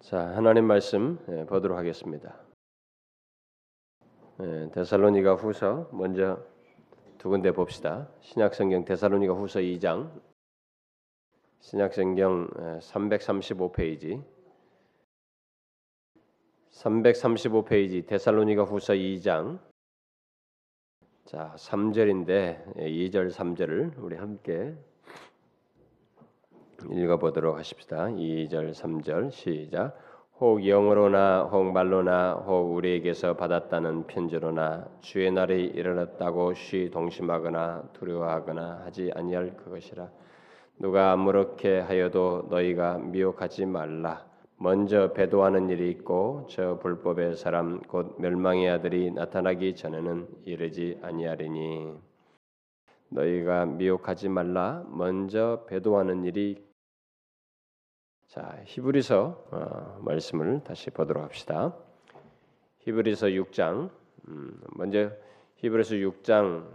자, 0.00 0.28
하나님 0.36 0.64
말씀 0.64 1.18
예, 1.28 1.44
보도록 1.44 1.76
하겠습니다. 1.76 2.40
예, 4.40 4.70
데살로니가 4.72 5.34
후서 5.34 5.90
먼저 5.92 6.38
두 7.18 7.28
군데 7.28 7.50
봅시다. 7.50 8.08
신약성경 8.20 8.84
데살로니가 8.84 9.34
후서 9.34 9.58
2장 9.58 10.08
신약성경 11.60 12.78
335페이지 12.80 14.24
335페이지 16.70 18.06
데살로니가 18.06 18.62
후서 18.62 18.92
2장 18.94 19.58
자 21.24 21.54
3절인데 21.58 22.76
2절 22.76 23.32
3절을 23.32 23.98
우리 23.98 24.16
함께 24.16 24.76
읽어보도록 26.90 27.58
하십시다. 27.58 28.06
2절 28.06 28.72
3절 28.72 29.30
시작. 29.30 29.96
혹 30.40 30.64
영으로나 30.64 31.42
혹 31.50 31.72
말로나 31.72 32.34
혹 32.34 32.74
우리에게서 32.76 33.34
받았다는 33.34 34.06
편지로나 34.06 34.86
주의 35.00 35.30
날이 35.32 35.64
이르렀다고 35.64 36.54
쉬 36.54 36.90
동심하거나 36.92 37.90
두려워하거나 37.94 38.82
하지 38.84 39.10
아니할 39.14 39.56
그것이라. 39.56 40.08
누가 40.78 41.10
아무렇게 41.10 41.80
하여도 41.80 42.46
너희가 42.50 42.98
미혹하지 42.98 43.66
말라. 43.66 44.24
먼저 44.60 45.12
배도하는 45.12 45.70
일이 45.70 45.90
있고 45.90 46.46
저 46.48 46.78
불법의 46.78 47.34
사람 47.34 47.80
곧 47.80 48.14
멸망의 48.18 48.70
아들이 48.70 49.10
나타나기 49.10 49.74
전에는 49.74 50.28
이르지 50.44 51.00
아니하리니. 51.02 51.94
너희가 53.08 53.66
미혹하지 53.66 54.28
말라. 54.28 54.84
먼저 54.88 55.64
배도하는 55.66 56.24
일이 56.24 56.67
자, 58.28 58.60
히브리서 58.66 59.46
어, 59.52 60.00
말씀을 60.02 60.62
다시 60.62 60.90
보도록 60.90 61.24
합시다. 61.24 61.74
히브리서 62.80 63.28
6장 63.28 63.88
음, 64.28 64.60
먼저 64.74 65.10
히브리서 65.56 65.94
6장 65.94 66.68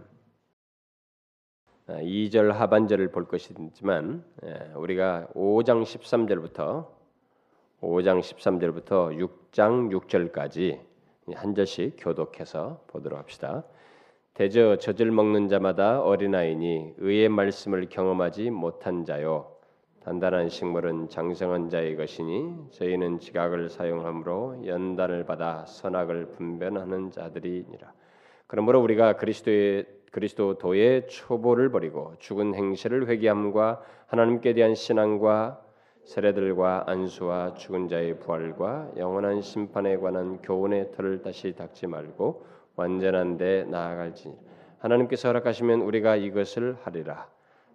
2절 1.86 2.50
아, 2.50 2.58
하반절을 2.58 3.12
볼 3.12 3.28
것이지만 3.28 4.24
예, 4.44 4.72
우리가 4.74 5.28
5장 5.32 5.84
13절부터 5.84 6.88
5장 7.82 8.18
13절부터 8.18 9.16
6장 9.52 10.32
6절까지 10.32 10.80
한 11.36 11.54
절씩 11.54 11.94
교독해서 12.00 12.82
보도록 12.88 13.16
합시다. 13.16 13.62
대저 14.34 14.78
젖을 14.78 15.12
먹는 15.12 15.46
자마다 15.46 16.02
어린아이니 16.02 16.94
의의 16.98 17.28
말씀을 17.28 17.88
경험하지 17.88 18.50
못한 18.50 19.04
자요 19.04 19.53
단단한 20.04 20.50
식물은 20.50 21.08
장성한 21.08 21.70
자의 21.70 21.96
것이니 21.96 22.68
저희는 22.72 23.20
지각을 23.20 23.70
사용함으로 23.70 24.66
연단을 24.66 25.24
받아 25.24 25.64
선악을 25.64 26.32
분별하는 26.32 27.10
자들이니라. 27.10 27.90
그러므로 28.46 28.82
우리가 28.82 29.16
그리스도의 29.16 29.86
그리스도도의 30.12 31.08
초보를 31.08 31.70
버리고 31.70 32.14
죽은 32.18 32.54
행실을 32.54 33.08
회개함과 33.08 33.82
하나님께 34.06 34.52
대한 34.52 34.74
신앙과 34.74 35.60
세례들과 36.04 36.84
안수와 36.86 37.54
죽은 37.54 37.88
자의 37.88 38.18
부활과 38.18 38.90
영원한 38.98 39.40
심판에 39.40 39.96
관한 39.96 40.40
교훈의 40.42 40.92
틀을 40.92 41.22
다시 41.22 41.54
닦지 41.56 41.86
말고 41.86 42.46
완전한 42.76 43.38
데 43.38 43.64
나아갈지니 43.64 44.36
하나님께서 44.78 45.28
허락하시면 45.28 45.80
우리가 45.80 46.16
이것을 46.16 46.76
하리라. 46.82 47.33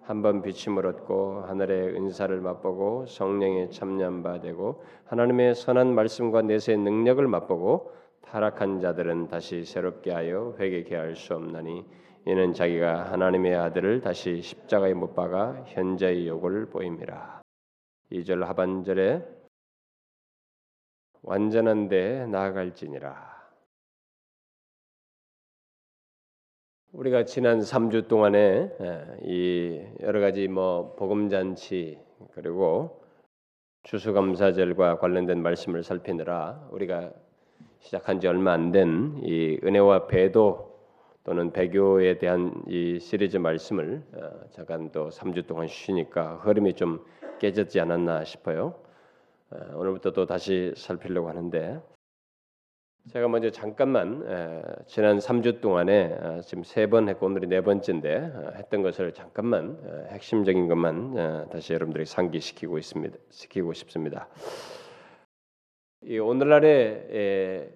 한번 0.10 0.42
비침을 0.42 0.88
얻고 0.88 1.44
하늘의 1.44 1.96
은사를 1.96 2.42
맛보고 2.42 3.06
성령의 3.06 3.70
참념 3.70 4.24
바 4.24 4.40
되고 4.40 4.84
하나님의 5.06 5.54
선한 5.54 5.94
말씀과 5.94 6.42
내세의 6.42 6.80
능력을 6.80 7.28
맛보고 7.28 7.94
타락한 8.22 8.80
자들은 8.80 9.28
다시 9.28 9.64
새롭게 9.64 10.12
하여 10.12 10.56
회개케 10.58 10.96
할 10.96 11.16
수 11.16 11.36
없나니 11.36 11.86
이는 12.26 12.54
자기가 12.54 13.12
하나님의 13.12 13.56
아들을 13.56 14.02
다시 14.02 14.42
십자가에 14.42 14.96
못 14.96 15.14
박아 15.14 15.66
현재의 15.68 16.28
욕을 16.28 16.72
보임이라. 16.72 17.44
2절 18.12 18.46
하반절에 18.46 19.24
완전한 21.22 21.88
데 21.88 22.26
나아갈지니라. 22.26 23.39
우리가 26.92 27.24
지난 27.26 27.60
3주 27.60 28.08
동안에 28.08 28.72
이 29.24 29.82
여러 30.02 30.20
가지 30.20 30.48
뭐 30.48 30.96
복음 30.98 31.30
잔치 31.30 32.00
그리고 32.34 33.02
추수감사절과 33.84 34.98
관련된 34.98 35.42
말씀을 35.42 35.84
살피느라 35.84 36.68
우리가 36.72 37.12
시작한 37.80 38.20
지 38.20 38.28
얼마 38.28 38.54
안 38.54 38.72
된 38.72 39.20
이 39.24 39.60
은혜와 39.64 40.08
배도 40.08 40.70
또는 41.24 41.52
배교에 41.52 42.18
대한 42.18 42.64
이 42.68 43.00
시리즈 43.00 43.38
말씀을 43.38 44.04
어, 44.14 44.32
잠깐 44.52 44.92
또 44.92 45.10
3주 45.10 45.46
동안 45.46 45.68
쉬니까 45.68 46.38
흐름이 46.38 46.74
좀 46.74 47.06
깨졌지 47.40 47.80
않았나 47.80 48.24
싶어요. 48.24 48.74
어, 49.52 49.58
오늘부터 49.76 50.12
또 50.12 50.26
다시 50.26 50.74
살피려고 50.76 51.30
하는데 51.30 51.82
제가 53.12 53.28
먼저 53.28 53.50
잠깐만 53.50 54.24
에, 54.28 54.62
지난 54.86 55.18
3주 55.18 55.62
동안에 55.62 56.18
어, 56.22 56.42
지금 56.42 56.64
세 56.64 56.86
번 56.86 57.10
했고 57.10 57.26
오늘이 57.26 57.48
네 57.48 57.62
번째인데 57.62 58.16
어, 58.36 58.52
했던 58.56 58.84
것을 58.84 59.14
잠깐만 59.14 59.80
어, 59.84 60.06
핵심적인 60.12 60.68
것만 60.68 61.18
어, 61.18 61.48
다시 61.52 61.74
여러분들이 61.74 62.06
상기시키고 62.06 62.78
있습니다. 62.78 63.18
시키고 63.32 63.74
싶습니다. 63.74 64.28
이 66.04 66.20
오늘날에 66.20 67.08
에, 67.12 67.70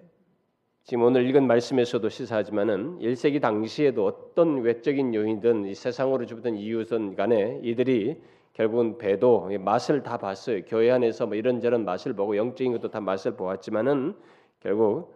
지금 0.84 1.02
오늘 1.02 1.26
읽은 1.28 1.48
말씀에서도 1.48 2.08
시사하지만은 2.08 3.00
1세기 3.00 3.40
당시에도 3.40 4.06
어떤 4.06 4.60
외적인 4.60 5.14
요인든 5.14 5.64
이 5.64 5.74
세상으로 5.74 6.26
주던 6.26 6.54
이유든 6.54 7.16
간에 7.16 7.58
이들이 7.64 8.22
결국은 8.52 8.98
배도 8.98 9.50
맛을 9.58 10.04
다 10.04 10.16
봤어요. 10.16 10.60
교회 10.66 10.92
안에서 10.92 11.26
뭐 11.26 11.34
이런저런 11.34 11.84
맛을 11.84 12.12
보고 12.12 12.36
영적인 12.36 12.70
것도 12.70 12.90
다 12.90 13.00
맛을 13.00 13.34
보았지만은 13.34 14.14
결국 14.64 15.14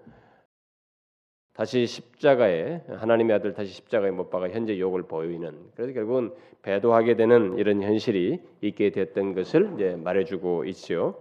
다시 1.55 1.87
십자가에 1.87 2.83
하나님의 2.87 3.35
아들 3.35 3.53
다시 3.55 3.73
십자가에 3.73 4.13
못 4.13 4.31
박아 4.31 4.51
현재 4.51 4.79
욕을 4.79 5.03
보이는 5.03 5.59
그래서 5.75 5.93
결국은 5.93 6.33
배도하게 6.63 7.17
되는 7.17 7.59
이런 7.59 7.83
현실이 7.83 8.41
있게 8.61 8.91
됐던 8.91 9.35
것을 9.35 9.73
이제 9.75 9.97
말해주고 9.97 10.67
있지요. 10.67 11.17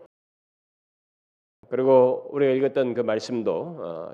그리고 1.70 2.30
우리가 2.32 2.52
읽었던 2.52 2.94
그 2.94 3.02
말씀도 3.02 3.52
어, 3.54 4.14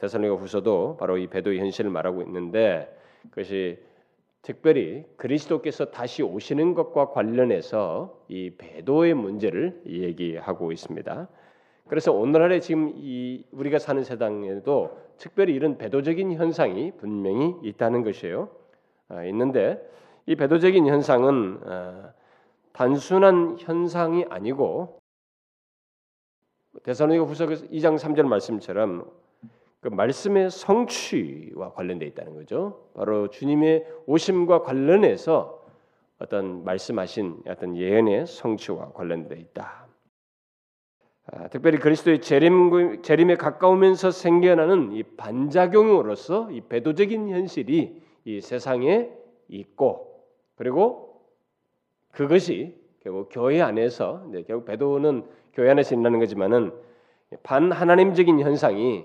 대선리가 0.00 0.34
후서도 0.34 0.98
바로 0.98 1.18
이 1.18 1.26
배도의 1.26 1.58
현실을 1.58 1.90
말하고 1.90 2.22
있는데 2.22 2.94
그것이 3.30 3.82
특별히 4.42 5.04
그리스도께서 5.16 5.86
다시 5.86 6.22
오시는 6.22 6.74
것과 6.74 7.10
관련해서 7.10 8.22
이 8.28 8.50
배도의 8.56 9.14
문제를 9.14 9.82
얘기하고 9.86 10.72
있습니다. 10.72 11.28
그래서 11.90 12.12
오늘날에 12.12 12.60
지금 12.60 12.92
이 12.94 13.44
우리가 13.50 13.80
사는 13.80 14.04
세상에도 14.04 14.96
특별히 15.18 15.54
이런 15.54 15.76
배도적인 15.76 16.34
현상이 16.34 16.92
분명히 16.92 17.56
있다는 17.64 18.04
것이에요. 18.04 18.48
아, 19.08 19.24
있는데 19.24 19.84
이 20.24 20.36
배도적인 20.36 20.86
현상은 20.86 21.58
아, 21.66 22.12
단순한 22.70 23.56
현상이 23.58 24.24
아니고 24.30 25.00
대사로니가 26.84 27.24
후서에서 27.24 27.66
2장 27.66 27.98
3절 27.98 28.22
말씀처럼 28.22 29.10
그 29.80 29.88
말씀의 29.88 30.52
성취와 30.52 31.72
관련돼 31.72 32.06
있다는 32.06 32.36
거죠. 32.36 32.88
바로 32.94 33.30
주님의 33.30 33.84
오심과 34.06 34.62
관련해서 34.62 35.60
어떤 36.20 36.62
말씀하신 36.62 37.42
어떤 37.48 37.76
예언의 37.76 38.28
성취와 38.28 38.92
관련돼 38.92 39.40
있다. 39.40 39.89
아, 41.32 41.46
특별히 41.48 41.78
그리스도의 41.78 42.20
재림, 42.20 43.02
재림에 43.02 43.36
가까우면서 43.36 44.10
생겨나는 44.10 44.92
이 44.92 45.04
반작용으로서 45.04 46.50
이 46.50 46.60
배도적인 46.62 47.28
현실이 47.28 48.02
이 48.24 48.40
세상에 48.40 49.08
있고 49.48 50.24
그리고 50.56 51.22
그것이 52.10 52.74
결국 53.02 53.28
교회 53.30 53.60
안에서 53.60 54.26
네, 54.32 54.42
결국 54.42 54.64
배도는 54.64 55.24
교회 55.54 55.70
안에서 55.70 55.94
일어나는 55.94 56.18
거지만은 56.18 56.72
반 57.44 57.70
하나님적인 57.70 58.40
현상이 58.40 59.04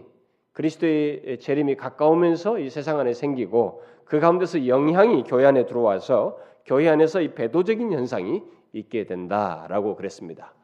그리스도의 0.53 1.37
재림이 1.39 1.75
가까우면서 1.75 2.57
이 2.57 2.71
세상 2.71 2.99
안에 2.99 3.13
생기고 3.13 3.83
그 4.03 4.19
가운데서 4.19 4.67
영향이 4.67 5.23
교회 5.23 5.45
안에 5.45 5.67
들어와서 5.67 6.39
교회 6.65 6.89
안에서 6.89 7.21
이 7.21 7.35
배도적인 7.35 7.91
현상이 7.91 8.41
있게 8.73 9.05
된다라고 9.05 9.95
그랬습니다. 9.95 10.55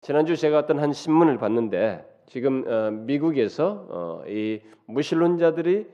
지난주 0.00 0.36
제가 0.36 0.58
어떤 0.58 0.78
한 0.78 0.92
신문을 0.92 1.38
봤는데 1.38 2.04
지금 2.26 2.64
어, 2.66 2.90
미국에서 2.90 3.86
어, 3.88 4.24
이 4.26 4.60
무신론자들이 4.86 5.86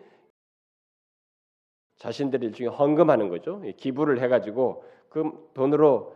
자신들이 1.96 2.46
일종의 2.46 2.72
헌금하는 2.72 3.28
거죠. 3.28 3.62
기부를 3.76 4.20
해가지고 4.20 4.84
그 5.08 5.50
돈으로 5.54 6.14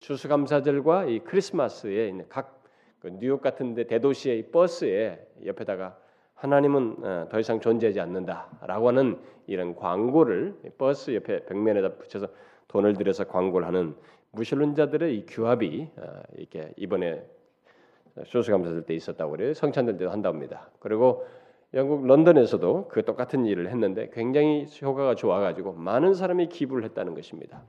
추수감사절과 0.00 1.06
이 1.06 1.20
크리스마스에 1.20 2.08
있는 2.08 2.28
각그 2.28 3.10
뉴욕 3.18 3.40
같은데 3.40 3.86
대도시의 3.86 4.50
버스에 4.50 5.26
옆에다가 5.44 5.98
하나님은 6.34 6.96
어, 7.04 7.28
더 7.30 7.40
이상 7.40 7.60
존재하지 7.60 8.00
않는다라고 8.00 8.88
하는 8.88 9.18
이런 9.46 9.74
광고를 9.74 10.58
버스 10.78 11.14
옆에 11.14 11.44
벽면에다 11.44 11.96
붙여서 11.96 12.28
돈을 12.68 12.94
들여서 12.94 13.24
광고를 13.24 13.66
하는 13.66 13.96
무신론자들의 14.34 15.16
이 15.16 15.26
규합이 15.26 15.88
어, 15.96 16.22
이렇게 16.36 16.72
이번에 16.76 17.24
추수감사절 18.26 18.82
때 18.82 18.94
있었다고 18.94 19.32
그래요. 19.32 19.54
성찬절 19.54 19.96
때도 19.96 20.10
한답니다. 20.10 20.70
그리고 20.78 21.26
영국 21.74 22.06
런던에서도 22.06 22.88
그 22.88 23.04
똑같은 23.04 23.44
일을 23.46 23.68
했는데 23.68 24.10
굉장히 24.12 24.66
효과가 24.80 25.16
좋아가지고 25.16 25.72
많은 25.72 26.14
사람이 26.14 26.48
기부를 26.48 26.84
했다는 26.84 27.14
것입니다. 27.14 27.62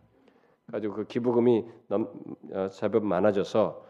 가지고 0.72 0.94
그 0.96 1.08
기부금이 1.08 1.66
넘, 1.88 2.10
어, 2.52 2.70
제법 2.70 3.04
많아져서 3.06 3.86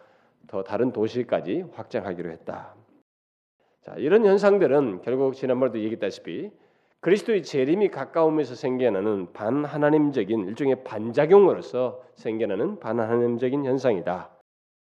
더 0.47 0.63
다른 0.63 0.91
도시까지 0.91 1.65
확장하기로 1.73 2.31
했다. 2.31 2.75
자, 3.81 3.93
이런 3.97 4.25
현상들은 4.25 5.01
결국 5.01 5.35
지난번에도 5.35 5.79
얘기했다시피 5.79 6.51
그리스도의 7.05 7.43
재림이 7.43 7.89
가까우면서 7.89 8.55
생겨나는 8.55 9.31
반하나님적인 9.31 10.47
일종의 10.47 10.83
반작용으로서 10.83 12.01
생겨나는 12.15 12.79
반하나님적인 12.79 13.63
현상이다. 13.63 14.31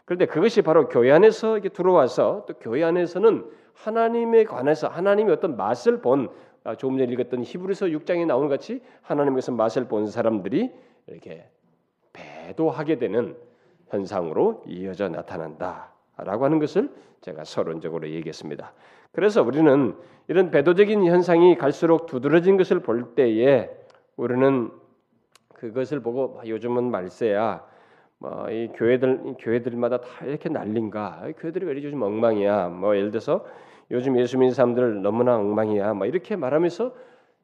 그런데 0.06 0.25
그것이 0.25 0.62
바로 0.62 0.88
교회 0.88 1.12
안에서 1.12 1.57
이렇게 1.57 1.67
들어와서 1.67 2.45
또 2.47 2.53
교회 2.53 2.85
안에서는 2.85 3.51
하나님에 3.73 4.45
관해서 4.45 4.88
하나님의 4.88 5.33
어떤 5.33 5.57
맛을 5.57 6.01
본 6.01 6.29
아, 6.63 6.75
조금 6.75 6.97
전에 6.97 7.12
읽었던 7.12 7.44
히브리서 7.44 7.88
6장에 7.88 8.25
나오는 8.25 8.47
같이 8.47 8.81
하나님께서 9.01 9.51
맛을 9.51 9.89
본 9.89 10.07
사람들이 10.07 10.71
이렇게 11.07 11.50
배도하게 12.13 12.97
되는 12.97 13.35
현상으로 13.89 14.63
이어져 14.68 15.09
나타난다라고 15.09 16.45
하는 16.45 16.59
것을 16.59 16.89
제가 17.19 17.44
서론적으로 17.44 18.07
얘기했습니다. 18.09 18.71
그래서 19.15 19.41
우리는 19.41 19.95
이런 20.27 20.51
배도적인 20.51 21.06
현상이 21.06 21.57
갈수록 21.57 22.06
두드러진 22.06 22.57
것을 22.57 22.81
볼 22.81 23.15
때에 23.15 23.69
우리는 24.17 24.69
그것을 25.53 26.01
보고 26.01 26.39
아, 26.41 26.45
요즘은 26.45 26.91
말세야 26.91 27.65
뭐 28.19 28.47
이 28.50 28.69
교회들 28.75 29.35
교회들마다 29.39 30.01
다 30.01 30.25
이렇게 30.25 30.50
난린가 30.50 31.31
교회들이 31.38 31.65
왜 31.65 31.71
이렇게 31.73 31.88
요즘 31.88 32.01
엉망이야 32.01 32.69
뭐 32.69 32.95
예를 32.95 33.12
들어서 33.12 33.45
요즘 33.91 34.17
예수 34.19 34.38
믿는 34.38 34.53
사람들 34.53 35.01
너무나 35.01 35.35
엉망이야 35.38 35.94
뭐 35.94 36.07
이렇게 36.07 36.35
말하면서 36.35 36.94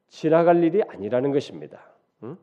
지나갈 0.10 0.64
일이 0.64 0.82
아니라는 0.84 1.32
것입니다. 1.32 1.80
응? 2.24 2.38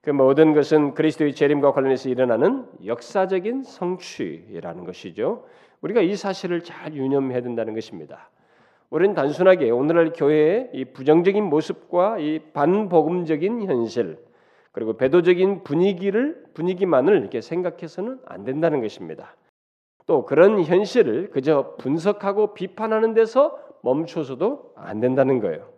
그 0.00 0.10
모든 0.10 0.54
것은 0.54 0.94
그리스도의 0.94 1.34
재림과 1.34 1.72
관련해서 1.72 2.08
일어나는 2.08 2.66
역사적인 2.84 3.64
성취라는 3.64 4.84
것이죠. 4.84 5.46
우리가 5.80 6.02
이 6.02 6.14
사실을 6.14 6.62
잘 6.62 6.94
유념해야 6.94 7.40
된다는 7.40 7.74
것입니다. 7.74 8.30
우리는 8.90 9.14
단순하게 9.14 9.70
오늘날 9.70 10.12
교회의 10.12 10.70
이 10.72 10.84
부정적인 10.84 11.44
모습과 11.44 12.18
이 12.18 12.40
반복음적인 12.52 13.62
현실 13.62 14.18
그리고 14.72 14.96
배도적인 14.96 15.62
분위기를 15.62 16.44
분위기만을 16.54 17.20
이렇게 17.20 17.40
생각해서는 17.40 18.20
안 18.26 18.44
된다는 18.44 18.80
것입니다. 18.80 19.36
또 20.06 20.24
그런 20.24 20.62
현실을 20.64 21.30
그저 21.30 21.76
분석하고 21.78 22.54
비판하는 22.54 23.14
데서 23.14 23.58
멈춰서도 23.82 24.72
안 24.76 25.00
된다는 25.00 25.40
거예요. 25.40 25.72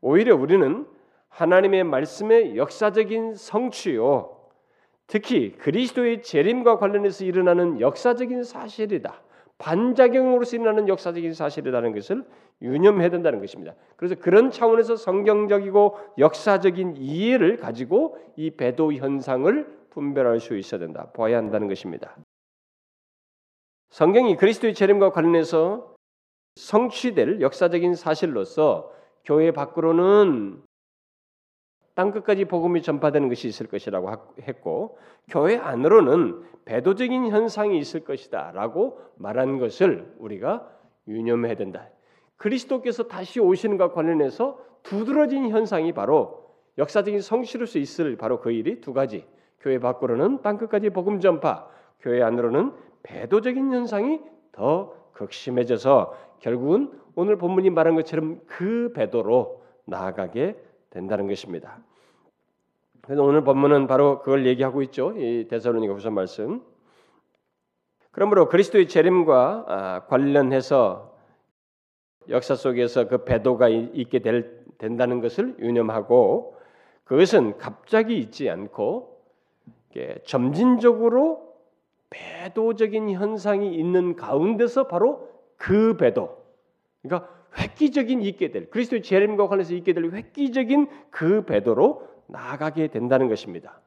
오히려 0.00 0.36
우리는 0.36 0.86
하나님의 1.28 1.84
말씀의 1.84 2.56
역사적인 2.56 3.34
성취요. 3.34 4.36
특히 5.06 5.56
그리스도의 5.58 6.22
재림과 6.22 6.78
관련해서 6.78 7.24
일어나는 7.24 7.80
역사적인 7.80 8.44
사실이다. 8.44 9.20
반작용으로서 9.60 10.56
일어나는 10.56 10.88
역사적인 10.88 11.34
사실이라는 11.34 11.92
것을 11.92 12.24
유념해야 12.62 13.10
된다는 13.10 13.40
것입니다. 13.40 13.74
그래서 13.96 14.14
그런 14.14 14.50
차원에서 14.50 14.96
성경적이고 14.96 15.98
역사적인 16.18 16.96
이해를 16.96 17.58
가지고 17.58 18.18
이 18.36 18.50
배도 18.50 18.94
현상을 18.94 19.80
분별할 19.90 20.40
수 20.40 20.56
있어야 20.56 20.80
된다. 20.80 21.10
봐야 21.12 21.36
한다는 21.36 21.68
것입니다. 21.68 22.16
성경이 23.90 24.36
그리스도의 24.36 24.72
재림과 24.74 25.12
관련해서 25.12 25.94
성취될 26.56 27.40
역사적인 27.40 27.94
사실로서 27.94 28.92
교회 29.24 29.50
밖으로는 29.50 30.62
땅 32.00 32.12
끝까지 32.12 32.46
복음이 32.46 32.80
전파되는 32.80 33.28
것이 33.28 33.46
있을 33.46 33.66
것이라고 33.66 34.10
했고 34.40 34.96
교회 35.28 35.58
안으로는 35.58 36.40
배도적인 36.64 37.26
현상이 37.26 37.78
있을 37.78 38.04
것이다라고 38.04 38.98
말한 39.16 39.58
것을 39.58 40.10
우리가 40.16 40.66
유념해야 41.08 41.56
된다. 41.56 41.90
그리스도께서 42.38 43.02
다시 43.02 43.38
오시는 43.38 43.76
것과 43.76 43.92
관련해서 43.92 44.58
두드러진 44.82 45.50
현상이 45.50 45.92
바로 45.92 46.46
역사적인 46.78 47.20
성취로서 47.20 47.78
있을 47.78 48.16
바로 48.16 48.40
그 48.40 48.50
일이 48.50 48.80
두 48.80 48.94
가지. 48.94 49.26
교회 49.60 49.78
밖으로는 49.78 50.40
땅 50.40 50.56
끝까지 50.56 50.88
복음 50.88 51.20
전파, 51.20 51.68
교회 52.00 52.22
안으로는 52.22 52.72
배도적인 53.02 53.74
현상이 53.74 54.22
더 54.52 54.94
극심해져서 55.12 56.14
결국은 56.38 56.98
오늘 57.14 57.36
본문이 57.36 57.68
말한 57.68 57.94
것처럼 57.94 58.40
그 58.46 58.90
배도로 58.94 59.60
나아가게 59.84 60.56
된다는 60.88 61.28
것입니다. 61.28 61.78
그래서 63.10 63.24
오늘 63.24 63.42
본문은 63.42 63.88
바로 63.88 64.20
그걸 64.20 64.46
얘기하고 64.46 64.82
있죠. 64.82 65.12
이 65.16 65.48
데살로니가후서 65.48 66.12
말씀. 66.12 66.62
그러므로 68.12 68.48
그리스도의 68.48 68.86
재림과 68.86 69.64
아, 69.66 70.06
관련해서 70.06 71.12
역사 72.28 72.54
속에서 72.54 73.08
그 73.08 73.24
배도가 73.24 73.68
있게 73.68 74.20
될, 74.20 74.64
된다는 74.78 75.20
것을 75.20 75.56
유념하고 75.58 76.56
그것은 77.02 77.58
갑자기 77.58 78.16
있지 78.16 78.48
않고 78.48 79.20
점진적으로 80.24 81.52
배도적인 82.10 83.10
현상이 83.10 83.74
있는 83.74 84.14
가운데서 84.14 84.86
바로 84.86 85.28
그 85.56 85.96
배도, 85.96 86.38
그러니까 87.02 87.28
획기적인 87.58 88.22
있게 88.22 88.52
될 88.52 88.70
그리스도의 88.70 89.02
재림과 89.02 89.48
관련해서 89.48 89.74
있게 89.74 89.94
될 89.94 90.12
획기적인 90.12 90.86
그 91.10 91.44
배도로 91.44 92.08
나아가게 92.32 92.88
된다는 92.88 93.28
것입니다. 93.28 93.80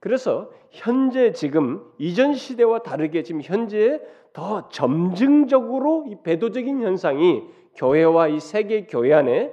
그래서 0.00 0.50
현재 0.70 1.32
지금 1.32 1.82
이전 1.98 2.34
시대와 2.34 2.82
다르게 2.82 3.22
지금 3.22 3.40
현재 3.42 4.00
더 4.32 4.68
점증적으로 4.68 6.06
이 6.08 6.16
배도적인 6.22 6.82
현상이 6.82 7.42
교회와 7.74 8.28
이 8.28 8.40
세계 8.40 8.86
교회 8.86 9.14
안에 9.14 9.52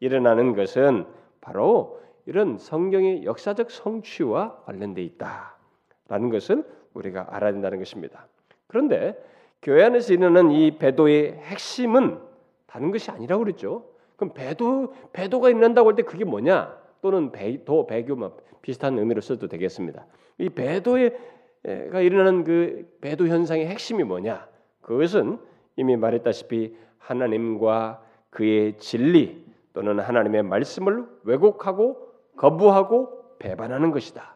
일어나는 0.00 0.54
것은 0.54 1.06
바로 1.40 2.00
이런 2.26 2.58
성경의 2.58 3.24
역사적 3.24 3.70
성취와 3.70 4.62
관련돼 4.64 5.02
있다라는 5.02 6.30
것을 6.30 6.64
우리가 6.94 7.28
알아야 7.30 7.52
된다는 7.52 7.78
것입니다. 7.78 8.26
그런데 8.66 9.16
교회 9.62 9.84
안에서 9.84 10.12
일어나는 10.12 10.50
이 10.50 10.78
배도의 10.78 11.34
핵심은 11.34 12.18
다른 12.66 12.90
것이 12.90 13.10
아니라고 13.10 13.44
그랬죠. 13.44 13.86
그럼 14.16 14.32
배도 14.34 14.92
배도가 15.12 15.48
일어난다고 15.48 15.88
할 15.88 15.96
때 15.96 16.02
그게 16.02 16.24
뭐냐? 16.24 16.83
또는 17.04 17.32
배 17.32 17.62
도 17.66 17.86
배교 17.86 18.16
뭐 18.16 18.34
비슷한 18.62 18.98
의미로 18.98 19.20
써도 19.20 19.46
되겠습니다. 19.46 20.06
이 20.38 20.48
배도가 20.48 22.00
일어나는 22.00 22.44
그 22.44 22.96
배도 23.02 23.28
현상의 23.28 23.66
핵심이 23.66 24.02
뭐냐? 24.04 24.48
그것은 24.80 25.38
이미 25.76 25.98
말했다시피 25.98 26.74
하나님과 26.96 28.02
그의 28.30 28.78
진리 28.78 29.44
또는 29.74 30.00
하나님의 30.00 30.44
말씀을 30.44 31.06
왜곡하고 31.24 32.08
거부하고 32.38 33.36
배반하는 33.38 33.90
것이다. 33.90 34.34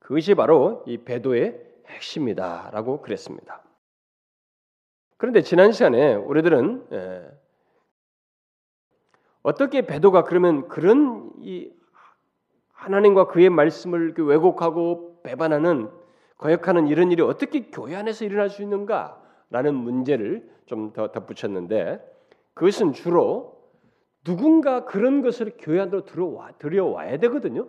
그것이 0.00 0.34
바로 0.34 0.82
이 0.88 0.98
배도의 0.98 1.56
핵심이다라고 1.86 3.00
그랬습니다. 3.00 3.62
그런데 5.18 5.42
지난 5.42 5.70
시간에 5.70 6.16
우리들은 6.16 7.38
어떻게 9.42 9.86
배도가 9.86 10.24
그러면 10.24 10.68
그런 10.68 11.32
이 11.40 11.70
하나님과 12.72 13.26
그의 13.28 13.50
말씀을 13.50 14.14
그 14.14 14.24
왜곡하고 14.24 15.22
배반하는 15.22 15.90
거역하는 16.38 16.88
이런 16.88 17.12
일이 17.12 17.22
어떻게 17.22 17.70
교회 17.70 17.94
안에서 17.96 18.24
일어날 18.24 18.48
수 18.48 18.62
있는가라는 18.62 19.74
문제를 19.74 20.48
좀 20.66 20.92
더 20.92 21.10
덧붙였는데 21.10 22.00
그것은 22.54 22.92
주로 22.92 23.60
누군가 24.24 24.84
그런 24.84 25.22
것을 25.22 25.54
교회 25.58 25.80
안으로 25.80 26.04
들어와 26.04 26.52
들여와야 26.58 27.18
되거든요. 27.18 27.66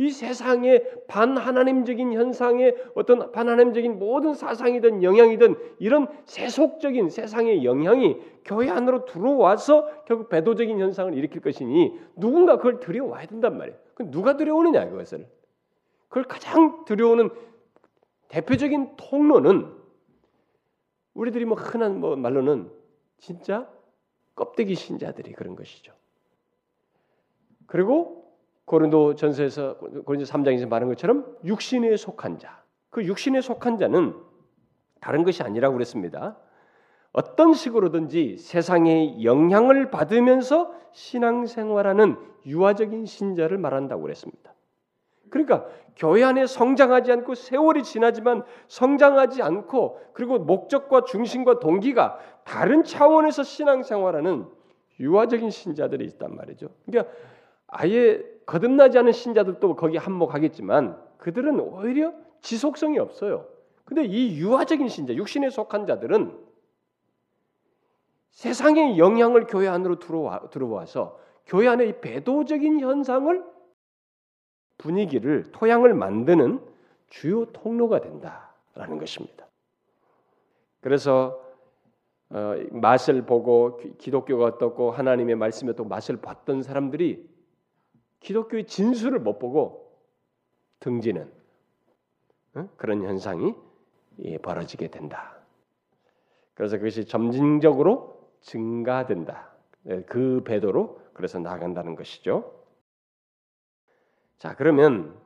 이 0.00 0.08
세상의 0.08 1.04
반하나님적인 1.08 2.14
현상의 2.14 2.74
어떤 2.94 3.30
반하나님적인 3.32 3.98
모든 3.98 4.32
사상이든 4.32 5.02
영향이든 5.02 5.56
이런 5.78 6.08
세속적인 6.24 7.10
세상의 7.10 7.66
영향이 7.66 8.16
교회 8.46 8.70
안으로 8.70 9.04
들어와서 9.04 10.04
결국 10.06 10.30
배도적인 10.30 10.80
현상을 10.80 11.12
일으킬 11.12 11.42
것이니 11.42 12.00
누군가 12.16 12.56
그걸 12.56 12.80
들여와야 12.80 13.26
된단 13.26 13.58
말이에요. 13.58 13.78
누가 14.06 14.38
들여오느냐 14.38 14.88
그것을. 14.88 15.28
그걸 16.08 16.24
가장 16.24 16.86
들여오는 16.86 17.28
대표적인 18.28 18.94
통로는 18.96 19.70
우리들이 21.12 21.44
뭐 21.44 21.58
흔한 21.58 22.00
뭐 22.00 22.16
말로는 22.16 22.70
진짜 23.18 23.70
껍데기 24.34 24.76
신자들이 24.76 25.32
그런 25.32 25.56
것이죠. 25.56 25.92
그리고 27.66 28.19
고린도 28.70 29.16
전서에서 29.16 29.78
고린도 29.78 30.26
3장에서 30.26 30.68
말한 30.68 30.88
것처럼 30.90 31.26
육신에 31.44 31.96
속한 31.96 32.38
자. 32.38 32.62
그 32.90 33.04
육신에 33.04 33.40
속한 33.40 33.78
자는 33.78 34.14
다른 35.00 35.24
것이 35.24 35.42
아니라고 35.42 35.72
그랬습니다. 35.74 36.36
어떤 37.12 37.52
식으로든지 37.52 38.36
세상의 38.38 39.24
영향을 39.24 39.90
받으면서 39.90 40.72
신앙생활하는 40.92 42.16
유아적인 42.46 43.06
신자를 43.06 43.58
말한다고 43.58 44.02
그랬습니다. 44.02 44.54
그러니까 45.30 45.66
교회 45.96 46.22
안에 46.22 46.46
성장하지 46.46 47.10
않고 47.10 47.34
세월이 47.34 47.82
지나지만 47.82 48.44
성장하지 48.68 49.42
않고 49.42 49.98
그리고 50.12 50.38
목적과 50.38 51.02
중심과 51.02 51.58
동기가 51.58 52.20
다른 52.44 52.84
차원에서 52.84 53.42
신앙생활하는 53.42 54.46
유아적인 55.00 55.50
신자들이 55.50 56.04
있단 56.04 56.36
말이죠. 56.36 56.68
그러니까 56.86 57.12
아예 57.66 58.22
거듭나지 58.50 58.98
않은 58.98 59.12
신자들도 59.12 59.76
거기 59.76 59.96
한몫하겠지만 59.96 61.00
그들은 61.18 61.60
오히려 61.60 62.12
지속성이 62.40 62.98
없어요. 62.98 63.46
근데 63.84 64.04
이 64.04 64.40
유아적인 64.40 64.88
신자, 64.88 65.14
육신에 65.14 65.50
속한 65.50 65.86
자들은 65.86 66.36
세상의 68.32 68.98
영향을 68.98 69.46
교회 69.46 69.68
안으로 69.68 70.00
들어와, 70.00 70.48
들어와서 70.50 71.20
교회 71.46 71.68
이 71.86 72.00
배도적인 72.00 72.80
현상을 72.80 73.44
분위기를 74.78 75.44
토양을 75.52 75.94
만드는 75.94 76.60
주요 77.08 77.44
통로가 77.52 78.00
된다라는 78.00 78.98
것입니다. 78.98 79.46
그래서 80.80 81.40
어, 82.30 82.56
맛을 82.72 83.22
보고 83.26 83.76
기독교가 83.98 84.44
어떻고 84.46 84.90
하나님의 84.90 85.36
말씀에 85.36 85.74
또 85.74 85.84
맛을 85.84 86.16
봤던 86.16 86.64
사람들이 86.64 87.29
기독교의 88.20 88.66
진수를 88.66 89.18
못 89.18 89.38
보고 89.38 89.90
등지는 90.80 91.30
어? 92.54 92.68
그런 92.76 93.04
현상이 93.04 93.54
예, 94.20 94.38
벌어지게 94.38 94.88
된다. 94.88 95.36
그래서 96.54 96.76
그것이 96.76 97.06
점진적으로 97.06 98.30
증가된다. 98.40 99.52
예, 99.86 100.02
그 100.02 100.42
배도로 100.44 101.00
그래서 101.14 101.38
나간다는 101.38 101.94
것이죠. 101.96 102.54
자, 104.38 104.54
그러면 104.56 105.18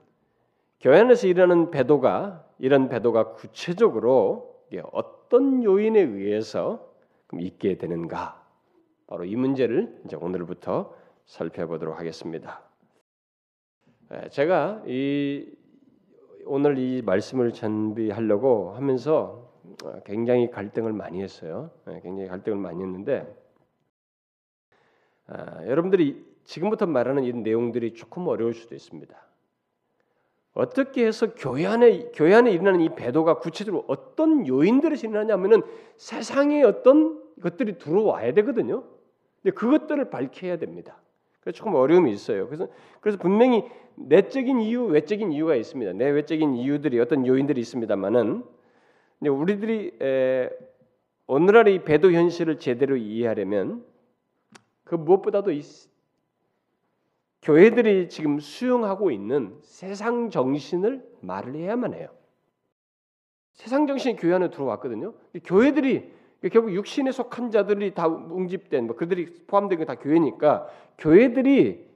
교회 0.80 1.00
안에서 1.00 1.26
일어나는 1.26 1.70
배도가 1.70 2.44
이런 2.58 2.88
배도가 2.88 3.32
구체적으로 3.32 4.64
어떤 4.92 5.62
요인에 5.62 6.00
의해서 6.00 6.92
있게 7.32 7.78
되는가? 7.78 8.44
바로 9.06 9.24
이 9.24 9.36
문제를 9.36 10.02
이제 10.04 10.16
오늘부터 10.16 10.94
살펴보도록 11.26 11.98
하겠습니다. 11.98 12.63
예, 14.14 14.28
제가 14.28 14.82
이 14.86 15.46
오늘 16.46 16.78
이 16.78 17.02
말씀을 17.02 17.52
준비하려고 17.52 18.72
하면서 18.72 19.50
굉장히 20.04 20.50
갈등을 20.50 20.92
많이 20.92 21.22
했어요. 21.22 21.70
예, 21.88 22.00
굉장히 22.00 22.28
갈등을 22.28 22.58
많이 22.58 22.82
했는데 22.82 23.26
아, 25.26 25.66
여러분들이 25.66 26.24
지금부터 26.44 26.86
말하는 26.86 27.24
이 27.24 27.32
내용들이 27.32 27.94
조금 27.94 28.28
어려울 28.28 28.54
수도 28.54 28.74
있습니다. 28.74 29.16
어떻게 30.52 31.06
해서 31.06 31.34
교회 31.34 31.66
안에 31.66 32.10
교회 32.14 32.34
안에 32.34 32.52
일어나는 32.52 32.82
이 32.82 32.94
배도가 32.94 33.38
구체적으로 33.38 33.84
어떤 33.88 34.46
요인들을 34.46 34.96
일어나냐면은 34.98 35.62
세상에 35.96 36.62
어떤 36.62 37.20
것들이 37.40 37.78
들어와야 37.78 38.32
되거든요. 38.34 38.84
근데 39.42 39.54
그것들을 39.54 40.10
밝혀야 40.10 40.58
됩니다. 40.58 41.00
그래서 41.44 41.58
조금 41.58 41.74
어려움이 41.74 42.10
있어요. 42.10 42.46
그래서 42.46 42.68
그래서 43.00 43.18
분명히 43.18 43.64
내적인 43.96 44.60
이유, 44.60 44.84
외적인 44.86 45.30
이유가 45.30 45.54
있습니다. 45.54 45.92
내 45.92 46.08
외적인 46.08 46.54
이유들이 46.54 46.98
어떤 46.98 47.26
요인들이 47.26 47.60
있습니다만은 47.60 48.44
우리들이 49.20 49.92
에, 50.00 50.50
오늘날의 51.26 51.84
배도 51.84 52.12
현실을 52.12 52.58
제대로 52.58 52.96
이해하려면 52.96 53.84
그 54.84 54.94
무엇보다도 54.94 55.52
이 55.52 55.62
교회들이 57.42 58.08
지금 58.08 58.40
수용하고 58.40 59.10
있는 59.10 59.58
세상 59.62 60.30
정신을 60.30 61.06
말을 61.20 61.56
해야만 61.56 61.92
해요. 61.92 62.08
세상 63.52 63.86
정신이 63.86 64.16
교회 64.16 64.34
안에 64.34 64.50
들어왔거든요. 64.50 65.12
교회들이 65.44 66.10
결국 66.50 66.72
육신에 66.74 67.10
속한 67.12 67.50
자들이 67.50 67.94
다 67.94 68.08
뭉집된 68.08 68.86
뭐 68.86 68.96
그들이 68.96 69.46
포함된 69.46 69.78
게 69.78 69.84
다 69.84 69.94
교회니까 69.96 70.68
교회들이 70.98 71.86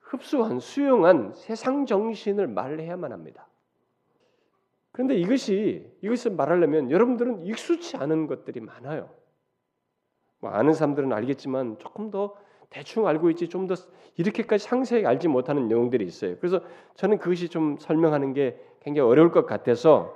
흡수한 0.00 0.60
수용한 0.60 1.32
세상 1.32 1.86
정신을 1.86 2.46
말해야만 2.48 3.12
합니다. 3.12 3.48
그런데 4.92 5.16
이것이 5.16 5.90
이것을 6.02 6.32
말하려면 6.32 6.90
여러분들은 6.90 7.46
익숙치 7.46 7.96
않은 7.96 8.26
것들이 8.26 8.60
많아요. 8.60 9.08
뭐 10.40 10.50
아는 10.50 10.74
사람들은 10.74 11.12
알겠지만 11.12 11.78
조금 11.78 12.10
더 12.10 12.36
대충 12.68 13.06
알고 13.06 13.30
있지 13.30 13.48
좀 13.48 13.66
더 13.66 13.74
이렇게까지 14.16 14.64
상세히 14.64 15.06
알지 15.06 15.28
못하는 15.28 15.68
내용들이 15.68 16.04
있어요. 16.04 16.36
그래서 16.38 16.60
저는 16.94 17.18
그것이 17.18 17.48
좀 17.48 17.78
설명하는 17.78 18.34
게 18.34 18.60
굉장히 18.80 19.08
어려울 19.08 19.30
것 19.30 19.46
같아서 19.46 20.14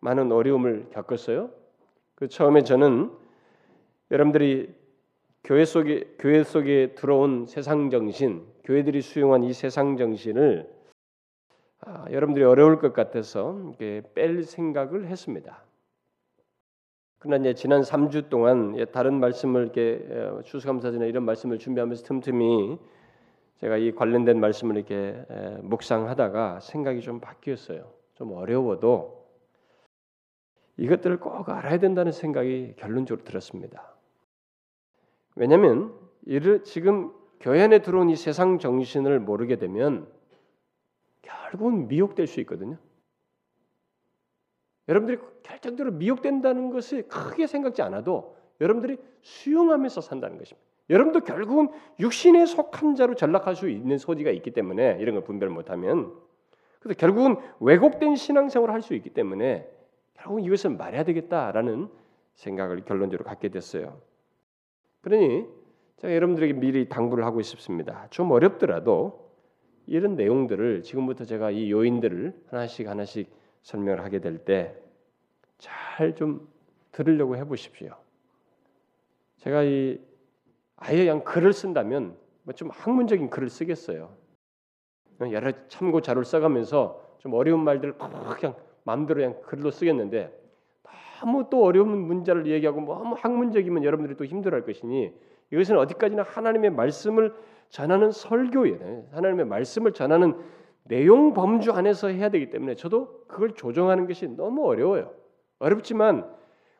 많은 0.00 0.30
어려움을 0.30 0.90
겪었어요. 0.92 1.50
그 2.18 2.26
처음에 2.26 2.64
저는 2.64 3.12
여러분들이 4.10 4.74
교회 5.44 5.64
속에 5.64 6.16
교회 6.18 6.42
속에 6.42 6.96
들어온 6.96 7.46
세상 7.46 7.90
정신, 7.90 8.44
교회들이 8.64 9.02
수용한 9.02 9.44
이 9.44 9.52
세상 9.52 9.96
정신을 9.96 10.68
아, 11.82 12.06
여러분들이 12.10 12.44
어려울 12.44 12.80
것 12.80 12.92
같아서 12.92 13.72
뺄 14.16 14.42
생각을 14.42 15.06
했습니다. 15.06 15.62
그러나 17.20 17.36
이제 17.36 17.54
지난 17.54 17.82
3주 17.82 18.30
동안 18.30 18.74
다른 18.90 19.20
말씀을 19.20 19.62
이렇게 19.62 20.04
어, 20.10 20.42
추수감사전에 20.42 21.08
이런 21.08 21.22
말씀을 21.22 21.60
준비하면서 21.60 22.02
틈틈이 22.02 22.78
제가 23.60 23.76
이 23.76 23.92
관련된 23.92 24.40
말씀을 24.40 24.74
이렇게 24.74 25.24
묵상하다가 25.62 26.58
생각이 26.58 27.00
좀 27.00 27.20
바뀌었어요. 27.20 27.92
좀 28.14 28.32
어려워도 28.32 29.17
이것들을 30.78 31.18
꼭 31.18 31.48
알아야 31.48 31.78
된다는 31.78 32.12
생각이 32.12 32.74
결론적으로 32.76 33.24
들었습니다. 33.24 33.94
왜냐하면 35.34 35.92
이를 36.24 36.62
지금 36.64 37.12
교회 37.40 37.62
안에 37.62 37.80
들어온 37.80 38.10
이 38.10 38.16
세상 38.16 38.58
정신을 38.58 39.20
모르게 39.20 39.56
되면 39.56 40.08
결국은 41.22 41.88
미혹될 41.88 42.26
수 42.26 42.40
있거든요. 42.40 42.78
여러분들이 44.88 45.18
결정적으로 45.42 45.94
미혹된다는 45.96 46.70
것을 46.70 47.08
크게 47.08 47.46
생각지 47.46 47.82
않아도 47.82 48.36
여러분들이 48.60 48.98
수용하면서 49.20 50.00
산다는 50.00 50.38
것입니다. 50.38 50.66
여러분도 50.90 51.20
결국은 51.20 51.68
육신에 52.00 52.46
속한 52.46 52.94
자로 52.94 53.14
전락할 53.14 53.54
수 53.54 53.68
있는 53.68 53.98
소지가 53.98 54.30
있기 54.30 54.52
때문에 54.52 54.98
이런 55.00 55.14
걸 55.16 55.24
분별 55.24 55.50
못하면 55.50 56.14
그래서 56.80 56.96
결국은 56.98 57.36
왜곡된 57.60 58.16
신앙생활을 58.16 58.72
할 58.72 58.80
수 58.80 58.94
있기 58.94 59.10
때문에 59.10 59.68
결국 60.18 60.44
이것을 60.44 60.70
말해야 60.70 61.04
되겠다라는 61.04 61.88
생각을 62.34 62.84
결론적으로 62.84 63.24
갖게 63.24 63.48
됐어요. 63.48 64.00
그러니 65.00 65.46
제가 65.96 66.14
여러분들에게 66.14 66.52
미리 66.54 66.88
당부를 66.88 67.24
하고 67.24 67.40
싶습니다. 67.42 68.06
좀 68.10 68.30
어렵더라도 68.30 69.28
이런 69.86 70.16
내용들을 70.16 70.82
지금부터 70.82 71.24
제가 71.24 71.50
이 71.50 71.70
요인들을 71.70 72.44
하나씩 72.50 72.88
하나씩 72.88 73.30
설명을 73.62 74.04
하게 74.04 74.20
될 74.20 74.44
때 74.44 74.74
잘 75.58 76.14
좀 76.14 76.48
들으려고 76.92 77.36
해보십시오. 77.36 77.96
제가 79.38 79.64
이 79.64 80.00
아예 80.76 80.98
그냥 80.98 81.24
글을 81.24 81.52
쓴다면 81.52 82.16
뭐좀 82.44 82.70
학문적인 82.70 83.30
글을 83.30 83.48
쓰겠어요. 83.48 84.14
여러 85.32 85.52
참고 85.66 86.00
자료를 86.00 86.24
써가면서 86.24 87.16
좀 87.18 87.34
어려운 87.34 87.64
말들을 87.64 87.94
그냥 88.38 88.54
마음대로 88.84 89.20
그냥 89.20 89.40
글로 89.42 89.70
쓰겠는데 89.70 90.32
너무 91.20 91.48
또 91.50 91.64
어려운 91.64 91.98
문제를 91.98 92.46
얘기하고 92.46 92.80
너무 92.80 93.16
학문적이면 93.18 93.84
여러분들이 93.84 94.16
또 94.16 94.24
힘들어할 94.24 94.64
것이니 94.64 95.12
이것은 95.50 95.76
어디까지나 95.78 96.22
하나님의 96.22 96.70
말씀을 96.70 97.34
전하는 97.68 98.10
설교예요. 98.10 99.06
하나님의 99.12 99.46
말씀을 99.46 99.92
전하는 99.92 100.36
내용 100.84 101.34
범주 101.34 101.72
안에서 101.72 102.08
해야 102.08 102.30
되기 102.30 102.50
때문에 102.50 102.74
저도 102.74 103.24
그걸 103.26 103.54
조정하는 103.54 104.06
것이 104.06 104.26
너무 104.28 104.66
어려워요. 104.66 105.12
어렵지만 105.58 106.30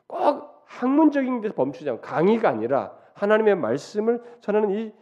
꼭 0.07 0.63
학문적인 0.65 1.41
데서 1.41 1.53
멈추지 1.55 1.89
않고 1.89 2.01
강의가 2.01 2.49
아니라 2.49 2.97
하나님의 3.13 3.55
말씀을 3.55 4.21
전하는 4.41 4.71
이 4.71 4.93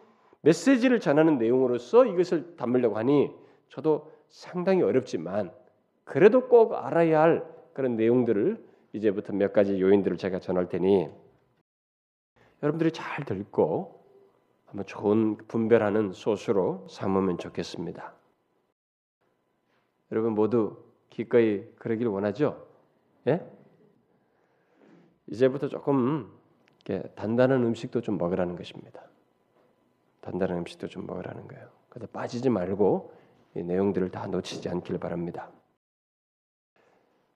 메시지를 0.42 1.00
전하는 1.00 1.38
내용으로서 1.38 2.06
이것을 2.06 2.56
담으려고 2.58 2.98
하니 2.98 3.32
저도 3.70 4.12
상당히 4.30 4.82
어렵지만 4.82 5.52
그래도 6.08 6.48
꼭 6.48 6.74
알아야 6.74 7.22
할 7.22 7.46
그런 7.74 7.96
내용들을 7.96 8.66
이제부터 8.94 9.34
몇 9.34 9.54
가지 9.54 9.80
요인들을 9.80 10.18
제가 10.18 10.40
전할 10.40 10.70
테니 10.70 11.10
여러분들이 12.64 12.92
잘 12.92 13.26
듣고 13.26 14.04
한번 14.66 14.86
좋은 14.86 15.38
분별하는 15.48 16.14
소수로 16.14 16.88
삼으면 16.90 17.38
좋겠습니다. 17.38 18.14
여러분 20.12 20.34
모두 20.34 20.78
기꺼이 21.10 21.66
그러길 21.76 22.08
원하죠? 22.08 22.66
예? 23.28 23.46
이제부터 25.28 25.68
조금 25.68 26.32
단단한 27.16 27.64
음식도 27.64 28.00
좀 28.00 28.18
먹으라는 28.18 28.56
것입니다. 28.56 29.04
단단한 30.22 30.60
음식도 30.60 30.88
좀 30.88 31.06
먹으라는 31.06 31.48
거예요. 31.50 31.68
그래서 31.90 32.10
빠지지 32.12 32.50
말고 32.50 33.14
이 33.56 33.64
내용들을 33.64 34.10
다 34.10 34.26
놓치지 34.28 34.70
않길 34.70 34.98
바랍니다. 35.00 35.52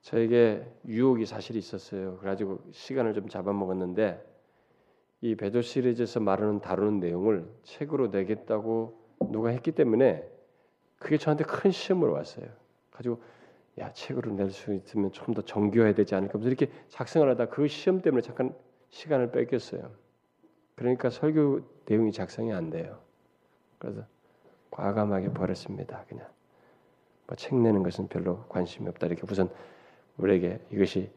저에게 0.01 0.65
유혹이 0.87 1.25
사실 1.25 1.55
있었어요. 1.55 2.17
그래가지고 2.17 2.59
시간을 2.71 3.13
좀 3.13 3.29
잡아먹었는데 3.29 4.27
이 5.21 5.35
배도 5.35 5.61
시리즈에서 5.61 6.19
말하는 6.19 6.59
다루는 6.61 6.99
내용을 6.99 7.47
책으로 7.63 8.07
내겠다고 8.07 8.99
누가 9.29 9.49
했기 9.49 9.71
때문에 9.71 10.27
그게 10.97 11.17
저한테 11.17 11.43
큰 11.43 11.71
시험으로 11.71 12.13
왔어요. 12.13 12.47
가지고 12.89 13.21
야 13.79 13.91
책으로 13.93 14.31
낼 14.33 14.49
수 14.51 14.73
있으면 14.73 15.11
좀 15.11 15.33
더 15.33 15.41
정교해야 15.43 15.93
되지 15.93 16.15
않을까 16.15 16.33
하면서 16.33 16.49
이렇게 16.49 16.71
작성을 16.89 17.29
하다 17.29 17.47
그 17.49 17.67
시험 17.67 18.01
때문에 18.01 18.21
잠깐 18.21 18.53
시간을 18.89 19.31
뺏겼어요. 19.31 19.91
그러니까 20.75 21.09
설교 21.11 21.61
내용이 21.85 22.11
작성이 22.11 22.51
안 22.53 22.69
돼요. 22.71 22.99
그래서 23.77 24.03
과감하게 24.71 25.33
버렸습니다. 25.33 26.03
그냥 26.09 26.27
뭐 27.27 27.35
책 27.37 27.55
내는 27.55 27.83
것은 27.83 28.07
별로 28.09 28.43
관심이 28.49 28.89
없다 28.89 29.07
이렇게 29.07 29.21
우선 29.29 29.49
우리에게 30.17 30.59
이것이 30.71 31.11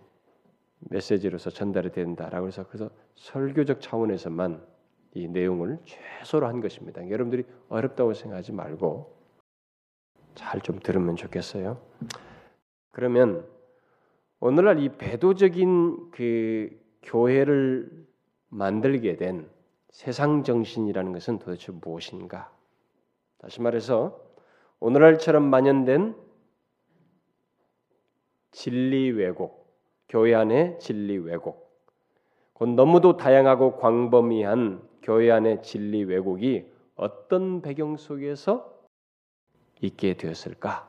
메시지로서 0.90 1.50
전달이 1.50 1.92
된다라고 1.92 2.46
해서 2.46 2.66
그래서 2.66 2.90
설교적 3.16 3.80
차원에서만 3.80 4.64
이 5.14 5.28
내용을 5.28 5.78
최소로 5.84 6.46
한 6.46 6.60
것입니다. 6.60 7.08
여러분들이 7.08 7.44
어렵다고 7.68 8.14
생각하지 8.14 8.52
말고 8.52 9.14
잘 10.34 10.60
좀 10.60 10.80
들으면 10.80 11.16
좋겠어요. 11.16 11.80
그러면 12.90 13.46
오늘날 14.40 14.80
이 14.80 14.88
배도적인 14.88 16.10
그 16.10 16.70
교회를 17.02 18.06
만들게 18.48 19.16
된 19.16 19.48
세상 19.90 20.42
정신이라는 20.42 21.12
것은 21.12 21.38
도대체 21.38 21.72
무엇인가? 21.72 22.52
다시 23.38 23.60
말해서 23.60 24.20
오늘날처럼 24.80 25.44
만연된 25.44 26.16
진리 28.54 29.10
왜곡, 29.10 29.66
교회 30.08 30.32
안의 30.32 30.78
진리 30.78 31.18
왜곡, 31.18 31.68
곧 32.52 32.68
너무도 32.68 33.16
다양하고 33.16 33.76
광범위한 33.78 34.80
교회 35.02 35.32
안의 35.32 35.62
진리 35.62 36.04
왜곡이 36.04 36.64
어떤 36.94 37.62
배경 37.62 37.96
속에서 37.96 38.72
있게 39.80 40.14
되었을까? 40.14 40.88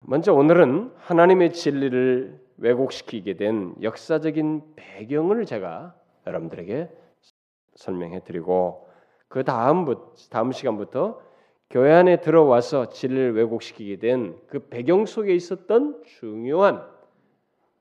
먼저 0.00 0.32
오늘은 0.32 0.94
하나님의 0.96 1.52
진리를 1.52 2.40
왜곡시키게 2.56 3.36
된 3.36 3.74
역사적인 3.82 4.62
배경을 4.76 5.44
제가 5.44 5.94
여러분들에게 6.26 6.88
설명해 7.74 8.24
드리고 8.24 8.88
그 9.28 9.44
다음 9.44 9.84
다음 10.30 10.50
시간부터 10.50 11.20
교회 11.70 11.92
안에 11.92 12.20
들어와서 12.20 12.90
진리를 12.90 13.34
왜곡시키게 13.34 13.96
된 13.96 14.44
그 14.48 14.60
배경 14.68 15.04
속에 15.04 15.34
있었던 15.34 16.04
중요한 16.04 16.86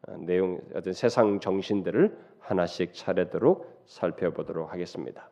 어, 0.08 0.18
내용 0.18 0.60
어떤 0.74 0.94
세상 0.94 1.40
정신들을 1.40 2.18
하나씩 2.40 2.94
차례대로 2.94 3.66
살펴보도록 3.86 4.74
하겠습니다. 4.74 5.30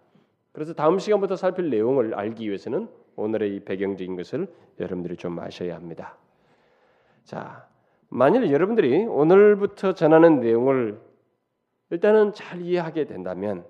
그래서 0.52 0.74
다음 0.74 1.00
시간부터 1.00 1.36
살필 1.36 1.70
내용을 1.70 2.14
알기 2.14 2.48
위해서는 2.48 2.88
오늘의 3.16 3.56
이 3.56 3.60
배경적인 3.62 4.16
것을 4.16 4.48
여러분들이 4.80 5.18
좀 5.18 5.40
아셔야 5.40 5.76
합니다. 5.76 6.18
자, 7.24 7.68
만일 8.10 8.52
여러분들이 8.52 9.06
오늘부터 9.06 9.94
전하는 9.94 10.40
내용을 10.40 11.00
일단은 11.90 12.34
잘 12.34 12.62
이해하게 12.62 13.06
된다면 13.06 13.66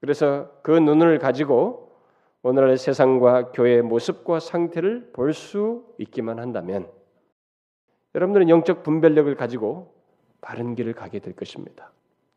그래서 0.00 0.50
그 0.62 0.72
눈을 0.72 1.18
가지고 1.18 1.85
오늘의 2.46 2.76
세상과 2.78 3.50
교회의 3.50 3.82
모습과 3.82 4.38
상태를 4.38 5.10
볼 5.12 5.32
수 5.32 5.84
있기만 5.98 6.38
한다면 6.38 6.88
여러분들은 8.14 8.48
영적 8.48 8.84
분별력을 8.84 9.34
가지고 9.34 9.92
바른 10.40 10.76
길을 10.76 10.92
가게 10.92 11.18
될 11.18 11.34
것입니다. 11.34 11.90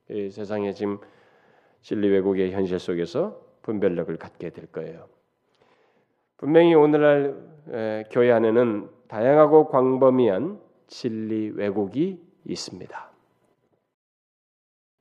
이 0.09 0.31
세상의 0.31 0.73
지금 0.73 0.97
진리 1.81 2.09
왜곡의 2.09 2.53
현실 2.53 2.79
속에서 2.79 3.39
분별력을 3.61 4.17
갖게 4.17 4.49
될 4.49 4.65
거예요. 4.71 5.07
분명히 6.37 6.73
오늘날 6.73 7.35
교회 8.09 8.31
안에는 8.31 8.89
다양하고 9.09 9.67
광범위한 9.67 10.59
진리 10.87 11.51
왜곡이 11.51 12.19
있습니다. 12.45 13.11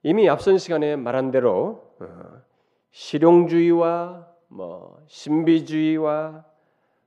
이미 0.03 0.29
앞선 0.29 0.59
시간에 0.59 0.97
말한 0.97 1.31
대로 1.31 1.95
어, 1.99 2.43
실용주의와 2.91 4.28
뭐 4.49 5.01
신비주의와 5.07 6.45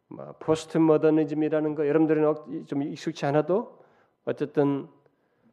뭐 0.07 0.35
포스트 0.39 0.77
모더니즘이라는 0.77 1.75
거 1.75 1.87
여러분들은 1.87 2.65
좀 2.65 2.83
익숙치 2.83 3.25
않아도 3.25 3.79
어쨌든 4.25 4.87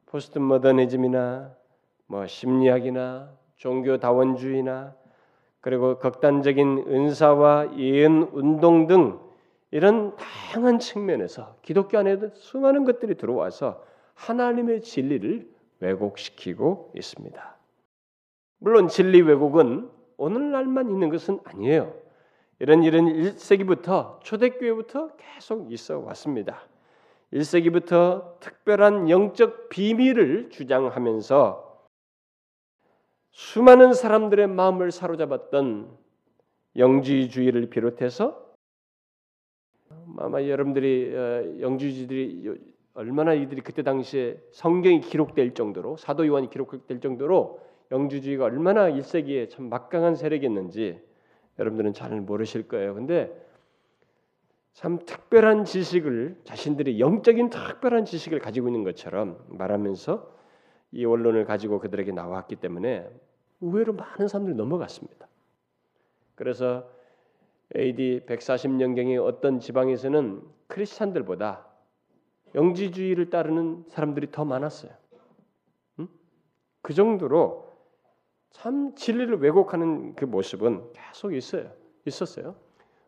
포스트 0.07 0.39
모더니즘이나 0.39 1.55
뭐 2.07 2.27
심리학이나 2.27 3.33
종교 3.57 3.99
다원주의나 3.99 4.95
그리고 5.61 5.99
극단적인 5.99 6.85
은사와 6.89 7.77
예언 7.79 8.31
운동 8.33 8.87
등 8.87 9.21
이런 9.71 10.17
다양한 10.17 10.79
측면에서 10.79 11.57
기독교 11.63 11.99
안에도 11.99 12.31
수많은 12.35 12.85
것들이 12.85 13.17
들어와서 13.17 13.85
하나님의 14.15 14.83
진리를 14.83 15.49
왜곡시키고 15.81 16.93
있습니다. 16.97 17.57
물론 18.59 18.89
진리 18.89 19.21
왜곡은 19.21 19.98
오늘날만 20.19 20.91
있는 20.91 21.09
것은 21.09 21.41
아니에요. 21.45 21.95
이런 22.59 22.83
일은 22.83 23.07
1세기부터 23.07 24.21
초대교회부터 24.21 25.17
계속 25.17 25.73
있어 25.73 26.01
왔습니다. 26.01 26.61
1세기부터 27.33 28.41
특별한 28.41 29.09
영적 29.09 29.69
비밀을 29.69 30.51
주장하면서 30.51 31.87
수많은 33.31 33.95
사람들의 33.95 34.49
마음을 34.49 34.91
사로잡았던 34.91 35.97
영지주의를 36.77 37.71
비롯해서 37.71 38.45
아마 40.17 40.43
여러분들이 40.43 41.15
어, 41.15 41.61
영주주의들이 41.61 42.75
얼마나 42.95 43.35
이들이 43.35 43.61
그때 43.61 43.85
당시에 43.85 44.43
성경이 44.51 45.01
기록될 45.03 45.55
정도로 45.55 45.97
사도 45.97 46.27
요한이 46.27 46.51
기록될 46.51 47.01
정도로 47.01 47.68
영주주의가 47.91 48.45
얼마나 48.45 48.91
1세기에 48.91 49.49
참 49.51 49.69
막강한 49.69 50.15
세력이었는지 50.15 51.01
여러분들은 51.59 51.93
잘 51.93 52.21
모르실 52.21 52.69
거예요. 52.69 52.95
근데 52.95 53.33
참 54.73 54.99
특별한 55.05 55.65
지식을 55.65 56.43
자신들이 56.45 57.01
영적인 57.01 57.51
특별한 57.51 58.05
지식을 58.05 58.39
가지고 58.39 58.69
있는 58.69 58.85
것처럼 58.85 59.45
말하면서 59.49 60.39
이 60.93 61.05
원론을 61.05 61.45
가지고 61.45 61.81
그들에게 61.81 62.13
나왔기 62.13 62.57
때문에 62.57 63.09
의외로 63.61 63.93
많은 63.93 64.29
사람들이 64.29 64.57
넘어갔습니다. 64.57 65.27
그래서 66.35 66.89
AD 67.77 68.23
140년경에 68.27 69.23
어떤 69.23 69.59
지방에서는 69.59 70.43
크리스찬들보다 70.69 71.67
영지주의를 72.55 73.31
따르는 73.31 73.85
사람들이 73.89 74.31
더 74.31 74.45
많았어요. 74.45 74.93
음? 75.99 76.09
그 76.81 76.95
정도로 76.95 77.68
참 78.51 78.95
진리를 78.95 79.41
왜곡하는 79.41 80.15
그 80.15 80.25
모습은 80.25 80.93
계속 80.93 81.35
있어요. 81.35 81.71
있었어요. 82.05 82.55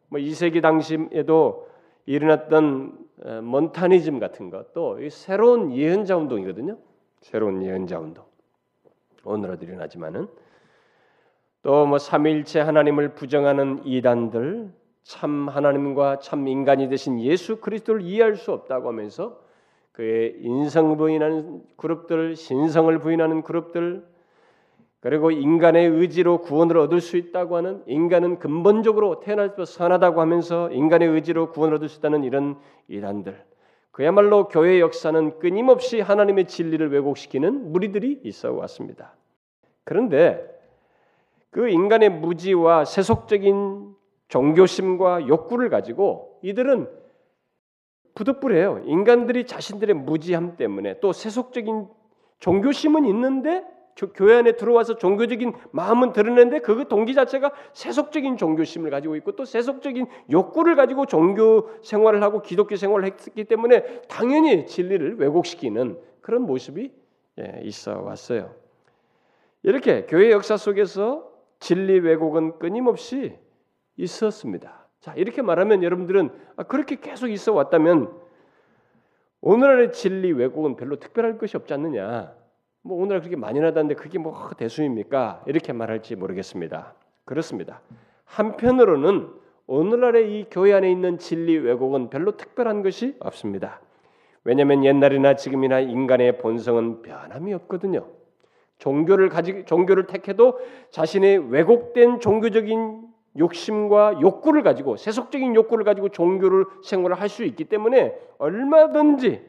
뭐 0.09 0.21
2세기 0.21 0.63
당시에도 0.63 1.69
일어났던 2.07 2.99
어, 3.25 3.41
몬타니즘 3.43 4.19
같은 4.19 4.51
것도 4.51 4.99
새로운 5.11 5.73
예언자 5.73 6.17
운동이거든요. 6.17 6.79
새로운 7.21 7.63
예언자 7.63 7.99
운동. 7.99 8.25
오늘도 9.25 9.65
일어나지만은 9.65 10.29
또 11.63 11.87
뭐 11.87 11.99
삼위일체 11.99 12.61
하나님을 12.61 13.15
부정하는 13.15 13.81
이단들, 13.85 14.73
참 15.03 15.49
하나님과 15.49 16.21
참 16.21 16.49
인간이 16.49 16.89
되신 16.89 17.21
예수 17.21 17.61
그리스도를 17.61 18.01
이해할 18.03 18.37
수 18.37 18.53
없다고 18.53 18.89
하면서 18.89 19.41
그의 19.93 20.37
인성 20.41 20.97
부인하는 20.97 21.63
그룹들, 21.77 22.37
신성을 22.37 22.99
부인하는 22.99 23.43
그룹들, 23.43 24.07
그리고 25.01 25.31
인간의 25.31 25.89
의지로 25.89 26.43
구원을 26.43 26.77
얻을 26.77 27.01
수 27.01 27.17
있다고 27.17 27.57
하는 27.57 27.83
인간은 27.87 28.39
근본적으로 28.39 29.21
태어날 29.21 29.55
때 29.55 29.65
선하다고 29.65 30.21
하면서 30.21 30.71
인간의 30.71 31.09
의지로 31.09 31.53
구원을 31.53 31.77
얻을 31.77 31.89
수 31.89 31.99
있다는 31.99 32.23
이런 32.23 32.59
이단들 32.89 33.43
그야말로 33.91 34.49
교회 34.49 34.79
역사는 34.79 35.39
끊임없이 35.39 36.01
하나님의 36.01 36.47
진리를 36.47 36.93
왜곡시키는 36.93 37.73
무리들이 37.73 38.21
있어 38.25 38.53
왔습니다. 38.53 39.15
그런데 39.85 40.47
그 41.51 41.69
인간의 41.69 42.11
무지와 42.11 42.85
세속적인 42.85 43.95
종교심과 44.29 45.29
욕구를 45.29 45.71
가지고 45.71 46.39
이들은 46.43 46.89
부득불해요. 48.15 48.83
인간들이 48.85 49.47
자신들의 49.47 49.97
무지함 49.97 50.57
때문에 50.57 51.01
또 51.01 51.13
세속적인 51.13 51.89
종교심은 52.39 53.07
있는데 53.07 53.65
교회 54.15 54.37
안에 54.37 54.53
들어와서 54.53 54.97
종교적인 54.97 55.53
마음은 55.73 56.13
드러내는데 56.13 56.61
그 56.61 56.87
동기 56.89 57.15
자체가 57.15 57.53
세속적인 57.73 58.37
종교심을 58.37 58.91
가지고 58.91 59.17
있고 59.17 59.33
또 59.33 59.45
세속적인 59.45 60.07
욕구를 60.31 60.77
가지고 60.77 61.07
종교 61.07 61.71
생활을 61.83 62.23
하고 62.23 62.43
기독교 62.43 62.77
생활을 62.77 63.05
했기 63.05 63.45
때문에 63.45 64.03
당연히 64.09 64.67
진리를 64.67 65.19
왜곡시키는 65.19 65.99
그런 66.21 66.43
모습이 66.43 66.93
예, 67.41 67.61
있어 67.63 68.01
왔어요. 68.01 68.55
이렇게 69.63 70.07
교회 70.07 70.31
역사 70.31 70.57
속에서 70.57 71.31
진리 71.59 71.99
왜곡은 72.01 72.59
끊임없이 72.59 73.39
있었습니다. 73.97 74.89
자 75.01 75.15
이렇게 75.15 75.43
말하면 75.43 75.83
여러분들은 75.83 76.31
아, 76.57 76.63
그렇게 76.65 76.97
계속 76.97 77.29
있어 77.29 77.53
왔다면 77.53 78.13
오늘날의 79.43 79.93
진리 79.93 80.33
왜곡은 80.33 80.77
별로 80.77 80.97
특별할 80.97 81.39
것이 81.39 81.57
없지 81.57 81.73
않느냐? 81.75 82.40
뭐 82.83 83.03
오늘 83.03 83.21
그렇게 83.21 83.37
많이 83.37 83.61
나다는데 83.61 83.95
그게 83.95 84.19
뭐 84.19 84.51
대수입니까? 84.57 85.43
이렇게 85.47 85.73
말할지 85.73 86.17
모르겠습니다. 86.17 86.95
그렇습니다. 87.25 87.83
한편으로는 88.25 89.29
오늘날의 89.67 90.41
이 90.41 90.47
교회 90.51 90.73
안에 90.73 90.91
있는 90.91 91.19
진리 91.19 91.57
왜곡은 91.59 92.11
별로 92.11 92.37
특별한 92.37 92.83
것이 92.83 93.17
없습니다. 93.21 93.81
왜냐하면 94.45 94.85
옛날이나 94.85 95.37
지금이나 95.37 95.81
인간의 95.81 96.39
본성은 96.39 97.03
변함이 97.03 97.53
없거든요. 97.55 98.07
종교를 98.79 99.29
가지 99.29 99.65
종교를 99.67 100.07
택해도 100.07 100.59
자신의 100.91 101.51
왜곡된 101.53 102.21
종교적인 102.21 103.03
욕심과 103.39 104.21
욕구를 104.23 104.63
가지고 104.63 104.97
세속적인 104.97 105.55
욕구를 105.55 105.85
가지고 105.85 106.09
종교를 106.09 106.65
생활을 106.83 107.21
할 107.21 107.29
수 107.29 107.45
있기 107.45 107.65
때문에 107.65 108.15
얼마든지 108.39 109.43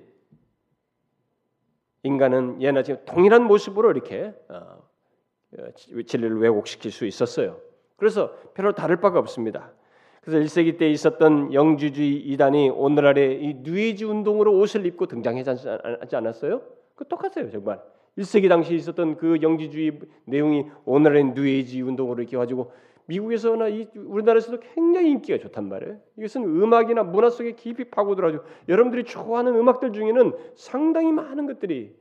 인간은 2.03 2.61
예나 2.61 2.83
지금 2.83 3.01
동일한 3.05 3.43
모습으로 3.43 3.91
이렇게 3.91 4.33
어, 4.49 4.77
어, 5.57 6.03
진리를 6.05 6.39
왜곡시킬 6.39 6.91
수 6.91 7.05
있었어요. 7.05 7.59
그래서 7.97 8.33
별로 8.53 8.73
다를 8.73 8.97
바가 8.97 9.19
없습니다. 9.19 9.71
그래서 10.21 10.39
1세기 10.39 10.77
때 10.77 10.89
있었던 10.89 11.53
영지주의 11.53 12.15
이단이 12.17 12.69
오늘날의 12.69 13.43
이 13.43 13.53
뉴에이지 13.61 14.05
운동으로 14.05 14.55
옷을 14.57 14.85
입고 14.85 15.07
등장하지 15.07 16.15
않았어요? 16.15 16.61
그 16.95 17.07
똑같아요, 17.07 17.49
정말. 17.49 17.81
1세기 18.17 18.49
당시 18.49 18.75
있었던 18.75 19.17
그 19.17 19.41
영지주의 19.41 19.99
내용이 20.25 20.65
오늘의 20.85 21.33
뉴에이지 21.33 21.81
운동으로 21.81 22.21
이렇게 22.21 22.37
가지고 22.37 22.71
미국에서나 23.11 23.67
이 23.67 23.87
우리나라에서도 23.95 24.59
굉장히 24.73 25.11
인기가 25.11 25.37
좋단 25.37 25.67
말이에요. 25.67 25.99
이것은 26.17 26.43
음악이나 26.43 27.03
문화 27.03 27.29
속에 27.29 27.53
깊이 27.53 27.83
파고들어가지고 27.83 28.43
여러분들이 28.69 29.03
좋아하는 29.03 29.55
음악들 29.55 29.91
중에는 29.91 30.33
상당히 30.55 31.11
많은 31.11 31.45
것들이 31.45 31.95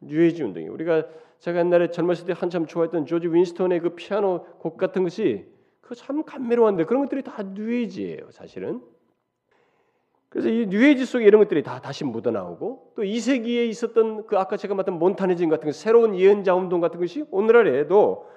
뉴에이지 0.00 0.42
운동이 0.42 0.68
우리가 0.68 1.06
제가 1.38 1.60
옛날에 1.60 1.90
젊었을 1.90 2.26
때 2.26 2.34
한참 2.36 2.66
좋아했던 2.66 3.06
조지 3.06 3.28
윈스턴의 3.28 3.80
그 3.80 3.90
피아노 3.90 4.44
곡 4.58 4.76
같은 4.76 5.02
것이 5.04 5.46
그 5.80 5.94
참 5.94 6.22
감미로운데 6.22 6.84
그런 6.84 7.02
것들이 7.02 7.22
다 7.22 7.42
뉴에이지예요, 7.42 8.30
사실은. 8.30 8.82
그래서 10.28 10.50
이 10.50 10.66
뉴에이지 10.66 11.06
속에 11.06 11.24
이런 11.24 11.40
것들이 11.40 11.62
다 11.62 11.80
다시 11.80 12.04
묻어나오고 12.04 12.92
또 12.94 13.02
2세기에 13.02 13.66
있었던 13.70 14.26
그 14.26 14.36
아까 14.36 14.58
제가 14.58 14.74
말했던 14.74 14.98
몬타니즘 14.98 15.48
같은 15.48 15.66
그 15.66 15.72
새로운 15.72 16.14
예언자 16.14 16.54
운동 16.54 16.82
같은 16.82 17.00
것이 17.00 17.24
오늘날에도 17.30 18.28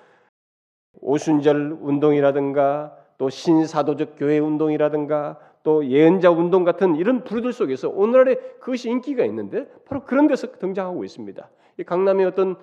오순절 1.00 1.78
운동이라든가 1.82 2.98
또 3.18 3.30
신사도적 3.30 4.16
교회 4.18 4.40
운동이라든가 4.40 5.40
또 5.64 5.86
예언자 5.86 6.32
운동 6.32 6.64
같은 6.64 6.96
이런 6.96 7.24
부류들 7.24 7.54
속에서 7.54 7.90
오늘날에 7.90 8.36
그것이 8.60 8.90
인기가 8.90 9.24
있는데 9.26 9.68
바로 9.86 10.04
그런 10.04 10.28
데서 10.28 10.52
등장하고 10.54 11.04
있습니다. 11.04 11.50
강남의 11.86 12.26
어떤 12.26 12.56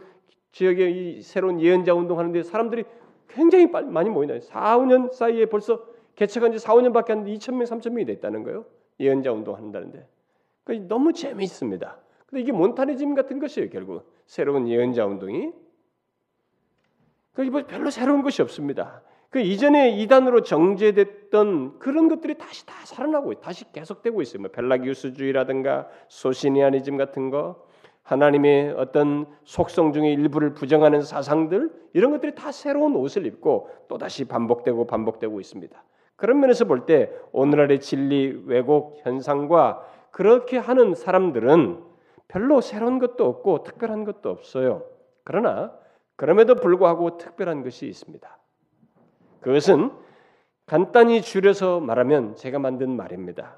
지역에 0.52 0.90
이 0.90 1.22
새로운 1.22 1.60
예언자 1.60 1.94
운동 1.94 2.18
하는데 2.18 2.42
사람들이 2.42 2.84
굉장히 3.28 3.66
많이 3.66 4.10
모이나요. 4.10 4.40
4, 4.40 4.78
5년 4.78 5.12
사이에 5.12 5.46
벌써 5.46 5.84
개척한 6.16 6.50
지 6.52 6.58
4, 6.58 6.74
5년밖에 6.74 7.10
안 7.10 7.24
돼 7.24 7.32
2천 7.34 7.54
명, 7.54 7.64
3천 7.64 7.92
명이 7.92 8.06
됐다는 8.06 8.42
거예요. 8.42 8.64
예언자 8.98 9.32
운동 9.32 9.54
한다는데. 9.54 10.06
그러니까 10.64 10.88
너무 10.88 11.12
재미있습니다. 11.12 11.98
근데 12.26 12.42
이게 12.42 12.52
몬타니즘 12.52 13.14
같은 13.14 13.38
것이에요, 13.38 13.70
결국. 13.70 14.10
새로운 14.26 14.66
예언자 14.66 15.06
운동이. 15.06 15.52
그 17.38 17.66
별로 17.66 17.88
새로운 17.88 18.22
것이 18.22 18.42
없습니다. 18.42 19.00
그 19.30 19.38
이전에 19.38 19.90
이단으로 19.90 20.42
정제됐던 20.42 21.78
그런 21.78 22.08
것들이 22.08 22.36
다시 22.36 22.66
다 22.66 22.74
살아나고 22.84 23.34
다시 23.34 23.70
계속되고 23.70 24.20
있어요. 24.22 24.42
뭐 24.42 24.50
벨라기우스주의라든가 24.50 25.86
소시니아니즘 26.08 26.96
같은 26.96 27.30
거, 27.30 27.64
하나님의 28.02 28.72
어떤 28.76 29.26
속성 29.44 29.92
중의 29.92 30.14
일부를 30.14 30.54
부정하는 30.54 31.02
사상들 31.02 31.70
이런 31.92 32.10
것들이 32.10 32.34
다 32.34 32.50
새로운 32.50 32.96
옷을 32.96 33.24
입고 33.26 33.70
또 33.86 33.98
다시 33.98 34.24
반복되고 34.24 34.86
반복되고 34.88 35.38
있습니다. 35.38 35.84
그런 36.16 36.40
면에서 36.40 36.64
볼 36.64 36.86
때 36.86 37.12
오늘날의 37.30 37.80
진리 37.80 38.42
왜곡 38.46 38.98
현상과 39.04 39.86
그렇게 40.10 40.58
하는 40.58 40.96
사람들은 40.96 41.84
별로 42.26 42.60
새로운 42.60 42.98
것도 42.98 43.26
없고 43.26 43.62
특별한 43.62 44.04
것도 44.04 44.28
없어요. 44.28 44.82
그러나 45.22 45.72
그럼에도 46.18 46.56
불구하고 46.56 47.16
특별한 47.16 47.62
것이 47.62 47.86
있습니다. 47.86 48.38
그것은 49.40 49.92
간단히 50.66 51.22
줄여서 51.22 51.78
말하면 51.78 52.34
제가 52.34 52.58
만든 52.58 52.96
말입니다. 52.96 53.56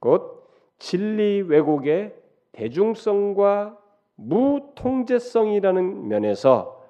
곧 0.00 0.50
진리 0.80 1.42
왜곡의 1.42 2.16
대중성과 2.50 3.78
무통제성이라는 4.16 6.08
면에서 6.08 6.84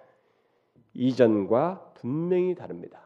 이전과 0.94 1.92
분명히 1.96 2.54
다릅니다. 2.54 3.02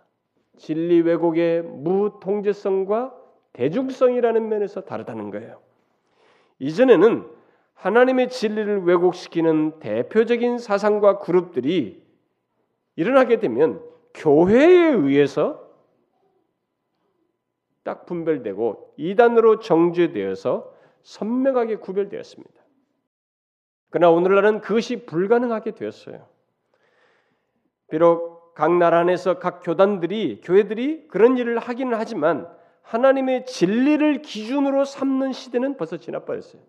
진리 0.56 1.00
왜곡의 1.00 1.62
무통제성과 1.62 3.16
대중성이라는 3.52 4.48
면에서 4.48 4.82
다르다는 4.82 5.32
거예요. 5.32 5.58
이전에는 6.60 7.28
하나님의 7.74 8.30
진리를 8.30 8.84
왜곡시키는 8.84 9.80
대표적인 9.80 10.58
사상과 10.58 11.18
그룹들이 11.18 12.02
일어나게 12.96 13.38
되면 13.38 13.82
교회에 14.14 14.92
의해서 14.92 15.64
딱 17.82 18.06
분별되고 18.06 18.94
이단으로 18.96 19.58
정죄되어서 19.58 20.72
선명하게 21.02 21.76
구별되었습니다. 21.76 22.64
그러나 23.90 24.10
오늘날은 24.10 24.60
그것이 24.60 25.04
불가능하게 25.04 25.72
되었어요. 25.72 26.26
비록 27.90 28.54
각 28.54 28.76
나라 28.76 29.00
안에서 29.00 29.38
각 29.38 29.60
교단들이 29.62 30.40
교회들이 30.42 31.08
그런 31.08 31.36
일을 31.36 31.58
하기는 31.58 31.96
하지만 31.96 32.48
하나님의 32.82 33.46
진리를 33.46 34.22
기준으로 34.22 34.84
삼는 34.84 35.32
시대는 35.32 35.76
벌써 35.76 35.96
지나버렸어요. 35.96 36.62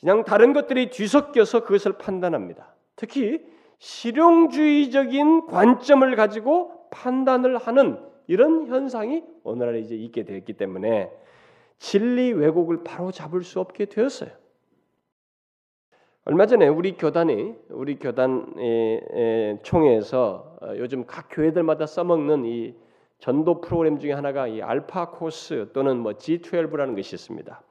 그냥 0.00 0.24
다른 0.24 0.52
것들이 0.52 0.90
뒤섞여서 0.90 1.64
그것을 1.64 1.92
판단합니다. 1.98 2.74
특히 2.96 3.44
실용주의적인 3.78 5.46
관점을 5.46 6.16
가지고 6.16 6.88
판단을 6.90 7.58
하는 7.58 7.98
이런 8.26 8.66
현상이 8.66 9.22
오늘날에 9.44 9.80
이제 9.80 9.94
있게 9.94 10.24
되었기 10.24 10.54
때문에 10.54 11.10
진리 11.78 12.32
왜곡을 12.32 12.84
바로 12.84 13.10
잡을 13.10 13.42
수 13.42 13.60
없게 13.60 13.86
되었어요. 13.86 14.30
얼마 16.24 16.44
전에 16.46 16.68
우리 16.68 16.92
교단이 16.92 17.54
우리 17.70 17.98
교단 17.98 18.52
총회에서 19.62 20.58
어, 20.60 20.74
요즘 20.76 21.06
각 21.06 21.28
교회들마다 21.30 21.86
써먹는 21.86 22.44
이 22.44 22.74
전도 23.18 23.60
프로그램 23.60 23.98
중에 23.98 24.12
하나가 24.12 24.46
이 24.46 24.60
알파 24.60 25.10
코스 25.10 25.70
또는 25.72 25.98
뭐 25.98 26.12
G12라는 26.12 26.94
것이 26.96 27.14
있습니다. 27.14 27.62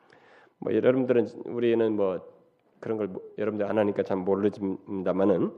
뭐 0.59 0.73
여러분들은 0.73 1.27
우리는 1.45 1.95
뭐 1.95 2.19
그런 2.79 2.97
걸 2.97 3.09
여러분들 3.37 3.65
안 3.67 3.77
하니까 3.77 4.03
잘 4.03 4.17
모르지만은 4.17 5.51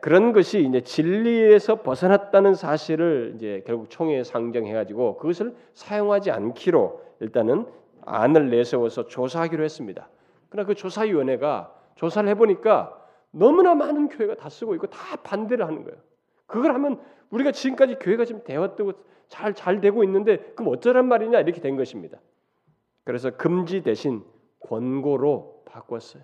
그런 0.00 0.32
것이 0.32 0.64
이제 0.64 0.80
진리에서 0.80 1.82
벗어났다는 1.82 2.54
사실을 2.54 3.34
이제 3.36 3.62
결국 3.66 3.88
총회에 3.90 4.24
상정해 4.24 4.72
가지고 4.72 5.16
그것을 5.16 5.54
사용하지 5.74 6.30
않기로 6.30 7.02
일단은 7.20 7.66
안을 8.02 8.50
내세워서 8.50 9.06
조사하기로 9.06 9.62
했습니다. 9.62 10.08
그러나 10.48 10.66
그 10.66 10.74
조사위원회가 10.74 11.74
조사를 11.94 12.28
해보니까 12.30 12.96
너무나 13.30 13.74
많은 13.74 14.08
교회가 14.08 14.34
다 14.36 14.48
쓰고 14.48 14.74
있고 14.74 14.88
다 14.88 15.16
반대를 15.22 15.66
하는 15.66 15.84
거예요. 15.84 15.98
그걸 16.46 16.72
하면 16.74 17.00
우리가 17.30 17.52
지금까지 17.52 17.96
교회가 18.00 18.24
지금 18.24 18.42
대화되고 18.42 18.92
잘 19.28 19.54
잘 19.54 19.80
되고 19.80 20.02
있는데 20.02 20.38
그럼 20.56 20.72
어쩌란 20.72 21.06
말이냐 21.06 21.40
이렇게 21.40 21.60
된 21.60 21.76
것입니다. 21.76 22.18
그래서 23.04 23.30
금지 23.30 23.82
대신 23.82 24.24
권고로 24.60 25.64
바꿨어요. 25.66 26.22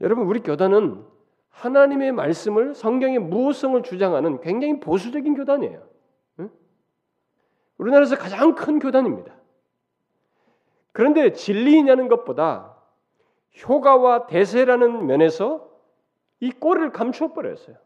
여러분 0.00 0.26
우리 0.26 0.40
교단은 0.40 1.04
하나님의 1.50 2.12
말씀을 2.12 2.74
성경의 2.74 3.20
무호성을 3.20 3.82
주장하는 3.82 4.40
굉장히 4.40 4.80
보수적인 4.80 5.34
교단이에요. 5.34 5.88
응? 6.40 6.50
우리나라에서 7.78 8.16
가장 8.16 8.54
큰 8.54 8.80
교단입니다. 8.80 9.34
그런데 10.92 11.32
진리냐는 11.32 12.08
것보다 12.08 12.76
효과와 13.62 14.26
대세라는 14.26 15.06
면에서 15.06 15.70
이 16.40 16.50
꼴을 16.50 16.90
감추어 16.90 17.32
버렸어요. 17.32 17.76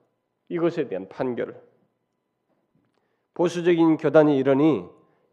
이것에 0.49 0.89
대한 0.89 1.09
판결을. 1.09 1.61
보수적인 3.35 3.99
교단이 3.99 4.37
이러니 4.39 4.89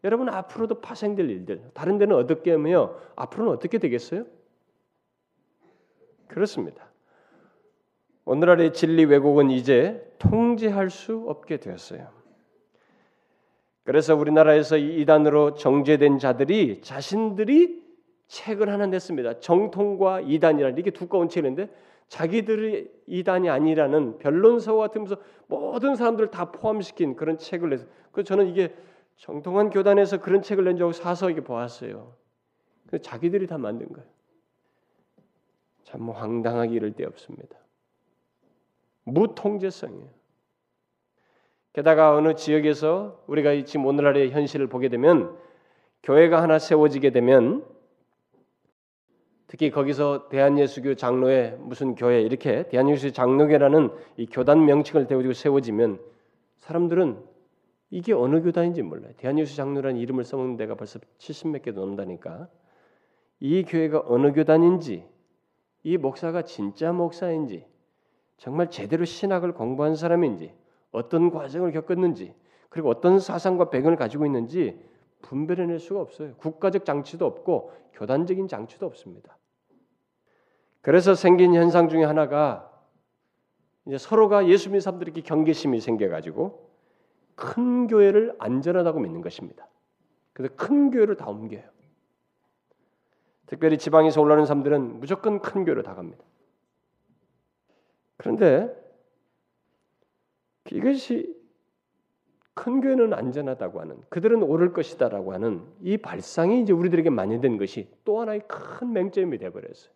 여러분 0.06 0.28
앞으로도 0.28 0.80
파생될 0.80 1.28
일들 1.28 1.70
다른 1.74 1.98
데는 1.98 2.14
어떻게 2.14 2.52
하며 2.52 2.94
앞으로는 3.16 3.52
어떻게 3.52 3.78
되겠어요? 3.78 4.24
그렇습니다. 6.28 6.88
오늘날의 8.24 8.72
진리 8.72 9.04
왜곡은 9.04 9.50
이제 9.50 10.14
통제할 10.18 10.90
수 10.90 11.24
없게 11.26 11.56
되었어요. 11.56 12.08
그래서 13.82 14.14
우리나라에서 14.14 14.76
이단으로 14.76 15.54
정죄된 15.54 16.20
자들이 16.20 16.82
자신들이 16.82 17.84
책을 18.28 18.68
하나 18.68 18.86
냈습니다. 18.86 19.40
정통과 19.40 20.20
이단이라는 20.20 20.78
이게 20.78 20.92
두꺼운 20.92 21.28
책인데 21.28 21.68
자기들이 22.06 22.88
이단이 23.08 23.50
아니라는 23.50 24.18
변론서 24.18 24.76
같으면서 24.76 25.16
모든 25.48 25.96
사람들을 25.96 26.30
다 26.30 26.52
포함시킨 26.52 27.16
그런 27.16 27.38
책을 27.38 27.70
내서 27.70 27.86
그 28.12 28.22
저는 28.22 28.46
이게 28.46 28.72
정통한 29.16 29.70
교단에서 29.70 30.20
그런 30.20 30.42
책을 30.42 30.64
낸 30.64 30.76
적을 30.76 30.92
사서 30.92 31.30
이게 31.30 31.40
보았어요. 31.40 32.14
그 32.86 33.00
자기들이 33.00 33.46
다 33.46 33.58
만든 33.58 33.88
거예요. 33.88 34.08
참 35.84 36.10
황당하기 36.10 36.74
이를 36.74 36.92
데 36.92 37.04
없습니다. 37.04 37.56
무통제성이에요. 39.04 40.08
게다가 41.72 42.14
어느 42.14 42.34
지역에서 42.34 43.22
우리가 43.26 43.64
지금 43.64 43.86
오늘날의 43.86 44.30
현실을 44.30 44.66
보게 44.66 44.88
되면 44.88 45.36
교회가 46.02 46.42
하나 46.42 46.58
세워지게 46.58 47.10
되면 47.10 47.64
특히 49.46 49.70
거기서 49.70 50.28
대한예수교 50.28 50.94
장로회 50.94 51.56
무슨 51.60 51.94
교회 51.94 52.20
이렇게 52.20 52.68
대한예수교 52.68 53.12
장로회라는 53.12 53.90
이 54.16 54.26
교단 54.26 54.64
명칭을 54.64 55.06
대고 55.06 55.32
세워지면 55.32 56.00
사람들은 56.58 57.35
이게 57.90 58.12
어느 58.12 58.42
교단인지 58.42 58.82
몰라요. 58.82 59.12
대한예수 59.16 59.56
장로라는 59.56 60.00
이름을 60.00 60.24
써먹는 60.24 60.56
데가 60.56 60.74
벌써 60.74 60.98
70몇 61.18 61.62
개 61.62 61.70
넘는다니까. 61.70 62.48
이 63.40 63.64
교회가 63.64 64.04
어느 64.06 64.32
교단인지, 64.32 65.04
이 65.82 65.96
목사가 65.96 66.42
진짜 66.42 66.92
목사인지, 66.92 67.66
정말 68.38 68.70
제대로 68.70 69.04
신학을 69.04 69.52
공부한 69.52 69.94
사람인지, 69.94 70.52
어떤 70.90 71.30
과정을 71.30 71.72
겪었는지, 71.72 72.34
그리고 72.68 72.90
어떤 72.90 73.18
사상과 73.18 73.70
배경을 73.70 73.96
가지고 73.96 74.26
있는지 74.26 74.78
분별해낼 75.22 75.78
수가 75.78 76.00
없어요. 76.00 76.34
국가적 76.36 76.84
장치도 76.84 77.24
없고 77.24 77.72
교단적인 77.94 78.48
장치도 78.48 78.84
없습니다. 78.86 79.38
그래서 80.82 81.14
생긴 81.14 81.54
현상 81.54 81.88
중에 81.88 82.04
하나가 82.04 82.70
이제 83.86 83.98
서로가 83.98 84.48
예수 84.48 84.68
믿는 84.68 84.80
사람들에게 84.80 85.20
경계심이 85.22 85.80
생겨가지고 85.80 86.65
큰 87.36 87.86
교회를 87.86 88.34
안전하다고 88.38 89.00
믿는 89.00 89.20
것입니다. 89.20 89.68
그래서 90.32 90.54
큰 90.56 90.90
교회를 90.90 91.16
다 91.16 91.28
옮겨요. 91.28 91.62
특별히 93.46 93.78
지방에서 93.78 94.20
올라오는 94.20 94.44
사람들은 94.44 94.98
무조건 95.00 95.40
큰 95.40 95.64
교회로 95.64 95.82
다 95.82 95.94
갑니다. 95.94 96.24
그런데 98.16 98.74
이것이 100.72 101.36
큰 102.54 102.80
교회는 102.80 103.12
안전하다고 103.12 103.80
하는 103.80 104.00
그들은 104.08 104.42
오를 104.42 104.72
것이다라고 104.72 105.32
하는 105.32 105.62
이 105.82 105.98
발상이 105.98 106.62
이제 106.62 106.72
우리들에게 106.72 107.10
만연된 107.10 107.58
것이 107.58 107.88
또 108.04 108.20
하나의 108.20 108.42
큰 108.48 108.92
맹점이 108.92 109.38
되어 109.38 109.52
버렸어요. 109.52 109.92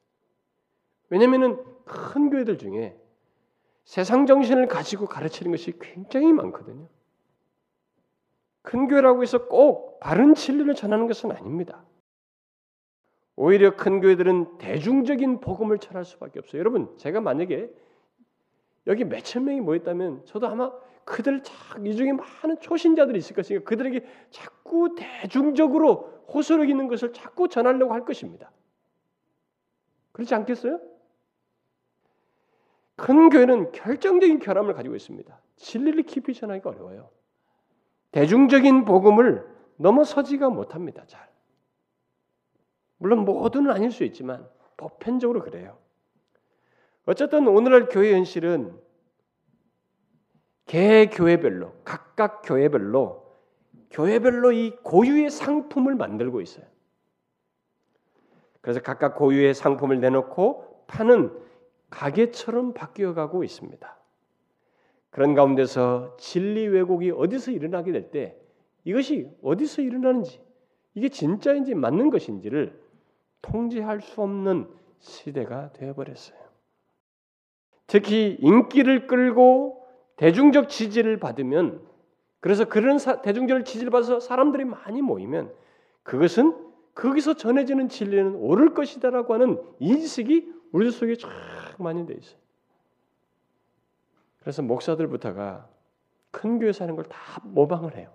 왜냐하면은 1.09 1.59
큰 1.85 2.31
교회들 2.31 2.59
중에 2.59 2.97
세상 3.85 4.27
정신을 4.27 4.69
가지고 4.69 5.07
가르치는 5.07 5.51
것이 5.51 5.73
굉장히 5.81 6.33
많거든요. 6.33 6.87
큰 8.63 8.89
교회라고 8.89 9.23
해서 9.23 9.47
꼭 9.47 10.01
바른 10.01 10.35
진리를 10.35 10.75
전하는 10.75 11.07
것은 11.07 11.33
아닙니다. 11.33 11.85
오히려 13.37 13.75
큰 13.75 14.01
교회들은 14.01 14.59
대중적인 14.59 15.41
복음을 15.41 15.79
전할 15.79 16.05
수밖에 16.05 16.41
없어요. 16.41 16.61
여러분, 16.61 16.95
제가 16.99 17.21
만약에 17.21 17.71
여기 18.87 19.05
몇천 19.05 19.45
명이 19.45 19.61
모였다면 19.61 20.27
저도 20.27 20.47
아마 20.47 20.71
그들 21.05 21.43
이 21.85 21.97
중에 21.97 22.13
많은 22.13 22.61
초신자들이 22.61 23.19
있을 23.19 23.35
것이니까 23.35 23.65
그들에게 23.65 24.05
자꾸 24.31 24.95
대중적으로 24.95 26.25
호소력 26.33 26.69
있는 26.69 26.87
것을 26.89 27.13
자꾸 27.13 27.49
전하려고 27.49 27.93
할 27.93 28.05
것입니다. 28.05 28.53
그렇지 30.13 30.35
않겠어요? 30.35 30.81
큰 32.97 33.31
교회는 33.31 33.73
결정적인 33.73 34.39
결함을 34.41 34.75
가지고 34.75 34.95
있습니다. 34.95 35.41
진리를 35.57 36.03
깊이 36.03 36.35
전하기가 36.35 36.71
어려워요. 36.71 37.11
대중적인 38.13 38.85
복음을 38.85 39.47
넘어서지가 39.77 40.51
못합니다. 40.51 41.05
잘. 41.07 41.29
물론 42.99 43.25
모두는 43.25 43.71
아닐 43.71 43.91
수 43.91 44.05
있지만 44.05 44.47
보편적으로 44.77 45.43
그래요. 45.43 45.79
어쨌든 47.07 47.49
오늘날 47.49 47.89
교회 47.89 48.13
현실은 48.15 48.79
개 50.67 51.07
교회별로 51.07 51.73
각각 51.85 52.43
교회별로 52.45 53.21
교회별로 53.91 54.53
이 54.53 54.77
고유의 54.83 55.31
상품을 55.31 55.95
만들고 55.95 56.41
있어요. 56.41 56.65
그래서 58.61 58.81
각각 58.81 59.17
고유의 59.17 59.55
상품을 59.55 60.01
내놓고 60.01 60.85
파는 60.87 61.37
가게처럼 61.89 62.75
바뀌어가고 62.75 63.43
있습니다. 63.43 64.00
그런 65.11 65.35
가운데서 65.35 66.17
진리 66.19 66.67
왜곡이 66.69 67.11
어디서 67.11 67.51
일어나게 67.51 67.93
될 67.93 68.11
때 68.11 68.37
이것이 68.85 69.29
어디서 69.43 69.83
일어나는지 69.83 70.41
이게 70.95 71.09
진짜인지 71.09 71.75
맞는 71.75 72.11
것인지를 72.11 72.81
통제할 73.43 74.01
수 74.01 74.23
없는 74.23 74.69
시대가 74.99 75.73
되어버렸어요. 75.73 76.39
특히 77.87 78.37
인기를 78.41 79.07
끌고 79.07 79.85
대중적 80.17 80.69
지지를 80.69 81.19
받으면 81.19 81.81
그래서 82.41 82.65
그런 82.67 82.99
사, 82.99 83.21
대중적 83.21 83.65
지지를 83.65 83.91
받아서 83.91 84.21
사람들이 84.21 84.65
많이 84.65 85.03
모이면 85.03 85.53
그것은 86.03 86.57
거기서 86.95 87.35
전해지는 87.35 87.89
진리는 87.89 88.35
옳을 88.37 88.75
것이다라고 88.75 89.35
하는 89.35 89.61
인식이 89.79 90.53
우리 90.73 90.91
속에 90.91 91.17
쫙 91.17 91.29
많이 91.79 92.07
돼 92.07 92.15
있어요. 92.15 92.39
그래서 94.41 94.63
목사들부터가 94.63 95.69
큰 96.31 96.59
교회 96.59 96.73
사는 96.73 96.95
걸 96.97 97.05
다 97.05 97.41
모방을 97.45 97.97
해요. 97.97 98.11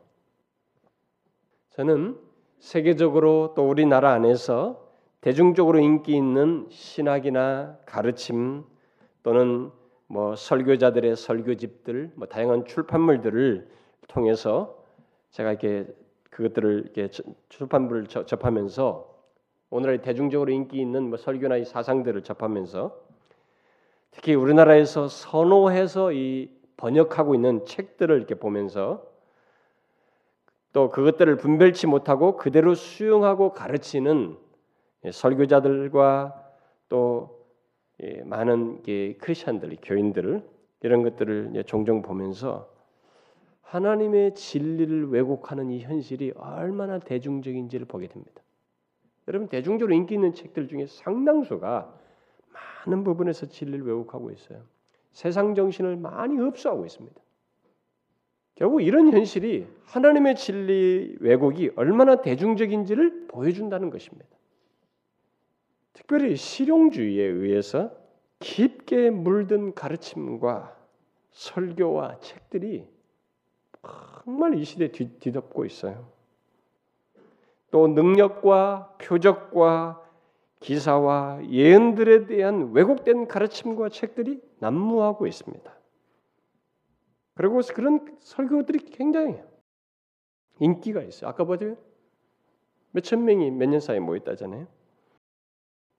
저는 1.72 2.18
세계적으로 2.60 3.54
또 3.56 3.68
우리나라 3.70 4.12
안에서 4.14 4.86
대중적으로 5.22 5.80
인기 5.80 6.16
있는 6.16 6.68
신학이나 6.70 7.78
가르침 7.86 8.64
또는 9.24 9.72
뭐 10.08 10.36
설교자들의 10.36 11.16
설교집들, 11.16 12.12
뭐 12.16 12.28
다양한 12.28 12.66
출판물들을 12.66 13.68
통해서 14.08 14.84
제가 15.32 15.52
이렇게 15.52 15.88
그것들을 16.30 16.92
이렇게 16.96 17.10
출판물을 17.50 18.08
접하면서 18.08 19.14
오늘의 19.72 20.02
대중적으로 20.02 20.52
인기 20.52 20.80
있는 20.80 21.10
뭐 21.10 21.18
설교나 21.18 21.58
이 21.58 21.66
사상들을 21.66 22.24
접하면서 22.24 23.05
특히 24.15 24.34
우리나라에서 24.34 25.10
선호해서 25.10 26.13
이 26.13 26.49
번역하고 26.78 27.36
있는 27.36 27.65
책들을 27.65 28.15
이렇게 28.15 28.36
보면서 28.36 29.06
또 30.71 30.89
그것들을 30.89 31.36
분별치 31.38 31.88
못하고 31.88 32.38
그대로 32.38 32.75
수용하고 32.75 33.51
가르치는 33.51 34.38
설교자들과 35.12 36.34
또 36.88 37.45
많은 38.23 38.84
크리스천들, 39.19 39.78
교인들 39.84 40.43
이런 40.82 41.04
것들을 41.04 41.63
종종 41.65 42.01
보면서 42.01 42.69
하나님의 43.63 44.36
진리를 44.36 45.10
왜곡하는 45.10 45.71
이 45.71 45.82
현실이 45.82 46.34
얼마나 46.38 46.99
대중적인지를 46.99 47.86
보게 47.86 48.08
됩니다. 48.08 48.41
여러분 49.28 49.49
대중적으로 49.49 49.93
인기 49.93 50.13
있는 50.13 50.34
책들 50.34 50.67
중에 50.69 50.86
상당수가 50.86 52.05
많은 52.86 53.04
부분에서 53.04 53.48
진리를 53.48 53.86
왜곡하고 53.86 54.32
있어요. 54.32 54.62
세상 55.12 55.56
정신을 55.56 55.98
많이 55.98 56.36
흡수하고 56.38 56.86
있습니다. 56.86 57.21
결국 58.56 58.82
이런 58.82 59.12
현실이 59.12 59.67
하나님의 59.86 60.36
진리 60.36 61.17
왜곡이 61.19 61.71
얼마나 61.76 62.21
대중적인지를 62.21 63.28
보여준다는 63.28 63.89
것입니다. 63.89 64.28
특별히 65.93 66.36
실용주의에 66.36 67.24
의해서 67.24 67.91
깊게 68.39 69.10
물든 69.10 69.74
가르침과 69.74 70.76
설교와 71.32 72.19
책들이 72.19 72.88
정말 74.24 74.56
이 74.56 74.63
시대에 74.63 74.89
뒤덮고 74.91 75.65
있어요. 75.65 76.08
또 77.71 77.88
능력과 77.88 78.95
표적과 79.02 80.05
기사와 80.65 81.47
예언들에 81.47 82.25
대한 82.25 82.71
왜곡된 82.73 83.28
가르침과 83.28 83.89
책들이 83.89 84.41
난무하고 84.58 85.28
있습니다. 85.28 85.71
그리고 87.36 87.62
그런 87.71 88.17
설교들이 88.19 88.80
굉장히 88.86 89.36
인기가 90.60 91.04
있어요. 91.04 91.30
아까 91.30 91.43
보죠? 91.43 91.78
몇천 92.93 93.25
명이 93.25 93.51
몇 93.51 93.69
년 93.69 93.80
사이에 93.80 93.99
모였다잖아요. 93.99 94.65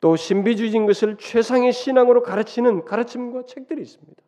또 0.00 0.16
신비주의인 0.16 0.86
것을 0.86 1.16
최상의 1.16 1.72
신앙으로 1.72 2.22
가르치는 2.22 2.84
가르침과 2.86 3.44
책들이 3.44 3.82
있습니다. 3.82 4.20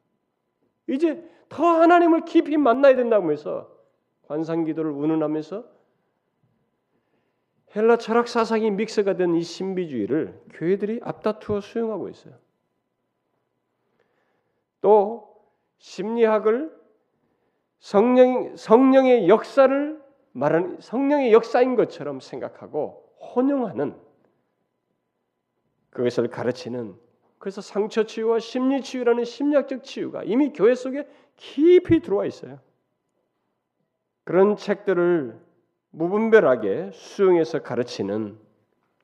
이제 0.86 1.28
더 1.48 1.64
하나님을 1.64 2.24
깊이 2.24 2.56
만나야 2.56 2.94
된다고 2.94 3.32
해서 3.32 3.68
관상기도를 4.28 4.92
운운하면서 4.92 5.64
헬라 7.78 7.96
철학 7.98 8.26
사상이 8.26 8.72
믹스가 8.72 9.14
된 9.14 9.36
이 9.36 9.42
신비주의를 9.42 10.42
교회들이 10.54 11.00
앞다투어 11.02 11.60
수용하고 11.60 12.08
있어요. 12.08 12.34
또 14.80 15.36
심리학을 15.78 16.76
성령 17.78 18.56
성령의 18.56 19.28
역사를 19.28 20.02
말하는 20.32 20.80
성령의 20.80 21.32
역사인 21.32 21.76
것처럼 21.76 22.18
생각하고 22.20 23.14
혼용하는 23.34 23.96
그것을 25.90 26.28
가르치는 26.28 26.96
그래서 27.38 27.60
상처 27.60 28.02
치유와 28.02 28.40
심리 28.40 28.82
치유라는 28.82 29.24
심리학적 29.24 29.84
치유가 29.84 30.24
이미 30.24 30.52
교회 30.52 30.74
속에 30.74 31.06
깊이 31.36 32.00
들어와 32.00 32.26
있어요. 32.26 32.58
그런 34.24 34.56
책들을 34.56 35.47
무분별하게 35.90 36.90
수용해서 36.92 37.62
가르치는 37.62 38.38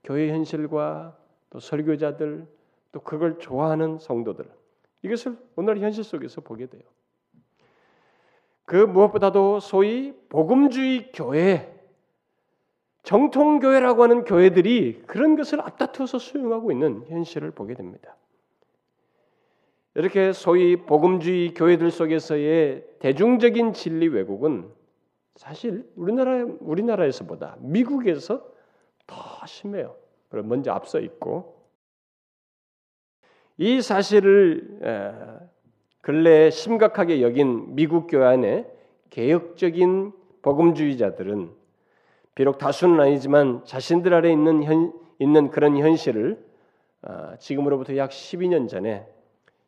교회 0.03 0.31
현실과 0.31 1.17
또 1.51 1.61
설교자들 1.61 2.47
또 2.93 3.01
그걸 3.01 3.39
좋아하는 3.39 3.99
성도들 3.99 4.45
이것을 5.03 5.37
오늘 5.57 5.79
현실 5.81 6.05
속에서 6.05 6.41
보게 6.41 6.67
돼요. 6.67 6.83
그 8.65 8.77
무엇보다도 8.77 9.61
소위 9.61 10.15
복음주의 10.29 11.11
교회 11.13 11.71
정통 13.03 13.59
교회라고 13.61 14.03
하는 14.03 14.25
교회들이 14.25 15.03
그런 15.07 15.37
것을 15.37 15.61
앞다투어서 15.61 16.19
수용하고 16.19 16.73
있는 16.73 17.05
현실을 17.09 17.51
보게 17.51 17.75
됩니다. 17.75 18.17
이렇게 19.95 20.33
소위 20.33 20.77
복음주의 20.77 21.53
교회들 21.53 21.91
속에서의 21.91 22.85
대중적인 22.99 23.75
진리 23.75 24.09
왜곡은 24.09 24.73
사실 25.37 25.91
우리나라 25.97 26.45
우리나라에서보다 26.61 27.57
미국에서 27.61 28.45
더 29.07 29.47
심해요. 29.47 29.97
먼저 30.31 30.73
앞서 30.73 31.01
있고 31.01 31.63
이 33.57 33.81
사실을 33.83 34.81
근래 36.01 36.51
심각하게 36.51 37.23
여긴 37.23 37.75
미국 37.75 38.09
교회 38.09 38.27
안에 38.27 38.67
개혁적인 39.11 40.13
복음주의자들은 40.43 41.51
비록 42.35 42.59
다수는 42.59 43.01
아니지만 43.01 43.65
자신들 43.65 44.13
아래 44.13 44.31
있는 44.31 44.65
현, 44.65 44.93
있는 45.19 45.51
그런 45.51 45.79
현실을 45.79 46.45
아, 47.03 47.37
지금으로부터 47.39 47.97
약 47.97 48.11
12년 48.11 48.69
전에 48.69 49.07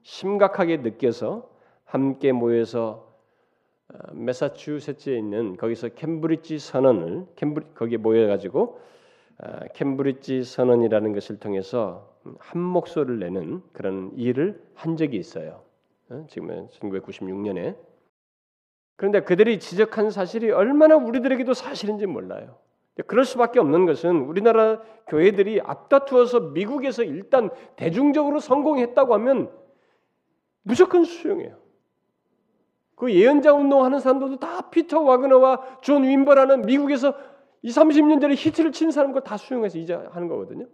심각하게 0.03 0.79
느껴서 0.79 1.49
함께 1.85 2.33
모여서 2.33 3.06
아, 3.06 3.06
메사추세츠에 4.13 5.17
있는 5.17 5.57
거기서 5.57 5.91
캠브리지 5.91 6.59
선언을 6.59 7.27
캠브리 7.37 7.67
거기에 7.75 7.99
모여 7.99 8.27
가지고 8.27 8.81
아, 9.39 9.67
캠브리지 9.75 10.45
선언이라는 10.45 11.13
것을 11.13 11.39
통해서 11.39 12.17
한 12.39 12.61
목소리를 12.61 13.19
내는 13.19 13.63
그런 13.73 14.11
일을 14.17 14.61
한 14.75 14.97
적이 14.97 15.19
있어요. 15.19 15.63
어? 16.09 16.27
지금은 16.29 16.69
1996년에 16.69 17.77
그런데 18.97 19.21
그들이 19.21 19.61
지적한 19.61 20.11
사실이 20.11 20.51
얼마나 20.51 20.97
우리들에게도 20.97 21.53
사실인지 21.53 22.07
몰라요. 22.07 22.57
그럴 23.07 23.27
수밖에 23.27 23.61
없는 23.61 23.85
것은 23.85 24.23
우리나라 24.23 24.81
교회들이 25.07 25.61
앞다투어서 25.61 26.41
미국에서 26.41 27.03
일단 27.03 27.51
대중적으로 27.77 28.41
성공했다고 28.41 29.13
하면 29.15 29.51
무조건 30.63 31.05
수용해요. 31.05 31.59
그 32.97 33.13
예언자 33.13 33.53
운동하는 33.53 34.01
사람들도 34.01 34.39
다 34.39 34.71
피터 34.71 35.03
와그너와 35.03 35.81
존 35.83 36.03
윔버라는 36.03 36.63
미국에서 36.63 37.15
20, 37.63 37.83
30년 37.83 38.21
전에 38.21 38.35
히트를 38.35 38.73
친 38.73 38.91
사람과 38.91 39.21
다 39.21 39.37
수용해서 39.37 39.79
이제 39.79 39.95
하는 39.95 40.29
거거든요. 40.29 40.67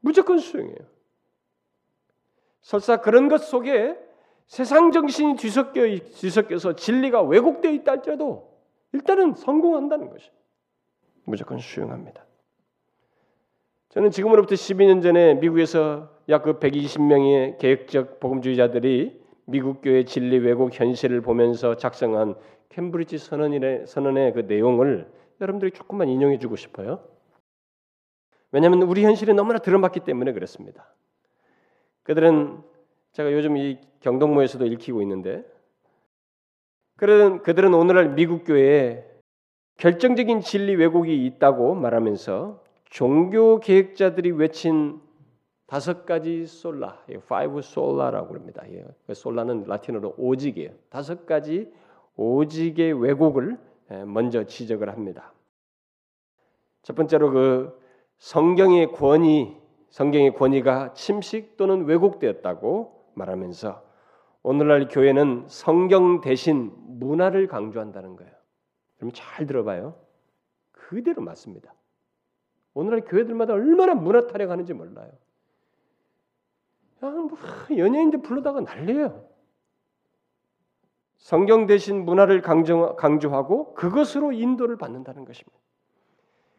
무조건 0.00 0.38
수용해요. 0.38 0.76
설사 2.62 3.00
그런 3.00 3.28
것 3.28 3.38
속에 3.38 3.96
세상 4.46 4.90
정신이 4.90 5.36
뒤섞여 5.36 5.82
뒤섞여서 5.86 6.74
진리가 6.74 7.22
왜곡되어 7.22 7.70
있다 7.70 7.92
할지라도 7.92 8.50
일단은 8.92 9.34
성공한다는 9.34 10.10
것이 10.10 10.30
무조건 11.24 11.58
수용합니다. 11.58 12.26
저는 13.90 14.10
지금으로부터 14.10 14.56
12년 14.56 15.02
전에 15.02 15.34
미국에서 15.34 16.10
약 16.28 16.42
그 16.42 16.58
120명의 16.58 17.58
계획적 17.58 18.18
복음주의자들이 18.20 19.19
미국 19.50 19.82
교회 19.82 20.04
진리 20.04 20.38
왜곡 20.38 20.78
현실을 20.78 21.20
보면서 21.20 21.76
작성한 21.76 22.36
캠브리지 22.70 23.18
선언의 23.18 23.86
선언의 23.86 24.32
그 24.32 24.40
내용을 24.40 25.10
여러분들이 25.40 25.72
조금만 25.72 26.08
인용해 26.08 26.38
주고 26.38 26.56
싶어요. 26.56 27.04
왜냐하면 28.52 28.82
우리 28.82 29.04
현실이 29.04 29.34
너무나 29.34 29.58
들어맞기 29.58 30.00
때문에 30.00 30.32
그렇습니다. 30.32 30.92
그들은 32.04 32.62
제가 33.12 33.32
요즘 33.32 33.56
이 33.56 33.78
경동모에서도 34.00 34.64
읽히고 34.66 35.02
있는데 35.02 35.44
그들은 36.96 37.42
그들은 37.42 37.74
오늘날 37.74 38.10
미국 38.10 38.44
교회에 38.44 39.04
결정적인 39.78 40.40
진리 40.40 40.76
왜곡이 40.76 41.24
있다고 41.26 41.74
말하면서 41.74 42.62
종교 42.84 43.58
계획자들이 43.60 44.30
외친 44.32 45.00
다섯 45.70 46.04
가지 46.04 46.46
솔라, 46.46 46.98
five 47.08 47.62
솔라라고 47.62 48.34
합니다. 48.34 48.64
그 49.06 49.14
솔라는 49.14 49.66
라틴어로 49.68 50.16
오직이에요. 50.18 50.72
다섯 50.88 51.26
가지 51.26 51.72
오직의 52.16 53.00
왜곡을 53.00 53.56
먼저 54.04 54.42
지적을 54.42 54.88
합니다. 54.88 55.32
첫 56.82 56.96
번째로 56.96 57.30
그 57.30 57.80
성경의 58.18 58.90
권위, 58.90 59.56
성경의 59.90 60.34
권위가 60.34 60.94
침식 60.94 61.56
또는 61.56 61.84
왜곡되었다고 61.84 63.12
말하면서 63.14 63.84
오늘날 64.42 64.88
교회는 64.88 65.44
성경 65.46 66.20
대신 66.20 66.72
문화를 66.98 67.46
강조한다는 67.46 68.16
거예요. 68.16 68.32
여러분 68.98 69.12
잘 69.14 69.46
들어봐요. 69.46 69.94
그대로 70.72 71.22
맞습니다. 71.22 71.72
오늘날 72.74 73.02
교회들마다 73.02 73.52
얼마나 73.52 73.94
문화 73.94 74.26
타령하는지 74.26 74.74
몰라요. 74.74 75.12
그냥 77.00 77.28
뭐 77.28 77.38
연예인들 77.76 78.20
불러다가 78.22 78.60
난리예요. 78.60 79.24
성경 81.16 81.66
대신 81.66 82.04
문화를 82.04 82.40
강조, 82.40 82.96
강조하고 82.96 83.74
그것으로 83.74 84.32
인도를 84.32 84.76
받는다는 84.76 85.24
것입니다. 85.24 85.58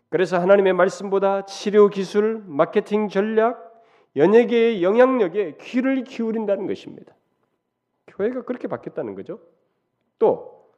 그래서 0.10 0.40
하나님의 0.40 0.74
말씀보다 0.74 1.46
치료 1.46 1.88
기술, 1.88 2.44
마케팅 2.46 3.08
전략, 3.08 3.72
연예계의 4.16 4.84
영향력에 4.84 5.58
귀를 5.62 6.04
기울인다는 6.04 6.68
것입니다. 6.68 7.16
교회가 8.08 8.44
그렇게 8.44 8.68
바뀌었다는 8.68 9.16
거죠. 9.16 9.40
또 10.20 10.70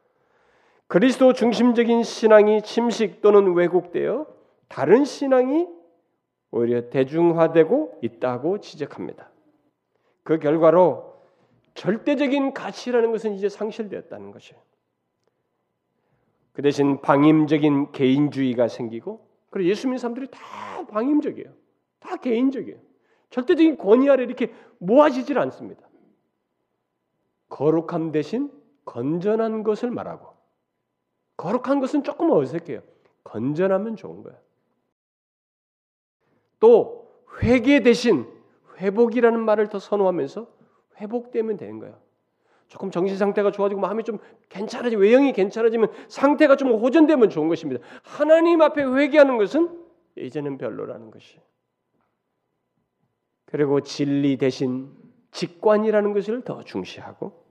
그리스도 0.86 1.32
중심적인 1.32 2.04
신앙이 2.04 2.62
침식 2.62 3.20
또는 3.22 3.54
왜곡되어 3.54 4.26
다른 4.68 5.04
신앙이 5.04 5.66
오히려 6.52 6.88
대중화되고 6.88 7.98
있다고 8.02 8.60
지적합니다. 8.60 9.33
그 10.24 10.38
결과로 10.38 11.14
절대적인 11.74 12.54
가치라는 12.54 13.12
것은 13.12 13.34
이제 13.34 13.48
상실되었다는 13.48 14.32
것이에요. 14.32 14.60
그 16.54 16.62
대신 16.62 17.00
방임적인 17.00 17.92
개인주의가 17.92 18.68
생기고 18.68 19.28
그리고 19.50 19.68
예수 19.68 19.86
믿는 19.86 19.98
사람들이 19.98 20.28
다 20.30 20.86
방임적이에요. 20.86 21.52
다 22.00 22.16
개인적이에요. 22.16 22.78
절대적인 23.30 23.76
권위 23.76 24.08
아래 24.08 24.24
이렇게 24.24 24.52
모아지질 24.78 25.38
않습니다. 25.38 25.88
거룩함 27.48 28.12
대신 28.12 28.50
건전한 28.84 29.62
것을 29.62 29.90
말하고 29.90 30.34
거룩한 31.36 31.80
것은 31.80 32.04
조금 32.04 32.30
어색해요. 32.30 32.80
건전하면 33.24 33.96
좋은 33.96 34.22
거야. 34.22 34.38
또 36.60 37.10
회개 37.42 37.82
대신 37.82 38.26
회복이라는 38.78 39.40
말을 39.40 39.68
더 39.68 39.78
선호하면서 39.78 40.46
회복되면 41.00 41.56
되는 41.56 41.78
거야. 41.78 41.98
조금 42.68 42.90
정신 42.90 43.16
상태가 43.16 43.50
좋아지고 43.50 43.80
마음이 43.80 44.04
좀 44.04 44.18
괜찮아지면 44.48 45.02
외형이 45.02 45.32
괜찮아지면 45.32 45.90
상태가 46.08 46.56
좀 46.56 46.72
호전되면 46.72 47.30
좋은 47.30 47.48
것입니다. 47.48 47.84
하나님 48.02 48.62
앞에 48.62 48.82
회개하는 48.82 49.38
것은 49.38 49.84
이제는 50.16 50.58
별로라는 50.58 51.10
것이. 51.10 51.38
그리고 53.46 53.80
진리 53.80 54.36
대신 54.36 54.90
직관이라는 55.30 56.12
것을 56.12 56.42
더 56.42 56.62
중시하고 56.62 57.44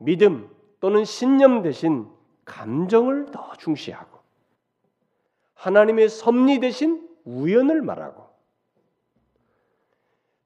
믿음 0.00 0.48
또는 0.80 1.04
신념 1.04 1.62
대신 1.62 2.06
감정을 2.44 3.26
더 3.26 3.52
중시하고 3.58 4.18
하나님의 5.54 6.08
섭리 6.08 6.60
대신 6.60 7.06
우연을 7.24 7.82
말하고 7.82 8.27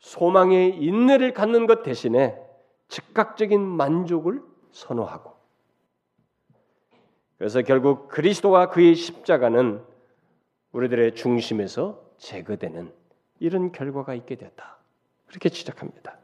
소망의 0.03 0.77
인내를 0.77 1.33
갖는 1.33 1.67
것 1.67 1.83
대신에 1.83 2.37
즉각적인 2.89 3.61
만족을 3.61 4.43
선호하고 4.73 5.33
그래서 7.39 7.63
결국 7.63 8.09
그리스도와 8.09 8.69
그의 8.69 8.95
십자가는 8.95 9.83
우리들의 10.73 11.15
중심에서 11.15 12.03
제거되는 12.19 12.93
이런 13.41 13.73
결과가 13.73 14.15
있게 14.15 14.37
됐다. 14.37 14.79
그렇게 15.27 15.49
지적합니다. 15.49 16.19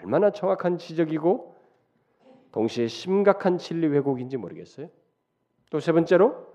얼마나 0.00 0.30
정확한 0.30 0.78
지적이고 0.78 1.56
동시에 2.52 2.86
심각한 2.86 3.58
진리 3.58 3.86
왜곡인지 3.86 4.36
모르겠어요. 4.36 4.88
또 5.70 5.80
세 5.80 5.92
번째로 5.92 6.52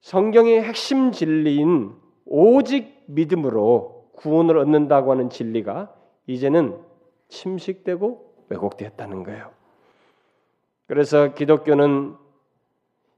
성경의 0.00 0.62
핵심 0.62 1.10
진리인 1.10 1.94
오직 2.26 3.02
믿음으로 3.06 3.93
구원을 4.16 4.58
얻는다고 4.58 5.10
하는 5.10 5.30
진리가 5.30 5.94
이제는 6.26 6.78
침식되고 7.28 8.46
왜곡되었다는 8.48 9.24
거예요. 9.24 9.50
그래서 10.86 11.34
기독교는 11.34 12.16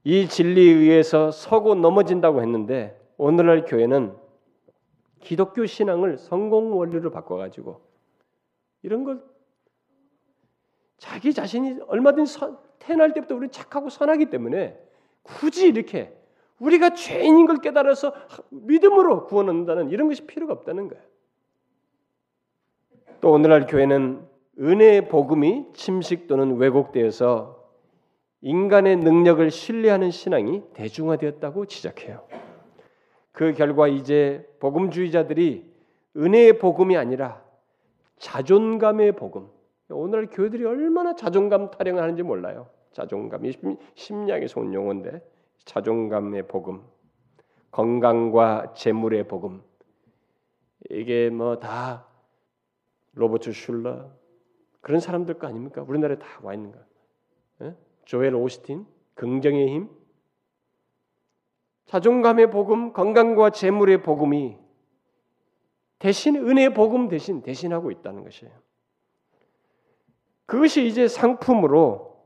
이 0.04 0.28
진리에 0.28 0.72
의해서 0.72 1.30
서고 1.30 1.74
넘어진다고 1.74 2.40
했는데 2.40 3.00
오늘날 3.16 3.64
교회는 3.64 4.14
기독교 5.20 5.66
신앙을 5.66 6.18
성공 6.18 6.78
원리로 6.78 7.10
바꿔가지고 7.10 7.80
이런 8.82 9.02
걸 9.02 9.22
자기 10.98 11.34
자신이 11.34 11.80
얼마든지 11.88 12.32
선, 12.32 12.58
태어날 12.78 13.12
때부터 13.12 13.34
우리 13.34 13.48
착하고 13.48 13.88
선하기 13.90 14.26
때문에 14.26 14.78
굳이 15.22 15.66
이렇게 15.66 16.16
우리가 16.58 16.94
죄인인 16.94 17.46
걸 17.46 17.58
깨달아서 17.58 18.12
믿음으로 18.50 19.26
구원 19.26 19.48
얻는다는 19.48 19.90
이런 19.90 20.08
것이 20.08 20.26
필요가 20.26 20.52
없다는 20.54 20.88
거예요. 20.88 21.02
또 23.20 23.32
오늘날 23.32 23.66
교회는 23.66 24.26
은혜의 24.58 25.08
복음이 25.08 25.66
침식 25.74 26.26
또는 26.26 26.56
왜곡되어서 26.56 27.56
인간의 28.40 28.96
능력을 28.96 29.50
신뢰하는 29.50 30.10
신앙이 30.10 30.62
대중화되었다고 30.74 31.66
지적해요. 31.66 32.26
그 33.32 33.52
결과 33.52 33.88
이제 33.88 34.48
복음주의자들이 34.60 35.70
은혜의 36.16 36.58
복음이 36.58 36.96
아니라 36.96 37.42
자존감의 38.18 39.12
복음. 39.12 39.48
오늘 39.90 40.28
교회들이 40.28 40.64
얼마나 40.64 41.14
자존감 41.14 41.70
타령을 41.70 42.02
하는지 42.02 42.22
몰라요. 42.22 42.68
자존감이 42.92 43.52
심리학에서 43.94 44.60
온 44.60 44.72
용어인데 44.72 45.20
자존감의 45.64 46.46
복음, 46.48 46.82
건강과 47.70 48.74
재물의 48.74 49.26
복음. 49.28 49.62
이게 50.90 51.30
뭐 51.30 51.58
다 51.58 52.06
로버트 53.14 53.52
슐러 53.52 54.10
그런 54.80 55.00
사람들 55.00 55.38
거 55.38 55.46
아닙니까? 55.48 55.82
우리나라에 55.82 56.18
다 56.18 56.40
와 56.42 56.54
있는 56.54 56.70
거. 56.72 56.78
예? 57.62 57.74
조엘 58.04 58.34
오스틴, 58.34 58.86
긍정의 59.14 59.68
힘, 59.68 59.88
자존감의 61.86 62.50
복음, 62.50 62.92
건강과 62.92 63.50
재물의 63.50 64.02
복음이 64.02 64.58
대신 65.98 66.36
은혜의 66.36 66.74
복음 66.74 67.08
대신 67.08 67.42
대신하고 67.42 67.90
있다는 67.90 68.22
것이에요. 68.24 68.52
그것이 70.44 70.86
이제 70.86 71.08
상품으로 71.08 72.16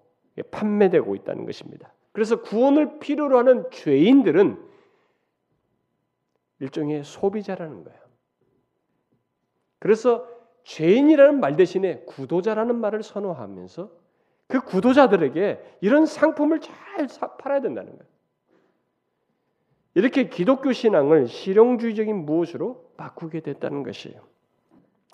판매되고 0.50 1.14
있다는 1.14 1.46
것입니다. 1.46 1.92
그래서 2.12 2.42
구원을 2.42 2.98
필요로 2.98 3.38
하는 3.38 3.70
죄인들은 3.70 4.68
일종의 6.60 7.04
소비자라는 7.04 7.84
거예요. 7.84 8.00
그래서 9.78 10.28
죄인이라는 10.64 11.40
말 11.40 11.56
대신에 11.56 12.00
구도자라는 12.06 12.76
말을 12.76 13.02
선호하면서 13.02 13.90
그 14.46 14.60
구도자들에게 14.60 15.78
이런 15.80 16.06
상품을 16.06 16.60
잘 16.60 17.08
팔아야 17.38 17.60
된다는 17.60 17.92
거예요. 17.92 18.10
이렇게 19.94 20.28
기독교 20.28 20.72
신앙을 20.72 21.26
실용주의적인 21.26 22.24
무엇으로 22.24 22.92
바꾸게 22.96 23.40
됐다는 23.40 23.82
것이에요. 23.82 24.20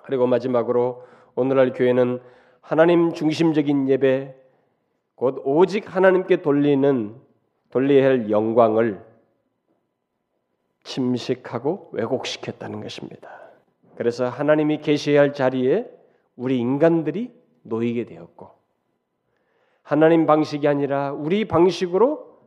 그리고 0.03 0.27
마지막으로 0.27 1.05
오늘날 1.35 1.73
교회는 1.73 2.21
하나님 2.61 3.13
중심적인 3.13 3.87
예배, 3.89 4.35
곧 5.17 5.41
오직 5.45 5.95
하나님께 5.95 6.43
돌리는 6.43 7.15
돌려야 7.71 8.05
할 8.05 8.29
영광을 8.29 9.03
침식하고 10.83 11.89
왜곡시켰다는 11.91 12.81
것입니다. 12.81 13.27
그래서 13.95 14.29
하나님이 14.29 14.77
계셔야 14.77 15.21
할 15.21 15.33
자리에 15.33 15.89
우리 16.35 16.59
인간들이 16.59 17.33
놓이게 17.63 18.05
되었고 18.05 18.51
하나님 19.81 20.27
방식이 20.27 20.67
아니라 20.67 21.11
우리 21.13 21.45
방식으로 21.45 22.37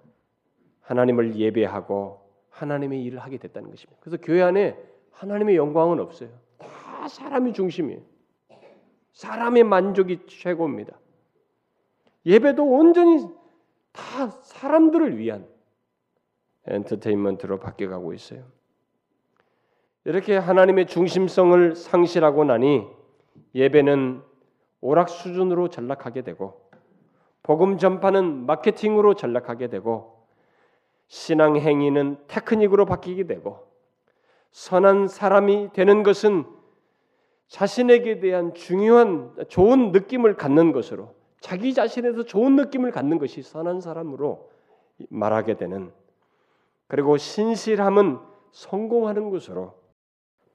하나님을 0.80 1.34
예배하고 1.34 2.20
하나님의 2.50 3.02
일을 3.02 3.18
하게 3.18 3.38
됐다는 3.38 3.70
것입니다. 3.70 4.00
그래서 4.00 4.16
교회 4.22 4.42
안에 4.42 4.78
하나님의 5.10 5.56
영광은 5.56 5.98
없어요. 5.98 6.28
다 6.56 7.08
사람이 7.08 7.52
중심이에요. 7.52 8.00
사람의 9.12 9.64
만족이 9.64 10.26
최고입니다. 10.28 10.96
예배도 12.26 12.64
온전히 12.64 13.26
다 13.92 14.28
사람들을 14.28 15.18
위한 15.18 15.46
엔터테인먼트로 16.66 17.58
바뀌어가고 17.58 18.12
있어요. 18.12 18.44
이렇게 20.04 20.36
하나님의 20.36 20.86
중심성을 20.86 21.74
상실하고 21.74 22.44
나니 22.44 22.86
예배는 23.54 24.22
오락 24.80 25.08
수준으로 25.08 25.68
전락하게 25.68 26.22
되고 26.22 26.70
복음 27.42 27.78
전파는 27.78 28.46
마케팅으로 28.46 29.14
전락하게 29.14 29.68
되고 29.68 30.26
신앙 31.06 31.56
행위는 31.56 32.18
테크닉으로 32.28 32.86
바뀌게 32.86 33.26
되고 33.26 33.68
선한 34.52 35.08
사람이 35.08 35.70
되는 35.72 36.02
것은 36.02 36.44
자신에게 37.48 38.20
대한 38.20 38.54
중요한 38.54 39.34
좋은 39.48 39.90
느낌을 39.92 40.36
갖는 40.36 40.72
것으로 40.72 41.14
자기 41.40 41.74
자신에서 41.74 42.24
좋은 42.24 42.56
느낌을 42.56 42.90
갖는 42.92 43.18
것이 43.18 43.42
선한 43.42 43.80
사람으로 43.80 44.50
말하게 45.08 45.56
되는 45.56 45.90
그리고 46.86 47.16
신실함은 47.16 48.18
성공하는 48.52 49.30
것으로 49.30 49.74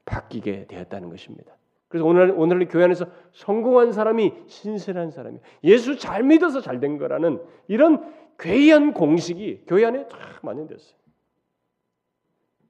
바뀌게 0.06 0.68
되었다는 0.68 1.10
것입니다. 1.10 1.56
그래서 1.88 2.06
오늘 2.06 2.34
오늘 2.36 2.68
교회 2.68 2.84
안에서 2.84 3.06
성공한 3.32 3.92
사람이 3.92 4.34
신실한 4.48 5.12
사람이 5.12 5.40
예수 5.64 5.98
잘 5.98 6.24
믿어서 6.24 6.62
잘 6.62 6.80
된 6.80 6.98
거라는 6.98 7.42
이런 7.68 8.14
괴이한 8.38 8.94
공식이 8.94 9.64
교회 9.66 9.86
안에 9.86 10.08
다 10.08 10.18
만연됐어요. 10.44 10.96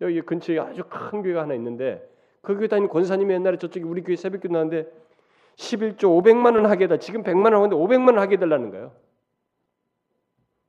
여기 0.02 0.22
근처에 0.22 0.60
아주 0.60 0.84
큰 0.88 1.22
교회가 1.22 1.42
하나 1.42 1.54
있는데 1.56 2.08
그 2.42 2.56
교회 2.56 2.68
다니는 2.68 2.90
권사님이 2.90 3.34
옛날에 3.34 3.58
저쪽에 3.58 3.84
우리 3.84 4.04
교회 4.04 4.16
새벽교 4.16 4.50
나는데 4.50 4.88
11조 5.56 6.04
500만 6.22 6.56
원 6.56 6.66
하게 6.66 6.88
다 6.88 6.98
지금 6.98 7.24
100만 7.24 7.46
원 7.46 7.56
하는데 7.56 7.76
500만 7.76 8.08
원 8.08 8.20
하게 8.20 8.38
달라는 8.38 8.72
거예요. 8.72 8.96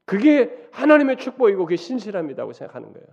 그게 0.04 0.68
하나님의 0.70 1.16
축복이고 1.18 1.64
그게 1.64 1.76
신실함이라고 1.76 2.52
생각하는 2.52 2.92
거예요. 2.92 3.06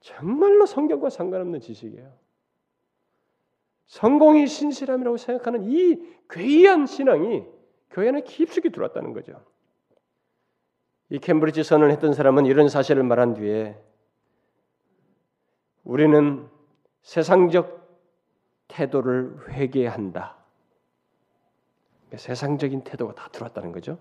정말로 0.00 0.66
성경과 0.66 1.08
상관없는 1.08 1.60
지식이에요. 1.60 2.12
성공이 3.86 4.46
신실함이라고 4.46 5.16
생각하는 5.16 5.64
이 5.64 6.02
괴이한 6.28 6.86
신앙이 6.86 7.44
교회 7.90 8.08
안에 8.08 8.22
깊숙이 8.22 8.70
들어왔다는 8.70 9.12
거죠. 9.12 9.40
이 11.10 11.18
캠브리지 11.18 11.62
선언을 11.62 11.92
했던 11.92 12.12
사람은 12.12 12.46
이런 12.46 12.68
사실을 12.68 13.04
말한 13.04 13.34
뒤에 13.34 13.78
우리는 15.84 16.48
세상적 17.02 17.83
태도를 18.74 19.50
회개한다. 19.50 20.36
세상적인 22.16 22.82
태도가 22.82 23.14
다 23.14 23.28
들어왔다는 23.28 23.72
거죠. 23.72 23.98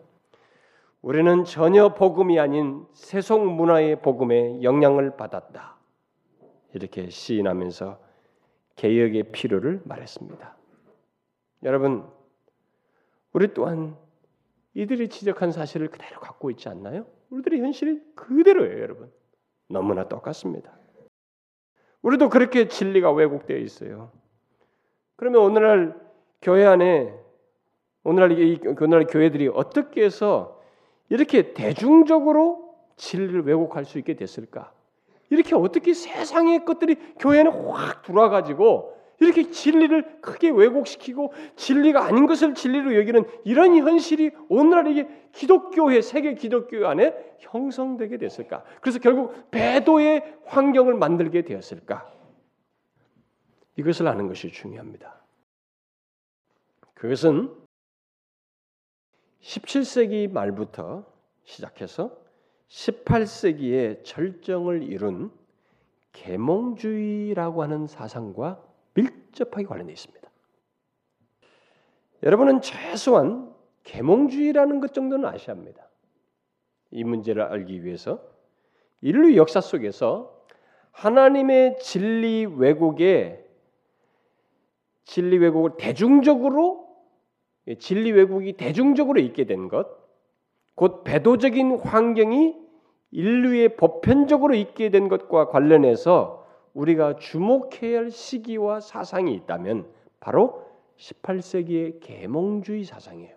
우리는 1.02 1.44
전혀 1.44 1.94
복음이 1.94 2.40
아닌 2.40 2.86
세속 2.94 3.46
문화의 3.46 4.02
복음에 4.02 4.64
영향을 4.64 5.16
받았다. 5.16 5.78
이렇게 6.74 7.10
시인하면서 7.10 8.00
개혁의 8.76 9.32
필요를 9.32 9.82
말했습니다. 9.86 10.56
여러분, 11.64 12.10
우리 13.32 13.54
또한 13.54 13.96
이들이 14.74 15.10
지적한 15.10 15.52
사실을 15.52 15.90
그대로 15.90 16.20
갖고 16.20 16.50
있지 16.50 16.68
않나요? 16.70 17.06
우리들의 17.30 17.60
현실이 17.62 18.02
그대로예요, 18.16 18.82
여러분. 18.82 19.12
너무나 19.68 20.08
똑같습니다. 20.08 20.76
우리도 22.02 22.30
그렇게 22.30 22.68
진리가 22.68 23.12
왜곡되어 23.12 23.58
있어요. 23.58 24.12
그러면 25.24 25.42
오늘날 25.42 25.96
교회 26.42 26.66
안에 26.66 27.14
오늘날 28.04 28.38
이 28.38 28.60
오늘날 28.66 29.08
교회들이 29.08 29.48
어떻게 29.54 30.04
해서 30.04 30.60
이렇게 31.08 31.54
대중적으로 31.54 32.76
진리를 32.98 33.46
왜곡할 33.46 33.86
수 33.86 33.98
있게 34.00 34.16
됐을까? 34.18 34.74
이렇게 35.30 35.56
어떻게 35.56 35.94
세상의 35.94 36.66
것들이 36.66 36.98
교회는 37.20 37.70
확 37.70 38.02
들어와가지고 38.02 38.98
이렇게 39.22 39.50
진리를 39.50 40.20
크게 40.20 40.50
왜곡시키고 40.50 41.32
진리가 41.56 42.04
아닌 42.04 42.28
것을 42.28 42.54
진리로 42.54 42.94
여기는 42.98 43.24
이런 43.46 43.78
현실이 43.78 44.32
오늘날 44.50 44.88
이게 44.88 45.08
기독교회 45.32 46.02
세계 46.02 46.34
기독교 46.34 46.86
안에 46.86 47.16
형성되게 47.40 48.18
됐을까? 48.18 48.66
그래서 48.82 49.00
결국 49.00 49.50
배도의 49.52 50.40
환경을 50.48 50.96
만들게 50.96 51.44
되었을까? 51.44 52.12
이것을 53.76 54.08
아는 54.08 54.28
것이 54.28 54.52
중요합니다. 54.52 55.22
그것은 56.94 57.54
17세기 59.42 60.32
말부터 60.32 61.06
시작해서 61.44 62.18
18세기에 62.70 64.04
절정을 64.04 64.84
이룬 64.84 65.32
계몽주의라고 66.14 67.64
하는 67.64 67.88
사상과 67.88 68.64
밀접하게 68.94 69.66
관련되어 69.66 69.94
있습니다. 69.94 70.30
여러분은 72.24 72.62
최소한 72.62 73.54
계몽주의라는 73.84 74.80
것 74.80 74.94
정도는 74.94 75.28
아셔야 75.28 75.56
합니다. 75.56 75.90
이 76.92 77.04
문제를 77.04 77.42
알기 77.42 77.84
위해서 77.84 78.24
인류 79.02 79.36
역사 79.36 79.60
속에서 79.60 80.46
하나님의 80.92 81.80
진리 81.80 82.46
왜곡에 82.46 83.43
진리 85.06 85.38
왜곡을 85.38 85.72
대중적으로 85.78 86.88
진리 87.80 88.12
왜곡이 88.12 88.54
대중적으로 88.54 89.20
있게 89.20 89.46
된 89.46 89.70
것, 89.70 89.88
곧 90.76 91.04
배도적인 91.04 91.80
환경이 91.80 92.56
인류의 93.12 93.78
보편적으로 93.78 94.56
있게 94.56 94.90
된 94.90 95.08
것과 95.08 95.50
관련해서 95.50 96.46
우리가 96.74 97.18
주목해야 97.18 98.00
할 98.00 98.12
시기와 98.12 98.80
사상이 98.80 99.34
있다면 99.36 99.88
바로 100.20 100.66
18세기의 100.98 102.00
계몽주의 102.02 102.84
사상이에요. 102.84 103.36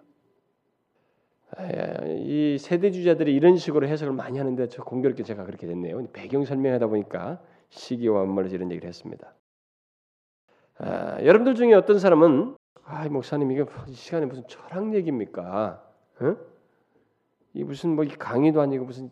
이 2.19 2.57
세대주자들이 2.59 3.35
이런 3.35 3.57
식으로 3.57 3.87
해석을 3.87 4.13
많이 4.15 4.39
하는데 4.39 4.67
저 4.69 4.83
공교롭게 4.83 5.23
제가 5.23 5.45
그렇게 5.45 5.67
됐네요. 5.67 6.07
배경 6.13 6.45
설명하다 6.45 6.89
보니까 6.89 7.41
시기와 7.69 8.21
원문에서 8.21 8.55
이런 8.57 8.71
얘기를 8.71 8.89
했습니다. 8.89 9.35
아, 10.79 11.19
여러분들 11.23 11.55
중에 11.55 11.73
어떤 11.75 11.99
사람은 11.99 12.57
아 12.85 13.09
목사님 13.09 13.51
이게 13.51 13.65
이 13.89 13.93
시간에 13.95 14.27
무슨 14.27 14.47
철학 14.47 14.95
얘기입니까? 14.95 15.83
어? 16.21 16.37
이 17.55 17.65
무슨 17.65 17.97
뭐 17.97 18.05
강의도 18.19 18.61
아니고 18.61 18.85
무슨 18.85 19.11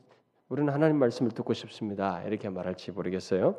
우리는 0.48 0.72
하나님 0.72 0.98
말씀을 0.98 1.32
듣고 1.32 1.54
싶습니다. 1.54 2.22
이렇게 2.24 2.50
말할지 2.50 2.92
모르겠어요. 2.92 3.56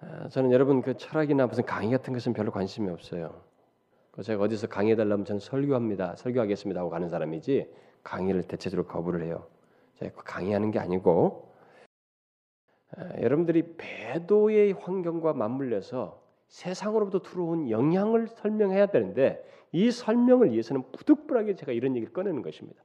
아, 0.00 0.28
저는 0.28 0.52
여러분 0.52 0.80
그 0.80 0.96
철학이나 0.96 1.46
무슨 1.46 1.64
강의 1.66 1.90
같은 1.90 2.14
것은 2.14 2.32
별로 2.32 2.50
관심이 2.50 2.88
없어요. 2.88 3.42
그 4.10 4.22
제가 4.22 4.42
어디서 4.42 4.68
강의 4.68 4.96
달라면 4.96 5.26
저는 5.26 5.40
설교합니다. 5.40 6.16
설교하겠습니다 6.16 6.80
하고 6.80 6.88
가는 6.88 7.08
사람이지 7.08 7.70
강의를 8.02 8.44
대체적으로 8.44 8.88
거부를 8.88 9.22
해요. 9.24 9.46
제가 9.96 10.12
그 10.16 10.24
강의하는 10.24 10.70
게 10.70 10.78
아니고 10.78 11.47
아, 11.47 11.47
여러분들이 13.20 13.76
배도의 13.76 14.72
환경과 14.72 15.34
맞물려서 15.34 16.22
세상으로부터 16.48 17.20
들어온 17.20 17.70
영향을 17.70 18.28
설명해야 18.28 18.86
되는데 18.86 19.44
이 19.72 19.90
설명을 19.90 20.52
위해서는 20.52 20.84
부득불하게 20.92 21.54
제가 21.56 21.72
이런 21.72 21.94
얘기를 21.94 22.12
꺼내는 22.12 22.42
것입니다. 22.42 22.82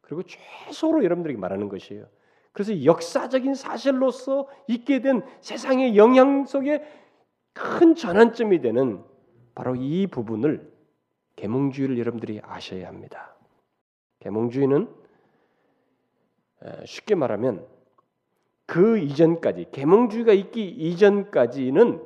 그리고 0.00 0.22
최소로 0.24 1.04
여러분들에게 1.04 1.38
말하는 1.38 1.68
것이에요. 1.68 2.06
그래서 2.52 2.84
역사적인 2.84 3.54
사실로서 3.54 4.48
있게 4.66 5.00
된 5.00 5.22
세상의 5.40 5.96
영향 5.96 6.46
속에 6.46 6.82
큰 7.52 7.94
전환점이 7.94 8.60
되는 8.60 9.02
바로 9.54 9.74
이 9.76 10.06
부분을 10.06 10.72
계몽주의를 11.36 11.98
여러분들이 11.98 12.40
아셔야 12.42 12.88
합니다. 12.88 13.36
계몽주의는 14.20 14.88
쉽게 16.84 17.14
말하면 17.14 17.66
그 18.66 18.98
이전까지 18.98 19.68
계몽주의가 19.72 20.32
있기 20.32 20.68
이전까지는 20.68 22.02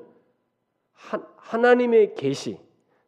하 0.93 1.57
나님의 1.57 2.15
계시 2.15 2.61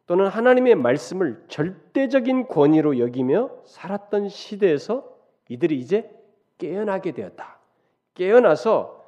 또는 0.05 0.27
하나님의 0.27 0.75
말씀을 0.75 1.45
절대적인 1.47 2.47
권위로 2.47 2.99
여기며 2.99 3.51
살았던 3.65 4.29
시대에서 4.29 5.07
이들이 5.47 5.79
이제 5.79 6.11
깨어나게 6.57 7.13
되었다. 7.13 7.59
깨어나서 8.15 9.03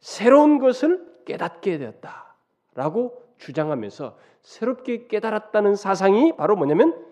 새로운 0.00 0.58
것을 0.58 1.22
깨닫게 1.24 1.78
되었다라고 1.78 3.22
주장하면서 3.38 4.16
새롭게 4.42 5.06
깨달았다는 5.08 5.74
사상이 5.74 6.36
바로 6.36 6.56
뭐냐면 6.56 7.04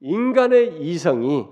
인간의 0.00 0.82
이성이 0.82 1.46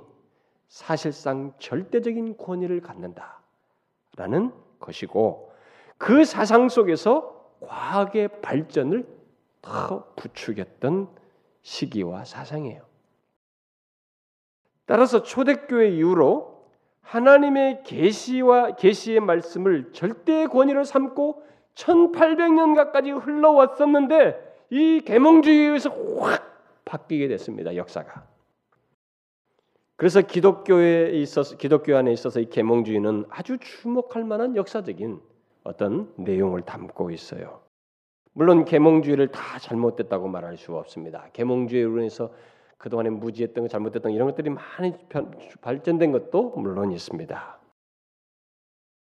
사실상 0.68 1.54
절대적인 1.58 2.36
권위를 2.36 2.80
갖는다라는 2.80 4.52
것이고 4.84 5.50
그 5.98 6.24
사상 6.24 6.68
속에서 6.68 7.34
과학의 7.60 8.40
발전을 8.42 9.06
더 9.62 10.04
부추겼던 10.16 11.08
시기와 11.62 12.24
사상이에요. 12.24 12.82
따라서 14.86 15.22
초대교회 15.22 15.88
이후로 15.88 16.68
하나님의 17.00 17.82
계시와 17.84 18.76
계시의 18.76 19.20
말씀을 19.20 19.92
절대 19.92 20.46
권위로 20.46 20.84
삼고 20.84 21.42
1800년 21.74 22.76
가까지 22.76 23.10
흘러왔었는데 23.10 24.66
이 24.70 25.00
계몽주의에 25.00 25.66
의해서 25.66 25.90
확 26.18 26.82
바뀌게 26.84 27.28
됐습니다. 27.28 27.74
역사가. 27.76 28.33
그래서 29.96 30.20
기독교에 30.20 31.10
있어서 31.12 31.56
기독교 31.56 31.96
안에 31.96 32.12
있어서 32.12 32.40
이 32.40 32.46
계몽주의는 32.46 33.26
아주 33.28 33.58
주목할 33.58 34.24
만한 34.24 34.56
역사적인 34.56 35.20
어떤 35.62 36.12
내용을 36.16 36.62
담고 36.62 37.10
있어요. 37.10 37.60
물론 38.32 38.64
계몽주의를 38.64 39.28
다 39.28 39.58
잘못됐다고 39.60 40.26
말할 40.28 40.56
수 40.56 40.74
없습니다. 40.76 41.28
계몽주의로 41.32 41.98
인해서 41.98 42.32
그동안에 42.78 43.10
무지했던 43.10 43.64
거 43.64 43.68
잘못됐던 43.68 44.10
거 44.10 44.14
이런 44.14 44.28
것들이 44.28 44.50
많이 44.50 44.92
발전된 45.60 46.10
것도 46.10 46.54
물론 46.56 46.90
있습니다. 46.90 47.60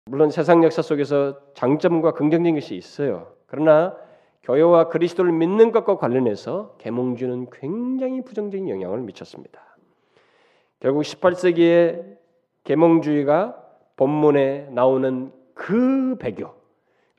물론 0.06 0.32
세상 0.32 0.64
역사 0.64 0.82
속에서 0.82 1.40
장점과 1.54 2.14
긍정적인 2.14 2.56
것이 2.56 2.76
있어요. 2.76 3.36
그러나 3.46 3.96
교회와 4.42 4.90
그리스도를 4.90 5.32
믿는 5.32 5.72
것과 5.72 5.98
관련해서 5.98 6.76
계몽주는 6.80 7.52
굉장히 7.52 8.24
부정적인 8.24 8.68
영향을 8.70 9.02
미쳤습니다. 9.02 9.69
결국 10.80 11.02
18세기의 11.02 12.18
계몽주의가 12.64 13.56
본문에 13.96 14.70
나오는 14.72 15.32
그 15.54 16.16
배교, 16.20 16.54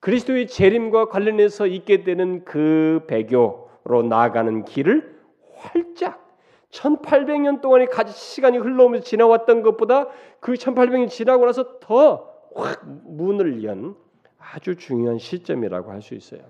그리스도의 0.00 0.46
재림과 0.46 1.06
관련해서 1.06 1.66
있게 1.66 2.04
되는 2.04 2.44
그 2.44 3.04
배교로 3.06 4.02
나아가는 4.08 4.64
길을 4.64 5.20
활짝 5.56 6.26
1800년 6.70 7.60
동안의 7.60 7.88
시간이 8.06 8.56
흘러오면서 8.58 9.04
지나왔던 9.04 9.62
것보다 9.62 10.08
그 10.40 10.54
1800년 10.54 11.08
지나고 11.08 11.46
나서 11.46 11.78
더 11.80 12.30
확 12.54 12.80
문을 12.84 13.62
연 13.64 13.96
아주 14.38 14.76
중요한 14.76 15.18
시점이라고 15.18 15.90
할 15.90 16.02
수 16.02 16.14
있어요. 16.14 16.42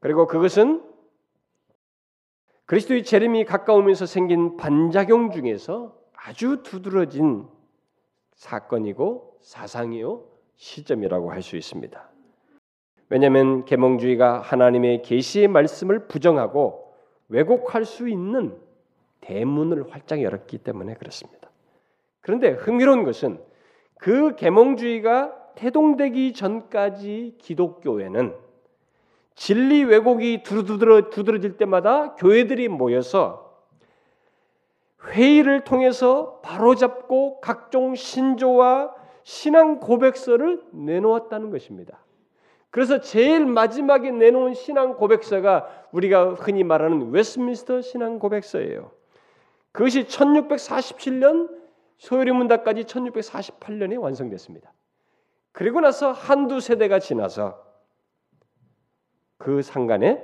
그리고 0.00 0.26
그것은 0.26 0.82
그리스도의 2.70 3.02
재림이 3.02 3.46
가까우면서 3.46 4.06
생긴 4.06 4.56
반작용 4.56 5.32
중에서 5.32 5.92
아주 6.14 6.62
두드러진 6.62 7.44
사건이고 8.36 9.38
사상이요 9.40 10.22
시점이라고 10.54 11.32
할 11.32 11.42
수 11.42 11.56
있습니다. 11.56 12.10
왜냐하면 13.08 13.64
계몽주의가 13.64 14.38
하나님의 14.38 15.02
계시의 15.02 15.48
말씀을 15.48 16.06
부정하고 16.06 16.94
왜곡할 17.28 17.84
수 17.84 18.08
있는 18.08 18.56
대문을 19.20 19.90
활짝 19.90 20.22
열었기 20.22 20.58
때문에 20.58 20.94
그렇습니다. 20.94 21.50
그런데 22.20 22.50
흥미로운 22.50 23.02
것은 23.02 23.42
그 23.98 24.36
계몽주의가 24.36 25.54
태동되기 25.56 26.34
전까지 26.34 27.34
기독교회는 27.38 28.32
진리 29.40 29.84
왜곡이 29.84 30.42
두드러, 30.42 31.08
두드러질 31.08 31.56
때마다 31.56 32.14
교회들이 32.16 32.68
모여서 32.68 33.58
회의를 35.06 35.64
통해서 35.64 36.40
바로잡고 36.42 37.40
각종 37.40 37.94
신조와 37.94 38.94
신앙 39.22 39.80
고백서를 39.80 40.62
내놓았다는 40.72 41.48
것입니다. 41.48 42.04
그래서 42.68 43.00
제일 43.00 43.46
마지막에 43.46 44.10
내놓은 44.10 44.52
신앙 44.52 44.96
고백서가 44.96 45.86
우리가 45.92 46.34
흔히 46.34 46.62
말하는 46.62 47.10
웨스민스터 47.10 47.80
신앙 47.80 48.18
고백서예요. 48.18 48.90
그것이 49.72 50.04
1647년 50.04 51.48
소요리 51.96 52.30
문답까지 52.32 52.84
1648년에 52.84 53.98
완성됐습니다. 53.98 54.70
그리고 55.52 55.80
나서 55.80 56.12
한두 56.12 56.60
세대가 56.60 56.98
지나서 56.98 57.69
그 59.40 59.62
상간에 59.62 60.22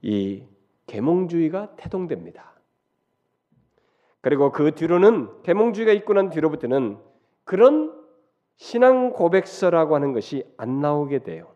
이 0.00 0.42
계몽주의가 0.86 1.76
태동됩니다. 1.76 2.54
그리고 4.22 4.52
그 4.52 4.74
뒤로는 4.74 5.42
계몽주의가 5.42 5.92
있고 5.92 6.14
난 6.14 6.30
뒤로부터는 6.30 6.96
그런 7.44 7.94
신앙 8.56 9.12
고백서라고 9.12 9.94
하는 9.94 10.14
것이 10.14 10.44
안 10.56 10.80
나오게 10.80 11.24
돼요. 11.24 11.54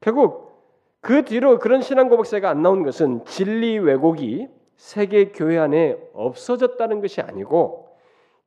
결국 0.00 0.52
그 1.00 1.24
뒤로 1.24 1.58
그런 1.58 1.80
신앙 1.80 2.10
고백서가 2.10 2.50
안 2.50 2.60
나온 2.60 2.82
것은 2.82 3.24
진리 3.24 3.78
왜곡이 3.78 4.48
세계 4.76 5.32
교회 5.32 5.56
안에 5.58 5.98
없어졌다는 6.12 7.00
것이 7.00 7.22
아니고 7.22 7.96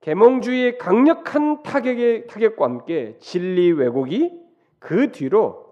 계몽주의의 0.01 0.77
강력한 0.77 1.63
타격의 1.63 2.27
타격과 2.27 2.63
함께 2.63 3.17
진리 3.19 3.71
왜곡이 3.71 4.39
그 4.77 5.11
뒤로 5.11 5.64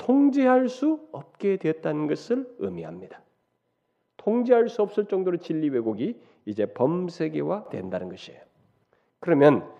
통제할 0.00 0.70
수 0.70 1.06
없게 1.12 1.58
되었다는 1.58 2.06
것을 2.06 2.56
의미합니다. 2.58 3.20
통제할 4.16 4.68
수 4.70 4.80
없을 4.80 5.04
정도로 5.04 5.36
진리 5.36 5.68
왜곡이 5.68 6.18
이제 6.46 6.64
범세계화 6.66 7.68
된다는 7.68 8.08
것이에요. 8.08 8.40
그러면 9.20 9.70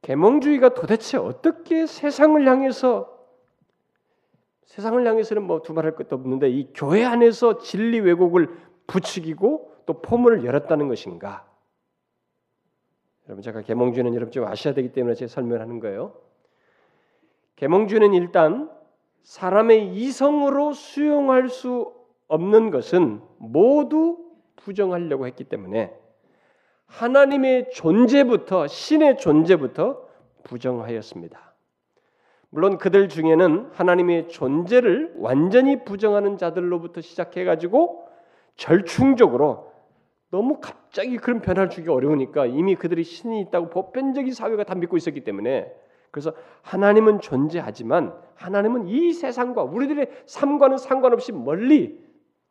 계몽주의가 0.00 0.70
도대체 0.70 1.18
어떻게 1.18 1.86
세상을 1.86 2.46
향해서 2.46 3.14
세상을 4.64 5.06
향해서는 5.06 5.42
뭐 5.42 5.60
두말할 5.60 5.94
것도 5.94 6.16
없는데 6.16 6.48
이 6.48 6.72
교회 6.74 7.04
안에서 7.04 7.58
진리 7.58 8.00
왜곡을 8.00 8.48
부추기고 8.86 9.74
또 9.84 10.00
포문을 10.00 10.44
열었다는 10.44 10.88
것인가? 10.88 11.46
여러분 13.26 13.42
제가 13.42 13.60
계몽주의는 13.60 14.14
여러분 14.14 14.32
좀 14.32 14.44
아셔야 14.44 14.72
되기 14.72 14.92
때문에 14.92 15.14
제가 15.14 15.28
설명하는 15.28 15.80
거예요. 15.80 16.14
계몽주의는 17.56 18.14
일단 18.14 18.75
사람의 19.26 19.88
이성으로 19.88 20.72
수용할 20.72 21.48
수 21.48 21.92
없는 22.28 22.70
것은 22.70 23.20
모두 23.38 24.18
부정하려고 24.54 25.26
했기 25.26 25.42
때문에 25.42 25.92
하나님의 26.86 27.70
존재부터 27.72 28.68
신의 28.68 29.18
존재부터 29.18 30.06
부정하였습니다. 30.44 31.54
물론 32.50 32.78
그들 32.78 33.08
중에는 33.08 33.70
하나님의 33.72 34.28
존재를 34.28 35.14
완전히 35.16 35.84
부정하는 35.84 36.38
자들로부터 36.38 37.00
시작해 37.00 37.42
가지고 37.42 38.06
절충적으로 38.54 39.72
너무 40.30 40.60
갑자기 40.60 41.16
그런 41.16 41.40
변화를 41.40 41.68
주기 41.68 41.88
어려우니까 41.88 42.46
이미 42.46 42.76
그들이 42.76 43.02
신이 43.02 43.40
있다고 43.40 43.70
보편적인 43.70 44.32
사회가 44.32 44.62
다 44.62 44.76
믿고 44.76 44.96
있었기 44.96 45.24
때문에 45.24 45.72
그래서 46.16 46.32
하나님은 46.62 47.20
존재하지만 47.20 48.14
하나님은 48.36 48.88
이 48.88 49.12
세상과 49.12 49.64
우리들의 49.64 50.10
삶과는 50.24 50.78
상관없이 50.78 51.30
멀리 51.30 52.02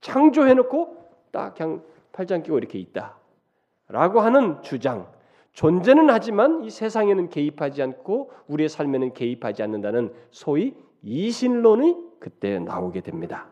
창조해 0.01 0.53
놓고 0.53 0.97
딱 1.32 1.55
그냥 1.55 1.82
팔짱 2.11 2.43
끼고 2.43 2.59
이렇게 2.59 2.78
있다라고 2.78 4.20
하는 4.20 4.61
주장. 4.61 5.11
존재는 5.53 6.11
하지만 6.11 6.63
이 6.63 6.70
세상에는 6.70 7.30
개입하지 7.30 7.82
않고 7.82 8.30
우리의 8.49 8.70
삶에는 8.70 9.13
개입하지 9.16 9.63
않는다는 9.63 10.13
소위 10.30 10.76
이신론이 11.01 11.97
그때 12.20 12.59
나오게 12.59 13.01
됩니다. 13.01 13.47